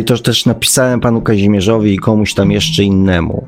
i 0.01 0.03
to 0.03 0.17
też 0.17 0.45
napisałem 0.45 0.99
panu 0.99 1.21
Kazimierzowi 1.21 1.93
i 1.93 1.99
komuś 1.99 2.33
tam 2.33 2.51
jeszcze 2.51 2.83
innemu. 2.83 3.47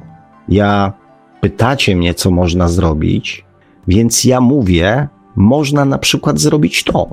Ja 0.50 0.94
pytacie 1.42 1.96
mnie, 1.96 2.14
co 2.14 2.32
można 2.32 2.68
zrobić, 2.68 3.46
więc 3.88 4.24
ja 4.24 4.42
mówię, 4.42 5.08
można 5.36 5.86
na 5.86 5.98
przykład 5.98 6.40
zrobić 6.40 6.84
to, 6.84 7.10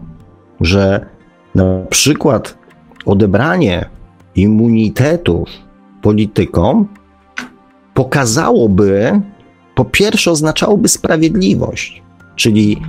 że 0.61 1.07
na 1.55 1.65
przykład 1.91 2.59
odebranie 3.07 3.89
immunitetów 4.35 5.49
politykom 6.03 6.89
pokazałoby, 7.95 9.21
po 9.75 9.85
pierwsze, 9.85 10.31
oznaczałoby 10.31 10.89
sprawiedliwość 10.89 12.03
czyli 12.39 12.83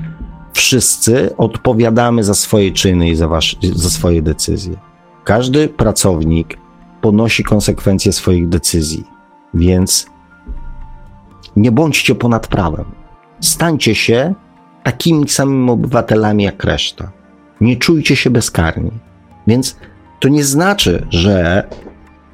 wszyscy 0.54 1.36
odpowiadamy 1.38 2.24
za 2.24 2.34
swoje 2.34 2.72
czyny 2.72 3.10
i 3.10 3.16
za, 3.16 3.28
wasz, 3.28 3.58
za 3.76 3.90
swoje 3.90 4.22
decyzje. 4.22 4.76
Każdy 5.24 5.68
pracownik 5.68 6.58
ponosi 7.02 7.44
konsekwencje 7.44 8.14
swoich 8.14 8.50
decyzji, 8.50 9.04
więc 9.54 10.08
nie 11.56 11.72
bądźcie 11.72 12.16
ponad 12.16 12.48
prawem. 12.48 12.86
Stańcie 13.40 13.96
się 13.96 14.34
takimi 14.84 15.30
samymi 15.30 15.70
obywatelami 15.70 16.44
jak 16.44 16.64
reszta. 16.64 17.12
Nie 17.62 17.78
czujcie 17.78 18.16
się 18.16 18.30
bezkarni. 18.30 18.92
Więc 19.48 19.78
to 20.20 20.30
nie 20.30 20.44
znaczy, 20.44 21.08
że 21.10 21.68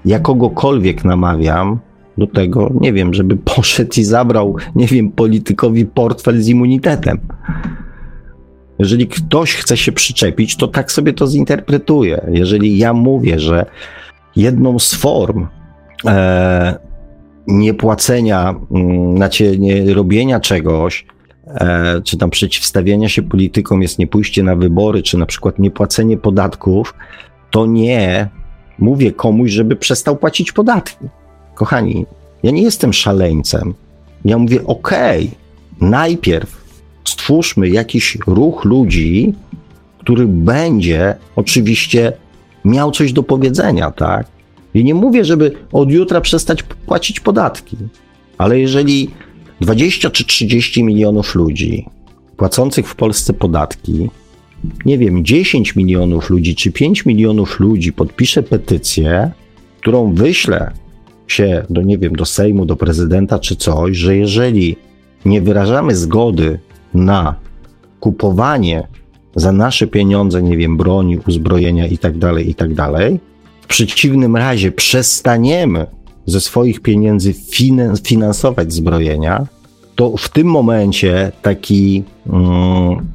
ja 0.05 0.19
kogokolwiek 0.19 1.03
namawiam, 1.03 1.79
do 2.17 2.27
tego, 2.27 2.71
nie 2.81 2.93
wiem, 2.93 3.13
żeby 3.13 3.37
poszedł 3.55 3.91
i 3.97 4.03
zabrał, 4.03 4.55
nie 4.75 4.87
wiem, 4.87 5.11
politykowi 5.11 5.85
portfel 5.85 6.41
z 6.41 6.47
immunitetem. 6.47 7.19
Jeżeli 8.79 9.07
ktoś 9.07 9.55
chce 9.55 9.77
się 9.77 9.91
przyczepić, 9.91 10.57
to 10.57 10.67
tak 10.67 10.91
sobie 10.91 11.13
to 11.13 11.27
zinterpretuje. 11.27 12.25
Jeżeli 12.31 12.77
ja 12.77 12.93
mówię, 12.93 13.39
że 13.39 13.65
jedną 14.35 14.79
z 14.79 14.93
form 14.93 15.47
e, 16.05 16.79
niepłacenia, 17.47 18.55
mm, 18.71 19.17
znaczy 19.17 19.59
nie 19.59 19.93
robienia 19.93 20.39
czegoś, 20.39 21.05
e, 21.47 22.01
czy 22.01 22.17
tam 22.17 22.29
przeciwstawiania 22.29 23.09
się 23.09 23.21
politykom 23.21 23.81
jest 23.81 23.99
nie 23.99 24.07
pójście 24.07 24.43
na 24.43 24.55
wybory, 24.55 25.03
czy 25.03 25.17
na 25.17 25.25
przykład 25.25 25.59
niepłacenie 25.59 26.17
podatków, 26.17 26.93
to 27.51 27.65
nie 27.65 28.29
mówię 28.79 29.11
komuś, 29.11 29.51
żeby 29.51 29.75
przestał 29.75 30.17
płacić 30.17 30.51
podatki 30.51 31.05
kochani, 31.55 32.05
ja 32.43 32.51
nie 32.51 32.61
jestem 32.61 32.93
szaleńcem. 32.93 33.73
Ja 34.25 34.37
mówię, 34.37 34.65
okej, 34.65 35.23
okay, 35.25 35.89
najpierw 35.89 36.65
stwórzmy 37.05 37.69
jakiś 37.69 38.17
ruch 38.27 38.65
ludzi, 38.65 39.33
który 39.97 40.27
będzie 40.27 41.15
oczywiście 41.35 42.13
miał 42.65 42.91
coś 42.91 43.13
do 43.13 43.23
powiedzenia, 43.23 43.91
tak? 43.91 44.27
I 44.73 44.83
nie 44.83 44.93
mówię, 44.93 45.25
żeby 45.25 45.51
od 45.71 45.91
jutra 45.91 46.21
przestać 46.21 46.63
płacić 46.63 47.19
podatki, 47.19 47.77
ale 48.37 48.59
jeżeli 48.59 49.09
20 49.61 50.09
czy 50.09 50.25
30 50.25 50.83
milionów 50.83 51.35
ludzi 51.35 51.85
płacących 52.37 52.87
w 52.87 52.95
Polsce 52.95 53.33
podatki, 53.33 54.09
nie 54.85 54.97
wiem, 54.97 55.25
10 55.25 55.75
milionów 55.75 56.29
ludzi 56.29 56.55
czy 56.55 56.71
5 56.71 57.05
milionów 57.05 57.59
ludzi 57.59 57.93
podpisze 57.93 58.43
petycję, 58.43 59.31
którą 59.81 60.13
wyślę 60.13 60.71
się 61.27 61.65
do, 61.69 61.81
nie 61.81 61.97
wiem, 61.97 62.13
do 62.13 62.25
Sejmu, 62.25 62.65
do 62.65 62.75
prezydenta 62.75 63.39
czy 63.39 63.55
coś, 63.55 63.97
że 63.97 64.17
jeżeli 64.17 64.75
nie 65.25 65.41
wyrażamy 65.41 65.95
zgody 65.95 66.59
na 66.93 67.35
kupowanie 67.99 68.87
za 69.35 69.51
nasze 69.51 69.87
pieniądze, 69.87 70.43
nie 70.43 70.57
wiem, 70.57 70.77
broni, 70.77 71.17
uzbrojenia 71.27 71.87
itd., 71.87 72.19
tak 72.19 72.47
itd., 72.47 72.75
tak 72.75 73.13
w 73.61 73.67
przeciwnym 73.67 74.35
razie 74.35 74.71
przestaniemy 74.71 75.87
ze 76.25 76.41
swoich 76.41 76.81
pieniędzy 76.81 77.33
finansować 78.03 78.73
zbrojenia, 78.73 79.45
to 79.95 80.17
w 80.17 80.29
tym 80.29 80.47
momencie 80.47 81.31
taki, 81.41 82.03
mm, 82.27 83.09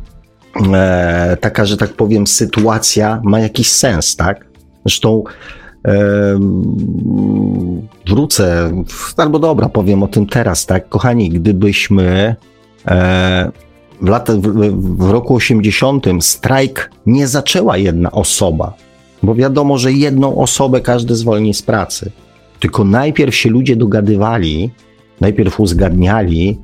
e, 0.74 1.36
taka, 1.40 1.64
że 1.64 1.76
tak 1.76 1.92
powiem, 1.92 2.26
sytuacja 2.26 3.20
ma 3.24 3.40
jakiś 3.40 3.72
sens, 3.72 4.16
tak? 4.16 4.46
Zresztą 4.84 5.24
wrócę, 8.06 8.72
albo 9.16 9.38
dobra, 9.38 9.68
powiem 9.68 10.02
o 10.02 10.08
tym 10.08 10.26
teraz, 10.26 10.66
tak? 10.66 10.88
Kochani, 10.88 11.30
gdybyśmy 11.30 12.36
e, 12.86 13.50
w, 14.02 14.08
latach, 14.08 14.36
w, 14.36 14.96
w 14.96 15.10
roku 15.10 15.34
80 15.34 16.06
strajk 16.20 16.90
nie 17.06 17.28
zaczęła 17.28 17.76
jedna 17.76 18.10
osoba, 18.10 18.74
bo 19.22 19.34
wiadomo, 19.34 19.78
że 19.78 19.92
jedną 19.92 20.38
osobę 20.38 20.80
każdy 20.80 21.14
zwolni 21.16 21.54
z 21.54 21.62
pracy. 21.62 22.10
Tylko 22.60 22.84
najpierw 22.84 23.34
się 23.34 23.50
ludzie 23.50 23.76
dogadywali, 23.76 24.70
najpierw 25.20 25.60
uzgadniali, 25.60 26.58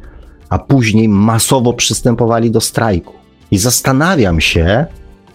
a 0.48 0.58
później 0.58 1.08
masowo 1.08 1.72
przystępowali 1.72 2.50
do 2.50 2.60
strajku. 2.60 3.12
I 3.50 3.58
zastanawiam 3.58 4.40
się, 4.40 4.86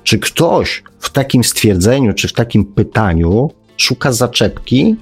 czy 0.04 0.20
ktoś 0.20 0.84
w 1.00 1.10
takim 1.10 1.44
stwierdzeniu, 1.44 2.14
czy 2.14 2.28
w 2.28 2.34
takim 2.34 2.66
pytaniu 2.66 3.50
szuka 3.82 4.12
zaczepki, 4.12 4.96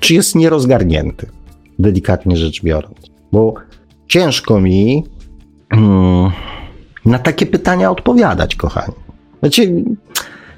czy 0.00 0.14
jest 0.14 0.34
nierozgarnięty, 0.34 1.26
delikatnie 1.78 2.36
rzecz 2.36 2.62
biorąc. 2.62 2.96
Bo 3.32 3.54
ciężko 4.08 4.60
mi 4.60 5.04
hmm, 5.70 6.30
na 7.04 7.18
takie 7.18 7.46
pytania 7.46 7.90
odpowiadać, 7.90 8.56
kochani. 8.56 8.94
Znaczy, 9.40 9.84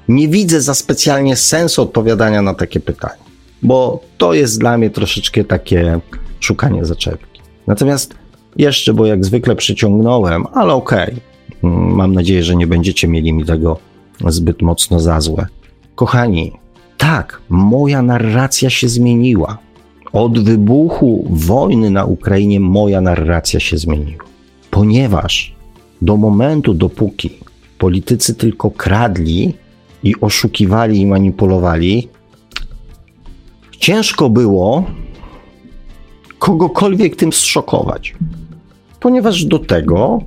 nie 0.07 0.27
widzę 0.27 0.61
za 0.61 0.73
specjalnie 0.73 1.35
sensu 1.35 1.81
odpowiadania 1.81 2.41
na 2.41 2.53
takie 2.53 2.79
pytania, 2.79 3.23
bo 3.61 3.99
to 4.17 4.33
jest 4.33 4.59
dla 4.59 4.77
mnie 4.77 4.89
troszeczkę 4.89 5.43
takie 5.43 5.99
szukanie 6.39 6.85
zaczepki. 6.85 7.41
Natomiast 7.67 8.15
jeszcze, 8.55 8.93
bo 8.93 9.05
jak 9.05 9.25
zwykle 9.25 9.55
przyciągnąłem, 9.55 10.45
ale 10.53 10.73
okej, 10.73 11.13
okay. 11.13 11.71
mam 11.71 12.13
nadzieję, 12.13 12.43
że 12.43 12.55
nie 12.55 12.67
będziecie 12.67 13.07
mieli 13.07 13.33
mi 13.33 13.45
tego 13.45 13.79
zbyt 14.27 14.61
mocno 14.61 14.99
za 14.99 15.21
złe. 15.21 15.47
Kochani, 15.95 16.51
tak, 16.97 17.41
moja 17.49 18.01
narracja 18.01 18.69
się 18.69 18.87
zmieniła. 18.89 19.57
Od 20.13 20.43
wybuchu 20.43 21.27
wojny 21.29 21.89
na 21.89 22.05
Ukrainie 22.05 22.59
moja 22.59 23.01
narracja 23.01 23.59
się 23.59 23.77
zmieniła. 23.77 24.23
Ponieważ 24.71 25.55
do 26.01 26.17
momentu, 26.17 26.73
dopóki 26.73 27.29
politycy 27.77 28.35
tylko 28.35 28.71
kradli 28.71 29.53
i 30.03 30.15
oszukiwali 30.21 30.99
i 30.99 31.05
manipulowali, 31.05 32.07
ciężko 33.79 34.29
było 34.29 34.83
kogokolwiek 36.39 37.15
tym 37.15 37.33
zszokować. 37.33 38.15
Ponieważ 38.99 39.45
do 39.45 39.59
tego 39.59 40.21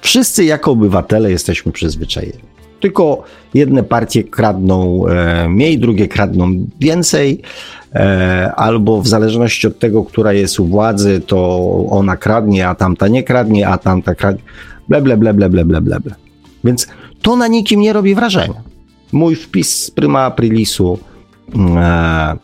wszyscy 0.00 0.44
jako 0.44 0.70
obywatele 0.70 1.30
jesteśmy 1.30 1.72
przyzwyczajeni. 1.72 2.53
Tylko 2.84 3.22
jedne 3.54 3.82
partie 3.82 4.24
kradną 4.24 5.06
e, 5.08 5.48
mniej, 5.48 5.78
drugie 5.78 6.08
kradną 6.08 6.66
więcej, 6.80 7.42
e, 7.94 8.52
albo 8.56 9.02
w 9.02 9.08
zależności 9.08 9.66
od 9.66 9.78
tego, 9.78 10.04
która 10.04 10.32
jest 10.32 10.60
u 10.60 10.66
władzy, 10.66 11.20
to 11.26 11.68
ona 11.90 12.16
kradnie, 12.16 12.68
a 12.68 12.74
tamta 12.74 13.08
nie 13.08 13.22
kradnie, 13.22 13.68
a 13.68 13.78
tamta 13.78 14.14
kradnie. 14.14 14.42
Ble, 14.88 15.02
ble, 15.02 15.16
ble, 15.16 15.34
ble, 15.34 15.48
ble, 15.48 15.64
ble, 15.64 15.80
ble. 15.80 16.14
Więc 16.64 16.86
to 17.22 17.36
na 17.36 17.48
nikim 17.48 17.80
nie 17.80 17.92
robi 17.92 18.14
wrażenia. 18.14 18.62
Mój 19.12 19.36
wpis 19.36 19.84
z 19.84 19.90
Prima 19.90 20.20
Aprilisu 20.20 20.98
e, 21.56 22.36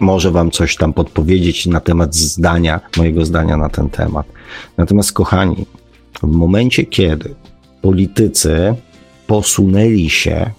może 0.00 0.30
wam 0.30 0.50
coś 0.50 0.76
tam 0.76 0.92
podpowiedzieć 0.92 1.66
na 1.66 1.80
temat 1.80 2.14
zdania, 2.14 2.80
mojego 2.96 3.24
zdania 3.24 3.56
na 3.56 3.68
ten 3.68 3.90
temat. 3.90 4.26
Natomiast, 4.76 5.12
kochani, 5.12 5.66
w 6.22 6.36
momencie, 6.36 6.84
kiedy 6.84 7.34
politycy 7.82 8.74
posunęli 9.26 10.10
się 10.10 10.50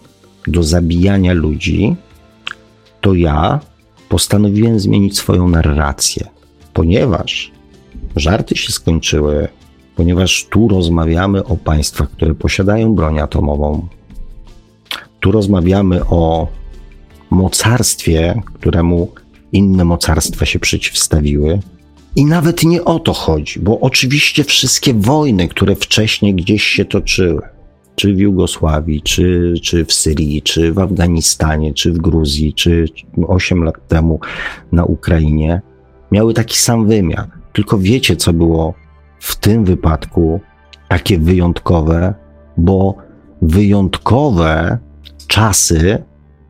do 0.48 0.64
zabijania 0.64 1.34
ludzi, 1.34 1.96
to 3.02 3.14
ja 3.14 3.60
postanowiłem 4.10 4.80
zmienić 4.80 5.18
swoją 5.18 5.50
narrację, 5.50 6.28
ponieważ 6.74 7.52
żarty 8.16 8.56
się 8.56 8.72
skończyły, 8.72 9.48
ponieważ 9.96 10.48
tu 10.50 10.68
rozmawiamy 10.68 11.44
o 11.44 11.58
państwach, 11.58 12.12
które 12.12 12.36
posiadają 12.36 12.96
broń 12.96 13.20
atomową. 13.20 13.88
Tu 15.20 15.32
rozmawiamy 15.32 16.06
o 16.06 16.48
mocarstwie, 17.30 18.42
któremu 18.54 19.12
inne 19.52 19.86
mocarstwa 19.86 20.46
się 20.46 20.60
przeciwstawiły. 20.60 21.60
I 22.16 22.26
nawet 22.26 22.64
nie 22.64 22.86
o 22.86 23.00
to 23.00 23.14
chodzi, 23.14 23.60
bo 23.60 23.80
oczywiście 23.80 24.44
wszystkie 24.44 24.94
wojny, 24.94 25.48
które 25.48 25.76
wcześniej 25.76 26.36
gdzieś 26.36 26.64
się 26.64 26.86
toczyły, 26.86 27.42
czy 28.00 28.14
w 28.14 28.20
Jugosławii, 28.20 29.02
czy, 29.02 29.54
czy 29.62 29.86
w 29.86 29.94
Syrii, 29.94 30.42
czy 30.42 30.74
w 30.74 30.80
Afganistanie, 30.80 31.74
czy 31.74 31.94
w 31.94 31.98
Gruzji, 31.98 32.54
czy 32.54 32.86
8 33.28 33.64
lat 33.64 33.88
temu 33.88 34.20
na 34.72 34.86
Ukrainie, 34.86 35.62
miały 36.12 36.34
taki 36.34 36.58
sam 36.58 36.88
wymiar. 36.88 37.28
Tylko 37.54 37.78
wiecie, 37.78 38.16
co 38.16 38.34
było 38.34 38.74
w 39.20 39.36
tym 39.36 39.66
wypadku 39.66 40.40
takie 40.88 41.20
wyjątkowe, 41.20 42.14
bo 42.58 42.96
wyjątkowe 43.42 44.78
czasy 45.28 46.04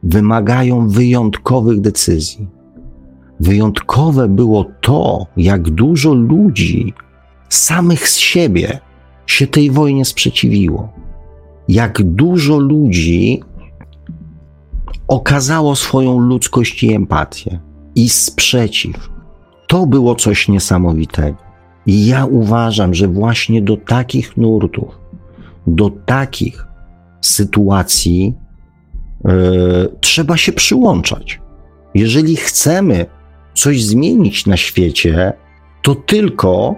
wymagają 0.03 0.89
wyjątkowych 0.89 1.81
decyzji. 1.81 2.47
Wyjątkowe 3.39 4.27
było 4.27 4.65
to, 4.81 5.27
jak 5.37 5.69
dużo 5.69 6.13
ludzi 6.13 6.93
samych 7.49 8.09
z 8.09 8.17
siebie 8.17 8.79
się 9.25 9.47
tej 9.47 9.71
wojnie 9.71 10.05
sprzeciwiło 10.05 11.07
jak 11.70 12.03
dużo 12.03 12.57
ludzi 12.57 13.41
okazało 15.07 15.76
swoją 15.76 16.20
ludzkość 16.20 16.84
i 16.84 16.93
empatię 16.93 17.59
i 17.95 18.09
sprzeciw. 18.09 19.09
To 19.68 19.86
było 19.86 20.15
coś 20.15 20.47
niesamowitego. 20.47 21.38
I 21.86 22.05
ja 22.05 22.26
uważam, 22.26 22.93
że 22.93 23.07
właśnie 23.07 23.61
do 23.61 23.78
takich 23.78 24.38
nurtów, 24.38 24.99
do 25.68 25.89
takich 25.89 26.68
sytuacji 27.22 28.34
yy, 29.26 29.32
trzeba 30.01 30.38
się 30.38 30.51
przyłączać. 30.51 31.41
Jeżeli 31.95 32.36
chcemy 32.36 33.05
coś 33.53 33.84
zmienić 33.84 34.45
na 34.45 34.57
świecie, 34.57 35.34
to 35.82 35.95
tylko 35.95 36.76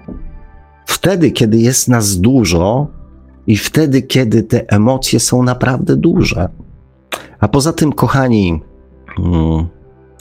wtedy, 0.85 1.31
kiedy 1.31 1.57
jest 1.57 1.87
nas 1.87 2.17
dużo, 2.17 2.87
i 3.49 3.57
wtedy, 3.57 4.01
kiedy 4.01 4.43
te 4.43 4.67
emocje 4.67 5.19
są 5.19 5.43
naprawdę 5.43 5.95
duże. 5.95 6.49
A 7.39 7.47
poza 7.47 7.73
tym, 7.73 7.93
kochani, 7.93 8.61
hmm, 9.17 9.67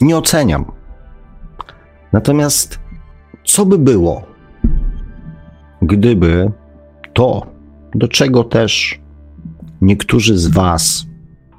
nie 0.01 0.17
oceniam. 0.17 0.65
Natomiast 2.13 2.79
co 3.45 3.65
by 3.65 3.77
było, 3.77 4.23
gdyby 5.81 6.51
to, 7.13 7.45
do 7.95 8.07
czego 8.07 8.43
też 8.43 9.01
niektórzy 9.81 10.37
z 10.37 10.47
Was 10.47 11.05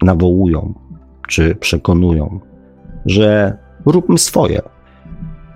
nawołują 0.03 0.75
czy 1.29 1.55
przekonują, 1.55 2.41
że 3.07 3.59
róbmy 3.87 4.18
swoje, 4.18 4.62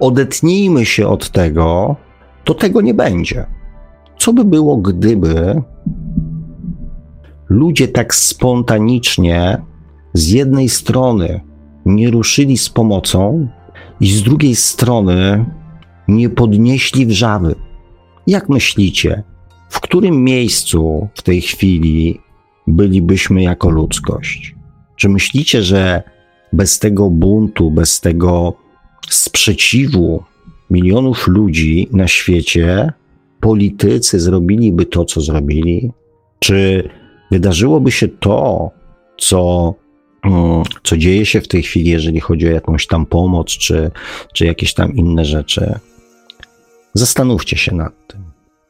odetnijmy 0.00 0.86
się 0.86 1.08
od 1.08 1.30
tego, 1.30 1.96
to 2.44 2.54
tego 2.54 2.80
nie 2.80 2.94
będzie. 2.94 3.46
Co 4.18 4.32
by 4.32 4.44
było, 4.44 4.76
gdyby 4.76 5.62
ludzie 7.54 7.88
tak 7.88 8.14
spontanicznie 8.14 9.58
z 10.12 10.30
jednej 10.30 10.68
strony 10.68 11.40
nie 11.86 12.10
ruszyli 12.10 12.58
z 12.58 12.68
pomocą 12.68 13.48
i 14.00 14.06
z 14.12 14.22
drugiej 14.22 14.56
strony 14.56 15.44
nie 16.08 16.28
podnieśli 16.28 17.06
wrzawy. 17.06 17.54
Jak 18.26 18.48
myślicie, 18.48 19.22
w 19.70 19.80
którym 19.80 20.24
miejscu 20.24 21.08
w 21.14 21.22
tej 21.22 21.40
chwili 21.40 22.20
bylibyśmy 22.66 23.42
jako 23.42 23.70
ludzkość? 23.70 24.54
Czy 24.96 25.08
myślicie, 25.08 25.62
że 25.62 26.02
bez 26.52 26.78
tego 26.78 27.10
buntu, 27.10 27.70
bez 27.70 28.00
tego 28.00 28.54
sprzeciwu 29.08 30.22
milionów 30.70 31.28
ludzi 31.28 31.88
na 31.92 32.08
świecie, 32.08 32.92
politycy 33.40 34.20
zrobiliby 34.20 34.86
to, 34.86 35.04
co 35.04 35.20
zrobili? 35.20 35.92
Czy 36.38 36.88
wydarzyłoby 37.34 37.90
się 37.90 38.08
to, 38.08 38.70
co, 39.18 39.74
co 40.82 40.96
dzieje 40.96 41.26
się 41.26 41.40
w 41.40 41.48
tej 41.48 41.62
chwili, 41.62 41.90
jeżeli 41.90 42.20
chodzi 42.20 42.48
o 42.48 42.50
jakąś 42.50 42.86
tam 42.86 43.06
pomoc, 43.06 43.46
czy, 43.46 43.90
czy 44.32 44.46
jakieś 44.46 44.74
tam 44.74 44.96
inne 44.96 45.24
rzeczy, 45.24 45.78
zastanówcie 46.94 47.56
się 47.56 47.74
nad 47.74 48.06
tym. 48.06 48.20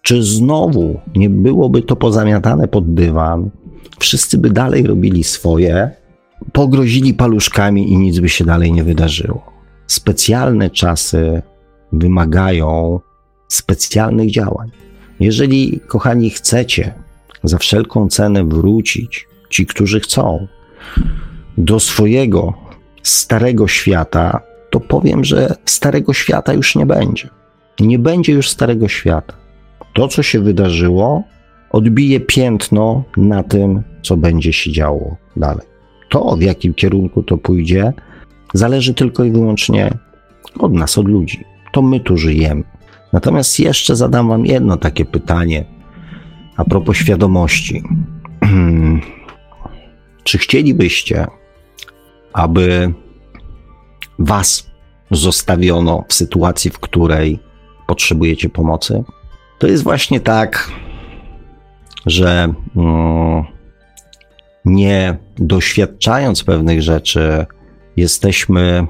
Czy 0.03 0.23
znowu 0.23 1.01
nie 1.17 1.31
byłoby 1.31 1.83
to 1.83 1.97
pozamiatane 1.97 2.69
pod 2.69 2.95
dywan, 2.95 3.51
wszyscy 3.99 4.39
by 4.39 4.51
dalej 4.51 4.83
robili 4.87 5.25
swoje, 5.25 5.91
pogrozili 6.53 7.15
paluszkami 7.15 7.93
i 7.93 7.99
nic 7.99 8.19
by 8.19 8.29
się 8.29 8.45
dalej 8.45 8.73
nie 8.73 8.85
wydarzyło. 8.85 9.53
Specjalne 9.87 10.71
czasy 10.71 11.43
wymagają 11.93 13.01
specjalnych 13.49 14.31
działań. 14.31 14.71
Jeżeli, 15.21 15.81
kochani, 15.87 16.31
chcecie 16.31 17.04
za 17.45 17.59
wszelką 17.59 18.09
cenę 18.09 18.45
wrócić, 18.45 19.29
ci, 19.51 19.67
którzy 19.67 20.01
chcą, 20.01 20.47
do 21.59 21.81
swojego 21.81 22.55
starego 23.03 23.69
świata, 23.69 24.41
to 24.71 24.81
powiem, 24.81 25.25
że 25.25 25.55
starego 25.65 26.13
świata 26.13 26.53
już 26.53 26.77
nie 26.77 26.87
będzie. 26.87 27.29
Nie 27.81 27.99
będzie 27.99 28.33
już 28.33 28.51
starego 28.51 28.89
świata. 28.89 29.35
To, 29.95 30.09
co 30.09 30.23
się 30.23 30.41
wydarzyło, 30.41 31.23
odbije 31.71 32.21
piętno 32.21 33.05
na 33.17 33.43
tym, 33.43 33.83
co 34.03 34.17
będzie 34.17 34.53
się 34.53 34.73
działo 34.73 35.17
dalej. 35.37 35.67
To, 36.11 36.37
w 36.37 36.43
jakim 36.43 36.75
kierunku 36.75 37.23
to 37.23 37.39
pójdzie, 37.39 37.93
zależy 38.55 38.95
tylko 38.95 39.25
i 39.25 39.31
wyłącznie 39.31 39.91
od 40.59 40.73
nas, 40.73 40.99
od 40.99 41.09
ludzi. 41.09 41.45
To 41.73 41.83
my 41.83 42.01
tu 42.01 42.17
żyjemy. 42.17 42.63
Natomiast 43.13 43.61
jeszcze 43.61 43.97
zadam 43.97 44.29
Wam 44.29 44.47
jedno 44.47 44.77
takie 44.77 45.05
pytanie 45.05 45.65
a 46.57 46.65
propos 46.65 46.97
świadomości. 46.97 47.83
Czy 50.25 50.39
chcielibyście, 50.39 51.27
aby 52.33 52.95
Was 54.19 54.71
zostawiono 55.11 56.05
w 56.09 56.15
sytuacji, 56.15 56.71
w 56.71 56.79
której 56.79 57.39
potrzebujecie 57.87 58.49
pomocy? 58.49 59.05
To 59.59 59.67
jest 59.67 59.83
właśnie 59.83 60.21
tak, 60.21 60.73
że 62.07 62.55
mm, 62.77 63.45
nie 64.65 65.17
doświadczając 65.37 66.45
pewnych 66.45 66.83
rzeczy, 66.83 67.47
jesteśmy, 67.97 68.87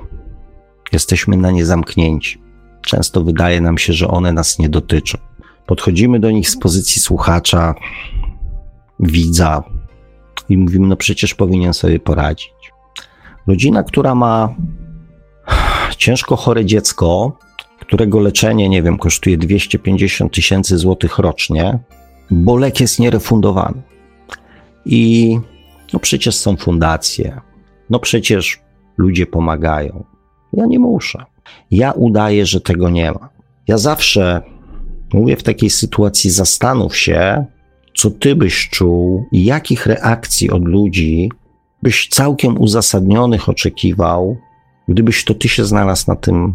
jesteśmy 0.93 1.37
na 1.37 1.51
nie 1.51 1.67
zamknięci. 1.67 2.43
Często 2.83 3.25
wydaje 3.25 3.61
nam 3.61 3.79
się, 3.79 3.93
że 3.93 4.09
one 4.09 4.33
nas 4.33 4.59
nie 4.59 4.69
dotyczą. 4.69 5.19
Podchodzimy 5.67 6.21
do 6.21 6.31
nich 6.31 6.51
z 6.51 6.57
pozycji 6.59 7.03
słuchacza, 7.03 7.75
widza 9.01 9.63
i 10.49 10.57
mówimy: 10.57 10.87
No 10.87 10.97
przecież 10.97 11.35
powinien 11.35 11.75
sobie 11.75 12.01
poradzić. 12.01 12.73
Rodzina, 13.47 13.83
która 13.83 14.15
ma 14.15 14.55
ciężko 15.97 16.37
chore 16.37 16.65
dziecko, 16.65 17.39
którego 17.81 18.21
leczenie, 18.21 18.69
nie 18.69 18.83
wiem, 18.83 18.99
kosztuje 18.99 19.39
250 19.39 20.33
tysięcy 20.35 20.79
złotych 20.79 21.19
rocznie, 21.19 21.79
bo 22.31 22.57
lek 22.57 22.81
jest 22.81 22.99
nierefundowany. 22.99 23.83
I 24.87 25.39
no 25.93 25.99
przecież 25.99 26.37
są 26.37 26.57
fundacje, 26.57 27.41
no 27.91 27.99
przecież 27.99 28.61
ludzie 28.97 29.27
pomagają. 29.27 30.05
Ja 30.53 30.67
nie 30.67 30.79
muszę. 30.79 31.25
Ja 31.71 31.93
udaję, 31.93 32.47
że 32.47 32.61
tego 32.61 32.91
nie 32.91 33.13
ma. 33.13 33.29
Ja 33.69 33.79
zawsze 33.79 34.43
mówię 35.15 35.37
w 35.37 35.43
takiej 35.43 35.71
sytuacji, 35.71 36.31
zastanów 36.31 36.97
się, 36.97 37.45
co 37.95 38.11
ty 38.11 38.37
byś 38.37 38.69
czuł 38.69 39.29
i 39.33 39.45
jakich 39.45 39.87
reakcji 39.87 40.51
od 40.51 40.65
ludzi 40.65 41.31
byś 41.83 42.09
całkiem 42.09 42.61
uzasadnionych 42.61 43.49
oczekiwał, 43.49 44.37
gdybyś 44.89 45.25
to 45.25 45.35
ty 45.35 45.49
się 45.49 45.65
znalazł 45.65 46.05
na 46.09 46.17
tym, 46.17 46.55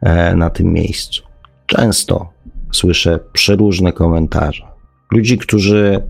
e, 0.00 0.34
na 0.34 0.50
tym 0.50 0.72
miejscu. 0.72 1.22
Często 1.66 2.32
słyszę 2.72 3.18
przeróżne 3.32 3.92
komentarze. 3.92 4.66
Ludzi, 5.12 5.38
którzy 5.38 6.02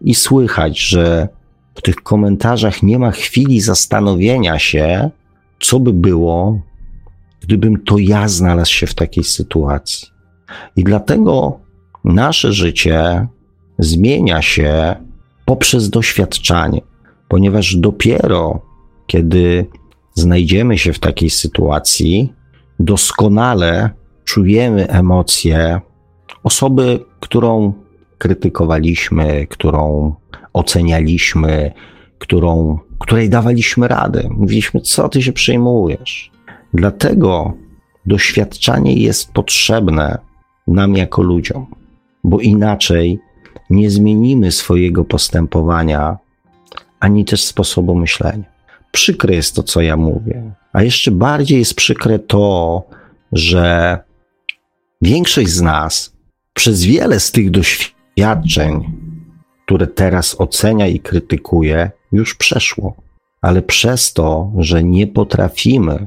i 0.00 0.14
słychać, 0.14 0.80
że 0.80 1.28
w 1.74 1.82
tych 1.82 1.96
komentarzach 1.96 2.82
nie 2.82 2.98
ma 2.98 3.10
chwili 3.10 3.60
zastanowienia 3.60 4.58
się, 4.58 5.10
co 5.60 5.80
by 5.80 5.92
było, 5.92 6.60
gdybym 7.40 7.84
to 7.84 7.98
ja 7.98 8.28
znalazł 8.28 8.72
się 8.72 8.86
w 8.86 8.94
takiej 8.94 9.24
sytuacji. 9.24 10.13
I 10.76 10.84
dlatego 10.84 11.58
nasze 12.04 12.52
życie 12.52 13.26
zmienia 13.78 14.42
się 14.42 14.96
poprzez 15.44 15.90
doświadczanie, 15.90 16.80
ponieważ 17.28 17.76
dopiero 17.76 18.60
kiedy 19.06 19.66
znajdziemy 20.14 20.78
się 20.78 20.92
w 20.92 20.98
takiej 20.98 21.30
sytuacji, 21.30 22.32
doskonale 22.80 23.90
czujemy 24.24 24.88
emocje 24.88 25.80
osoby, 26.42 27.04
którą 27.20 27.72
krytykowaliśmy, 28.18 29.46
którą 29.46 30.14
ocenialiśmy, 30.52 31.72
którą, 32.18 32.78
której 32.98 33.30
dawaliśmy 33.30 33.88
radę. 33.88 34.28
Mówiliśmy, 34.30 34.80
co 34.80 35.08
ty 35.08 35.22
się 35.22 35.32
przejmujesz. 35.32 36.30
Dlatego 36.74 37.52
doświadczanie 38.06 38.94
jest 38.94 39.32
potrzebne 39.32 40.18
nam 40.66 40.96
jako 40.96 41.22
ludziom, 41.22 41.66
bo 42.24 42.40
inaczej 42.40 43.18
nie 43.70 43.90
zmienimy 43.90 44.52
swojego 44.52 45.04
postępowania 45.04 46.18
ani 47.00 47.24
też 47.24 47.44
sposobu 47.44 47.94
myślenia. 47.94 48.44
Przykre 48.92 49.34
jest 49.34 49.54
to, 49.54 49.62
co 49.62 49.80
ja 49.80 49.96
mówię, 49.96 50.54
a 50.72 50.82
jeszcze 50.82 51.10
bardziej 51.10 51.58
jest 51.58 51.74
przykre 51.74 52.18
to, 52.18 52.82
że 53.32 53.98
większość 55.02 55.50
z 55.50 55.60
nas 55.60 56.12
przez 56.54 56.84
wiele 56.84 57.20
z 57.20 57.32
tych 57.32 57.50
doświadczeń, 57.50 58.92
które 59.66 59.86
teraz 59.86 60.40
ocenia 60.40 60.86
i 60.86 61.00
krytykuje, 61.00 61.90
już 62.12 62.34
przeszło. 62.34 62.94
Ale 63.42 63.62
przez 63.62 64.12
to, 64.12 64.52
że 64.58 64.84
nie 64.84 65.06
potrafimy 65.06 66.06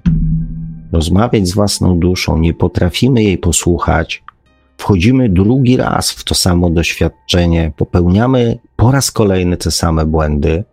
rozmawiać 0.92 1.48
z 1.48 1.54
własną 1.54 2.00
duszą, 2.00 2.38
nie 2.38 2.54
potrafimy 2.54 3.24
jej 3.24 3.38
posłuchać, 3.38 4.24
wchodzimy 4.78 5.30
drugi 5.30 5.78
raz 5.78 6.12
w 6.12 6.24
to 6.24 6.36
samo 6.36 6.70
doświadczenie, 6.70 7.72
popełniamy 7.78 8.60
po 8.76 8.92
raz 8.92 9.12
kolejny 9.12 9.58
te 9.58 9.72
same 9.72 10.06
błędy, 10.06 10.64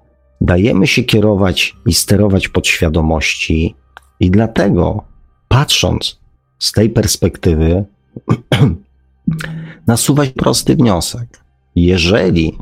dajemy 0.40 0.86
się 0.86 1.02
kierować 1.02 1.76
i 1.86 1.94
sterować 1.94 2.48
podświadomości, 2.48 3.74
i 4.20 4.30
dlatego, 4.30 5.04
patrząc 5.48 6.20
z 6.58 6.72
tej 6.72 6.90
perspektywy, 6.90 7.84
nasuwa 9.86 10.24
się 10.24 10.32
prosty 10.32 10.76
wniosek. 10.76 11.44
Jeżeli 11.76 12.58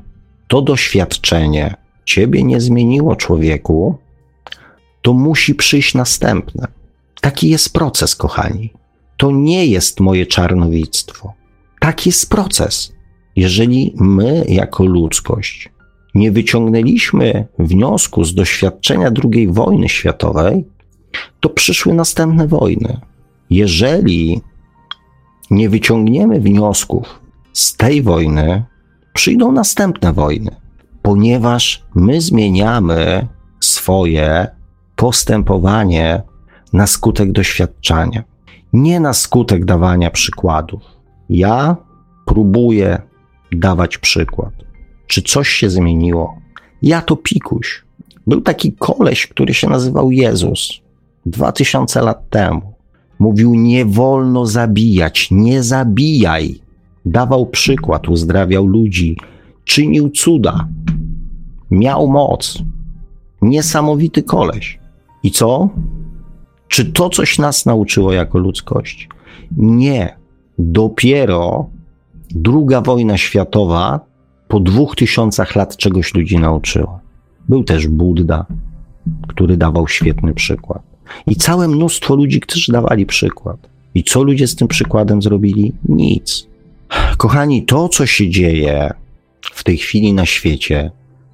to 0.49 0.63
doświadczenie 0.63 1.75
ciebie 2.05 2.43
nie 2.43 2.61
zmieniło, 2.61 3.17
człowieku, 3.17 3.99
to 5.03 5.13
musi 5.13 5.55
przyjść 5.55 5.95
następne. 5.95 6.69
Taki 7.21 7.49
jest 7.49 7.73
proces, 7.73 8.17
kochani. 8.17 8.73
To 9.23 9.31
nie 9.31 9.67
jest 9.67 10.01
moje 10.01 10.27
czarnowictwo. 10.27 11.33
Tak 11.81 12.07
jest 12.07 12.31
proces. 12.31 12.93
Jeżeli 13.37 13.95
my, 13.97 14.45
jako 14.49 14.85
ludzkość, 14.85 15.71
nie 16.15 16.33
wyciągnęliśmy 16.33 17.47
wniosku 17.59 18.25
z 18.25 18.35
doświadczenia 18.35 19.11
II 19.25 19.49
wojny 19.49 19.89
światowej, 19.89 20.65
to 21.41 21.49
przyszły 21.49 21.95
następne 21.95 22.47
wojny. 22.49 23.01
Jeżeli 23.51 24.41
nie 25.51 25.69
wyciągniemy 25.69 26.41
wniosków 26.41 27.21
z 27.53 27.77
tej 27.77 28.03
wojny, 28.03 28.65
przyjdą 29.13 29.53
następne 29.53 30.13
wojny, 30.13 30.57
ponieważ 31.03 31.83
my 31.95 32.21
zmieniamy 32.21 33.29
swoje 33.61 34.47
postępowanie 34.97 36.23
na 36.73 36.87
skutek 36.87 37.33
doświadczenia, 37.33 38.32
nie 38.73 39.01
na 39.01 39.13
skutek 39.13 39.65
dawania 39.65 40.11
przykładów. 40.11 40.83
Ja 41.31 41.77
próbuję 42.27 43.03
dawać 43.53 43.99
przykład. 43.99 44.53
Czy 45.07 45.23
coś 45.23 45.49
się 45.49 45.71
zmieniło? 45.71 46.39
Ja 46.83 47.03
to 47.03 47.17
pikuś. 47.17 47.85
Był 48.27 48.41
taki 48.41 48.73
koleś, 48.73 49.27
który 49.27 49.55
się 49.55 49.69
nazywał 49.69 50.11
Jezus. 50.11 50.81
Dwa 51.27 51.53
tysiące 51.53 52.03
lat 52.03 52.31
temu. 52.31 52.75
Mówił: 53.19 53.55
Nie 53.55 53.85
wolno 53.85 54.47
zabijać, 54.47 55.29
nie 55.31 55.63
zabijaj. 55.63 56.61
Dawał 57.05 57.47
przykład, 57.47 58.09
uzdrawiał 58.09 58.67
ludzi, 58.67 59.17
czynił 59.65 60.11
cuda. 60.11 60.69
Miał 61.71 62.09
moc. 62.09 62.59
Niesamowity 63.43 64.23
koleś. 64.23 64.79
I 65.23 65.31
co? 65.31 65.69
Czy 66.73 66.85
to 66.85 67.09
coś 67.09 67.39
nas 67.39 67.67
nauczyło 67.67 68.13
jako 68.13 68.39
ludzkość? 68.39 69.09
Nie. 69.57 70.17
Dopiero 70.59 71.71
druga 72.31 72.81
wojna 72.81 73.19
światowa 73.19 74.01
po 74.49 74.61
dwóch 74.61 74.97
tysiącach 74.97 75.57
lat 75.57 75.77
czegoś 75.77 76.15
ludzi 76.15 76.39
nauczyła. 76.39 77.01
Był 77.49 77.65
też 77.65 77.89
Buddha, 77.89 78.47
który 79.29 79.57
dawał 79.57 79.89
świetny 79.89 80.35
przykład. 80.35 80.83
I 81.27 81.37
całe 81.37 81.69
mnóstwo 81.69 82.17
ludzi, 82.17 82.41
którzy 82.41 82.73
dawali 82.73 83.07
przykład. 83.07 83.69
I 83.95 84.05
co 84.05 84.23
ludzie 84.23 84.47
z 84.47 84.57
tym 84.57 84.69
przykładem 84.69 85.23
zrobili? 85.23 85.73
Nic. 85.89 86.47
Kochani, 87.17 87.63
to, 87.63 87.89
co 87.89 88.07
się 88.07 88.31
dzieje 88.31 88.91
w 89.43 89.65
tej 89.65 89.77
chwili 89.77 90.13
na 90.13 90.27
świecie, 90.27 90.91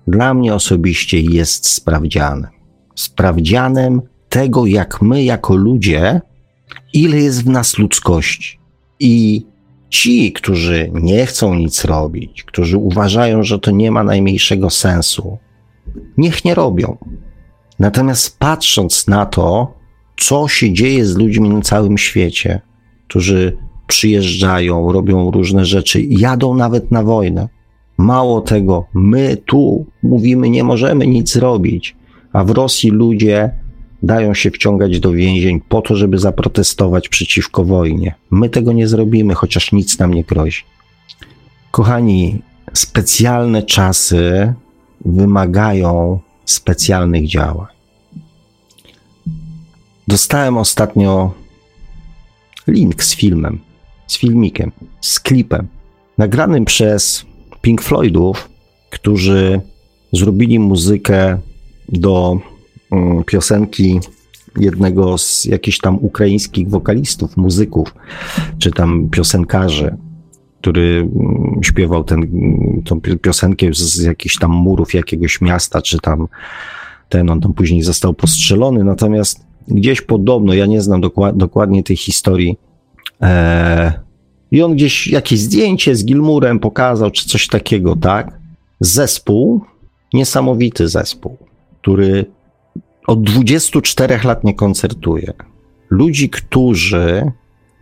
dla 0.06 0.34
mnie 0.34 0.54
osobiście 0.54 1.20
jest 1.20 1.68
sprawdzianem. 1.68 2.50
Sprawdzianem 2.94 4.02
tego, 4.28 4.66
jak 4.66 5.02
my, 5.02 5.24
jako 5.24 5.56
ludzie, 5.56 6.20
ile 6.92 7.16
jest 7.18 7.44
w 7.44 7.48
nas 7.48 7.78
ludzkości. 7.78 8.58
I 9.00 9.46
ci, 9.90 10.32
którzy 10.32 10.90
nie 10.94 11.26
chcą 11.26 11.54
nic 11.54 11.84
robić, 11.84 12.42
którzy 12.42 12.78
uważają, 12.78 13.42
że 13.42 13.58
to 13.58 13.70
nie 13.70 13.90
ma 13.90 14.04
najmniejszego 14.04 14.70
sensu, 14.70 15.38
niech 16.16 16.44
nie 16.44 16.54
robią. 16.54 16.96
Natomiast 17.78 18.38
patrząc 18.38 19.06
na 19.06 19.26
to, 19.26 19.74
co 20.16 20.48
się 20.48 20.72
dzieje 20.72 21.06
z 21.06 21.16
ludźmi 21.16 21.48
na 21.48 21.60
całym 21.60 21.98
świecie, 21.98 22.60
którzy 23.08 23.56
przyjeżdżają, 23.86 24.92
robią 24.92 25.30
różne 25.30 25.64
rzeczy, 25.64 26.02
jadą 26.02 26.54
nawet 26.54 26.90
na 26.90 27.02
wojnę. 27.02 27.48
Mało 27.98 28.40
tego, 28.40 28.86
my 28.94 29.36
tu 29.36 29.86
mówimy, 30.02 30.50
nie 30.50 30.64
możemy 30.64 31.06
nic 31.06 31.32
zrobić, 31.32 31.96
a 32.32 32.44
w 32.44 32.50
Rosji 32.50 32.90
ludzie 32.90 33.50
dają 34.02 34.34
się 34.34 34.50
wciągać 34.50 35.00
do 35.00 35.12
więzień 35.12 35.60
po 35.68 35.82
to, 35.82 35.96
żeby 35.96 36.18
zaprotestować 36.18 37.08
przeciwko 37.08 37.64
wojnie. 37.64 38.14
My 38.30 38.48
tego 38.48 38.72
nie 38.72 38.88
zrobimy, 38.88 39.34
chociaż 39.34 39.72
nic 39.72 39.98
nam 39.98 40.14
nie 40.14 40.24
grozi. 40.24 40.62
Kochani, 41.70 42.42
specjalne 42.74 43.62
czasy 43.62 44.54
wymagają 45.04 46.18
specjalnych 46.44 47.28
działań. 47.28 47.66
Dostałem 50.08 50.56
ostatnio 50.56 51.34
link 52.66 53.04
z 53.04 53.16
filmem, 53.16 53.58
z 54.06 54.18
filmikiem, 54.18 54.72
z 55.00 55.20
klipem, 55.20 55.68
nagranym 56.18 56.64
przez 56.64 57.26
Pink 57.60 57.82
Floydów, 57.82 58.48
którzy 58.90 59.60
zrobili 60.12 60.58
muzykę 60.58 61.38
do 61.88 62.40
piosenki 63.26 64.00
jednego 64.56 65.18
z 65.18 65.44
jakichś 65.44 65.78
tam 65.78 65.98
ukraińskich 66.00 66.70
wokalistów, 66.70 67.36
muzyków, 67.36 67.94
czy 68.58 68.70
tam 68.70 69.08
piosenkarzy, 69.10 69.96
który 70.60 71.08
mm, 71.14 71.60
śpiewał 71.62 72.04
ten, 72.04 72.22
tą 72.84 73.00
piosenkę 73.00 73.66
z, 73.72 73.78
z 73.78 74.02
jakichś 74.02 74.38
tam 74.38 74.50
murów 74.50 74.94
jakiegoś 74.94 75.40
miasta, 75.40 75.82
czy 75.82 75.98
tam 75.98 76.28
ten, 77.08 77.30
on 77.30 77.40
tam 77.40 77.52
później 77.52 77.82
został 77.82 78.14
postrzelony, 78.14 78.84
natomiast 78.84 79.46
gdzieś 79.68 80.00
podobno, 80.00 80.54
ja 80.54 80.66
nie 80.66 80.82
znam 80.82 81.00
dokład, 81.00 81.36
dokładnie 81.36 81.82
tej 81.82 81.96
historii, 81.96 82.58
e, 83.22 83.92
i 84.50 84.62
on 84.62 84.74
gdzieś 84.74 85.06
jakieś 85.06 85.40
zdjęcie 85.40 85.96
z 85.96 86.04
Gilmurem 86.04 86.58
pokazał, 86.58 87.10
czy 87.10 87.28
coś 87.28 87.48
takiego, 87.48 87.96
tak? 87.96 88.38
Zespół, 88.80 89.64
niesamowity 90.14 90.88
zespół, 90.88 91.36
który 91.80 92.24
od 93.08 93.22
24 93.22 94.18
lat 94.24 94.44
nie 94.44 94.54
koncertuje. 94.54 95.32
Ludzi, 95.90 96.30
którzy 96.30 97.32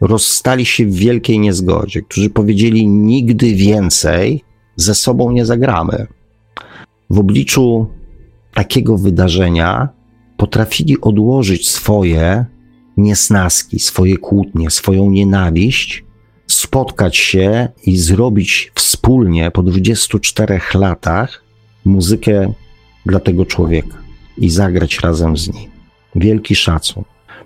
rozstali 0.00 0.66
się 0.66 0.86
w 0.86 0.94
wielkiej 0.94 1.38
niezgodzie, 1.38 2.02
którzy 2.02 2.30
powiedzieli 2.30 2.86
nigdy 2.86 3.54
więcej 3.54 4.44
ze 4.76 4.94
sobą 4.94 5.30
nie 5.30 5.46
zagramy. 5.46 6.06
W 7.10 7.18
obliczu 7.18 7.86
takiego 8.54 8.98
wydarzenia 8.98 9.88
potrafili 10.36 11.00
odłożyć 11.00 11.68
swoje 11.68 12.46
niesnaski, 12.96 13.78
swoje 13.78 14.16
kłótnie, 14.16 14.70
swoją 14.70 15.10
nienawiść, 15.10 16.04
spotkać 16.46 17.16
się 17.16 17.68
i 17.86 17.96
zrobić 17.96 18.72
wspólnie 18.74 19.50
po 19.50 19.62
24 19.62 20.60
latach 20.74 21.44
muzykę 21.84 22.52
dla 23.06 23.20
tego 23.20 23.46
człowieka 23.46 24.05
i 24.38 24.50
zagrać 24.50 25.00
razem 25.00 25.36
z 25.36 25.54
nim. 25.54 25.70
Wielki 26.14 26.54
szacun. 26.54 27.04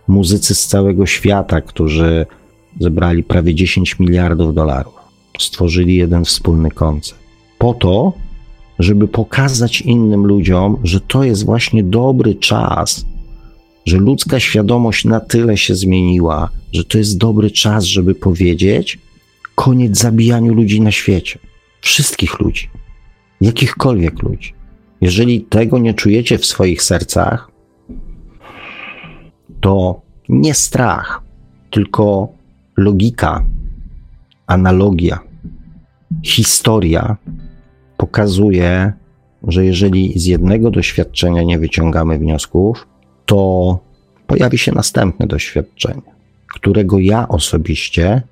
Muzycy 0.09 0.55
z 0.55 0.67
całego 0.67 1.07
świata, 1.07 1.61
którzy 1.61 2.27
zebrali 2.81 3.23
prawie 3.23 3.55
10 3.55 3.99
miliardów 3.99 4.55
dolarów, 4.55 4.95
stworzyli 5.39 5.97
jeden 5.97 6.25
wspólny 6.25 6.71
koncert. 6.71 7.21
Po 7.59 7.75
to, 7.75 8.13
żeby 8.79 9.09
pokazać 9.09 9.81
innym 9.81 10.27
ludziom, 10.27 10.77
że 10.85 11.01
to 11.01 11.25
jest 11.25 11.45
właśnie 11.45 11.83
dobry 11.83 12.35
czas, 12.35 13.05
że 13.87 13.97
ludzka 13.97 14.41
świadomość 14.41 15.05
na 15.05 15.21
tyle 15.21 15.57
się 15.57 15.75
zmieniła, 15.75 16.49
że 16.73 16.85
to 16.85 16.99
jest 16.99 17.19
dobry 17.19 17.51
czas, 17.51 17.85
żeby 17.85 18.15
powiedzieć 18.15 18.99
koniec 19.55 19.99
zabijaniu 19.99 20.55
ludzi 20.55 20.81
na 20.81 20.93
świecie. 20.93 21.39
Wszystkich 21.81 22.41
ludzi. 22.41 22.71
Jakichkolwiek 23.41 24.23
ludzi. 24.23 24.53
Jeżeli 25.01 25.41
tego 25.41 25.79
nie 25.79 25.95
czujecie 25.95 26.39
w 26.39 26.47
swoich 26.47 26.83
sercach, 26.83 27.51
to 29.61 30.01
nie 30.29 30.55
strach, 30.55 31.23
tylko 31.71 32.29
logika, 32.77 33.45
analogia, 34.47 35.19
historia 36.25 37.17
pokazuje, 37.97 38.93
że 39.43 39.65
jeżeli 39.65 40.19
z 40.19 40.27
jednego 40.27 40.71
doświadczenia 40.71 41.43
nie 41.43 41.59
wyciągamy 41.59 42.19
wniosków, 42.19 42.87
to 43.27 43.79
pojawi 44.27 44.59
się 44.59 44.73
następne 44.73 45.27
doświadczenie, 45.27 46.15
którego 46.55 46.99
ja 46.99 47.29
osobiście 47.29 48.23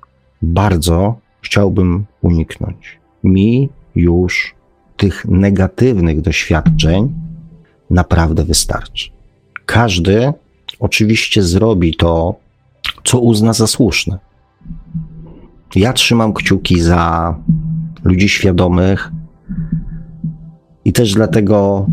bardzo 0.41 1.19
chciałbym 1.41 2.05
uniknąć. 2.21 2.99
Mi 3.23 3.69
już 3.95 4.55
tych 4.99 5.25
negatywnych 5.25 6.21
doświadczeń 6.21 7.13
naprawdę 7.89 8.43
wystarczy. 8.45 9.09
Każdy 9.65 10.33
oczywiście 10.79 11.43
zrobi 11.43 11.95
to, 11.95 12.35
co 13.03 13.19
uzna 13.19 13.53
za 13.53 13.67
słuszne. 13.67 14.19
Ja 15.75 15.93
trzymam 15.93 16.33
kciuki 16.33 16.81
za 16.81 17.35
ludzi 18.03 18.29
świadomych 18.29 19.11
i 20.85 20.93
też 20.93 21.13
dlatego 21.13 21.87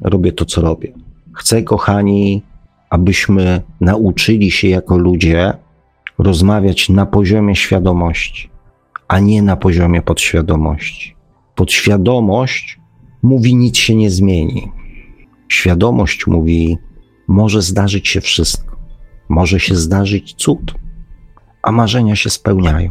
robię 0.00 0.32
to, 0.32 0.44
co 0.44 0.60
robię. 0.60 0.92
Chcę, 1.34 1.62
kochani, 1.62 2.42
abyśmy 2.90 3.62
nauczyli 3.80 4.50
się 4.50 4.68
jako 4.68 4.98
ludzie 4.98 5.52
rozmawiać 6.18 6.88
na 6.88 7.06
poziomie 7.06 7.56
świadomości, 7.56 8.50
a 9.08 9.18
nie 9.18 9.42
na 9.42 9.56
poziomie 9.56 10.02
podświadomości. 10.02 11.21
Podświadomość 11.54 12.80
mówi, 13.22 13.56
nic 13.56 13.76
się 13.76 13.94
nie 13.94 14.10
zmieni. 14.10 14.72
Świadomość 15.48 16.26
mówi, 16.26 16.78
może 17.28 17.62
zdarzyć 17.62 18.08
się 18.08 18.20
wszystko, 18.20 18.76
może 19.28 19.60
się 19.60 19.74
zdarzyć 19.74 20.34
cud, 20.34 20.74
a 21.62 21.72
marzenia 21.72 22.16
się 22.16 22.30
spełniają. 22.30 22.90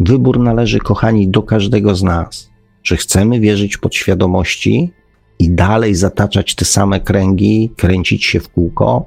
Wybór 0.00 0.40
należy, 0.40 0.78
kochani, 0.78 1.28
do 1.28 1.42
każdego 1.42 1.94
z 1.94 2.02
nas. 2.02 2.50
Czy 2.82 2.96
chcemy 2.96 3.40
wierzyć 3.40 3.76
podświadomości 3.76 4.92
i 5.38 5.50
dalej 5.50 5.94
zataczać 5.94 6.54
te 6.54 6.64
same 6.64 7.00
kręgi, 7.00 7.72
kręcić 7.76 8.24
się 8.24 8.40
w 8.40 8.48
kółko, 8.48 9.06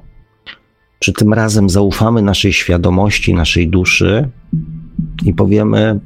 czy 0.98 1.12
tym 1.12 1.32
razem 1.34 1.70
zaufamy 1.70 2.22
naszej 2.22 2.52
świadomości, 2.52 3.34
naszej 3.34 3.68
duszy 3.68 4.30
i 5.24 5.34
powiemy: 5.34 6.00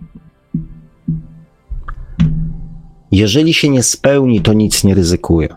Jeżeli 3.13 3.55
się 3.55 3.69
nie 3.69 3.83
spełni, 3.83 4.41
to 4.41 4.53
nic 4.53 4.85
nie 4.85 4.95
ryzykuję, 4.95 5.49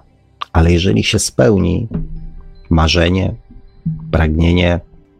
ale 0.53 0.71
jeżeli 0.71 1.03
się 1.03 1.19
spełni 1.19 1.88
marzenie, 2.69 3.35
pragnienie, 4.11 4.80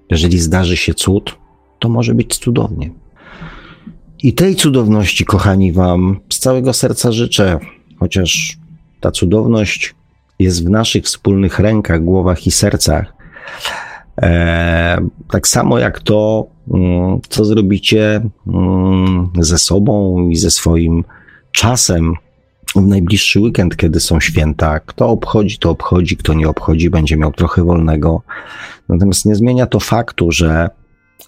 jeżeli 0.10 0.40
zdarzy 0.40 0.78
się 0.78 0.94
cud, 0.94 1.36
to 1.80 1.90
może 1.90 2.14
być 2.14 2.38
cudownie. 2.38 2.90
I 4.24 4.34
tej 4.34 4.56
cudowności, 4.56 5.26
kochani, 5.26 5.72
Wam 5.72 6.20
z 6.30 6.40
całego 6.40 6.74
serca 6.74 7.12
życzę, 7.12 7.60
chociaż 8.00 8.58
ta 9.00 9.12
cudowność 9.12 9.96
jest 10.40 10.66
w 10.66 10.70
naszych 10.70 11.04
wspólnych 11.04 11.60
rękach, 11.60 12.04
głowach 12.04 12.48
i 12.48 12.52
sercach. 12.52 13.14
E, 14.22 15.08
tak 15.32 15.48
samo 15.48 15.80
jak 15.80 16.00
to, 16.00 16.48
mm, 16.74 17.20
co 17.30 17.46
zrobicie 17.46 18.22
mm, 18.48 19.30
ze 19.40 19.58
sobą 19.58 20.28
i 20.30 20.36
ze 20.36 20.52
swoim 20.52 21.04
czasem 21.54 22.14
w 22.76 22.88
najbliższy 22.88 23.40
weekend, 23.40 23.78
kiedy 23.78 24.00
są 24.00 24.20
święta. 24.20 24.80
Kto 24.80 25.10
obchodzi, 25.10 25.58
to 25.58 25.70
obchodzi, 25.70 26.18
kto 26.18 26.34
nie 26.34 26.50
obchodzi, 26.50 26.90
będzie 26.90 27.18
miał 27.18 27.32
trochę 27.32 27.64
wolnego. 27.64 28.22
Natomiast 28.90 29.26
nie 29.26 29.36
zmienia 29.36 29.66
to 29.66 29.80
faktu, 29.80 30.32
że 30.32 30.70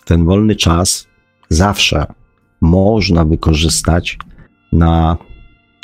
ten 0.06 0.26
wolny 0.26 0.56
czas 0.56 1.08
zawsze 1.50 2.06
można 2.62 3.26
wykorzystać 3.26 4.18
na 4.74 5.18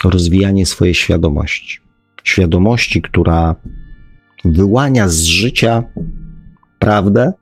rozwijanie 0.03 0.65
swojej 0.65 0.93
świadomości. 0.93 1.79
Świadomości, 2.23 3.01
która 3.01 3.55
wyłania 4.45 5.09
z 5.09 5.21
życia 5.21 5.83
prawdę, 6.79 7.33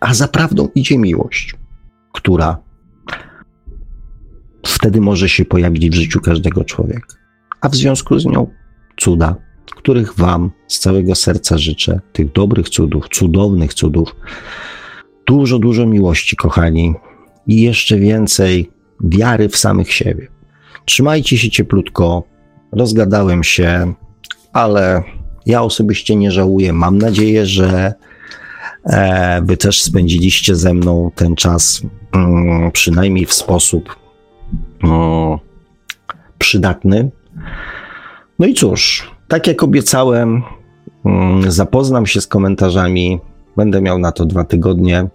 a 0.00 0.14
za 0.14 0.28
prawdą 0.28 0.68
idzie 0.74 0.98
miłość, 0.98 1.54
która 2.12 2.58
wtedy 4.66 5.00
może 5.00 5.28
się 5.28 5.44
pojawić 5.44 5.90
w 5.90 5.94
życiu 5.94 6.20
każdego 6.20 6.64
człowieka. 6.64 7.14
A 7.60 7.68
w 7.68 7.76
związku 7.76 8.18
z 8.18 8.26
nią 8.26 8.46
cuda, 8.96 9.36
których 9.76 10.14
Wam 10.14 10.50
z 10.68 10.78
całego 10.78 11.14
serca 11.14 11.58
życzę, 11.58 12.00
tych 12.12 12.32
dobrych 12.32 12.68
cudów, 12.68 13.08
cudownych 13.08 13.74
cudów, 13.74 14.16
dużo, 15.26 15.58
dużo 15.58 15.86
miłości, 15.86 16.36
kochani, 16.36 16.94
i 17.46 17.62
jeszcze 17.62 17.98
więcej 17.98 18.70
wiary 19.04 19.48
w 19.48 19.56
samych 19.56 19.92
siebie. 19.92 20.28
Trzymajcie 20.84 21.38
się 21.38 21.50
cieplutko, 21.50 22.24
rozgadałem 22.72 23.44
się, 23.44 23.94
ale 24.52 25.02
Ja 25.46 25.62
osobiście 25.62 26.16
nie 26.16 26.30
żałuję. 26.30 26.72
Mam 26.72 26.98
nadzieję, 26.98 27.46
że 27.46 27.94
e, 28.84 29.42
wy 29.44 29.56
też 29.56 29.82
spędziliście 29.82 30.56
ze 30.56 30.74
mną 30.74 31.10
ten 31.14 31.36
czas 31.36 31.82
mm, 32.12 32.72
przynajmniej 32.72 33.26
w 33.26 33.32
sposób 33.32 33.99
mm, 34.82 35.38
przydatny. 36.38 37.10
No 38.38 38.46
i 38.46 38.54
cóż, 38.54 39.10
tak 39.28 39.46
jak 39.46 39.62
obiecałem, 39.62 40.42
mm, 41.04 41.50
zapoznam 41.52 42.06
się 42.06 42.20
z 42.20 42.26
komentarzami. 42.26 43.20
Będę 43.56 43.82
miał 43.82 43.98
na 43.98 44.12
to 44.12 44.24
dwa 44.24 44.44
tygodnie, 44.44 45.08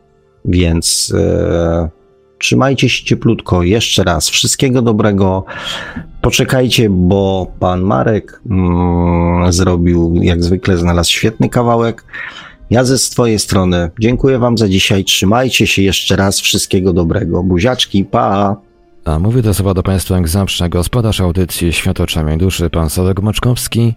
więc 0.46 1.14
e, 1.18 1.90
trzymajcie 2.40 2.90
się 2.90 3.06
cieplutko. 3.06 3.64
Jeszcze 3.64 4.04
raz 4.04 4.30
wszystkiego 4.30 4.82
dobrego. 4.82 5.46
Poczekajcie, 6.22 6.90
bo 6.90 7.52
pan 7.60 7.82
Marek 7.82 8.42
mm, 8.50 9.54
zrobił, 9.54 10.16
jak 10.22 10.44
zwykle, 10.44 10.78
znalazł 10.78 11.12
świetny 11.12 11.50
kawałek. 11.50 12.06
Ja 12.70 12.84
ze 12.84 12.98
swojej 12.98 13.40
strony 13.40 13.92
dziękuję 14.00 14.40
Wam 14.40 14.58
za 14.58 14.68
dzisiaj. 14.68 15.04
Trzymajcie 15.04 15.68
się 15.68 15.82
jeszcze 15.82 16.16
raz. 16.16 16.40
Wszystkiego 16.40 16.94
dobrego. 16.94 17.44
Buziaczki, 17.44 18.06
pa! 18.06 18.65
A 19.06 19.20
mówię 19.20 19.44
to 19.44 19.54
słowa 19.54 19.74
do 19.74 19.84
Państwa 19.84 20.16
jak 20.16 20.28
zawsze 20.28 20.70
gospodarz 20.70 21.22
audycji 21.22 21.74
Świat 21.74 22.00
oczami 22.02 22.38
duszy, 22.38 22.70
pan 22.70 22.90
Sławek 22.90 23.22
Moczkowski. 23.22 23.94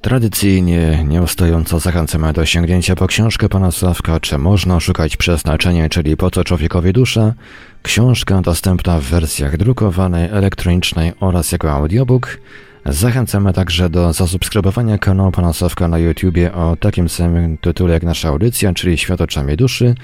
Tradycyjnie, 0.00 1.04
nieustająco 1.08 1.78
zachęcamy 1.78 2.32
do 2.32 2.46
sięgnięcia 2.46 2.96
po 2.96 3.06
książkę 3.06 3.48
pana 3.48 3.70
Sławka 3.70 4.20
Czy 4.20 4.38
można 4.38 4.80
szukać 4.80 5.16
przeznaczenia, 5.16 5.88
czyli 5.88 6.16
po 6.16 6.30
co 6.30 6.44
człowiekowi 6.44 6.92
dusza? 6.92 7.34
Książka 7.82 8.40
dostępna 8.40 9.00
w 9.00 9.04
wersjach 9.04 9.56
drukowanej, 9.56 10.28
elektronicznej 10.32 11.12
oraz 11.20 11.52
jako 11.52 11.72
audiobook. 11.72 12.38
Zachęcamy 12.86 13.52
także 13.52 13.90
do 13.90 14.12
zasubskrybowania 14.12 14.98
kanału 14.98 15.32
pana 15.32 15.52
Sławka 15.52 15.88
na 15.88 15.98
YouTubie 15.98 16.52
o 16.52 16.76
takim 16.76 17.08
samym 17.08 17.58
tytule 17.58 17.94
jak 17.94 18.02
nasza 18.02 18.28
audycja, 18.28 18.72
czyli 18.72 18.98
Świat 18.98 19.20
oczami 19.20 19.56
duszy. 19.56 19.94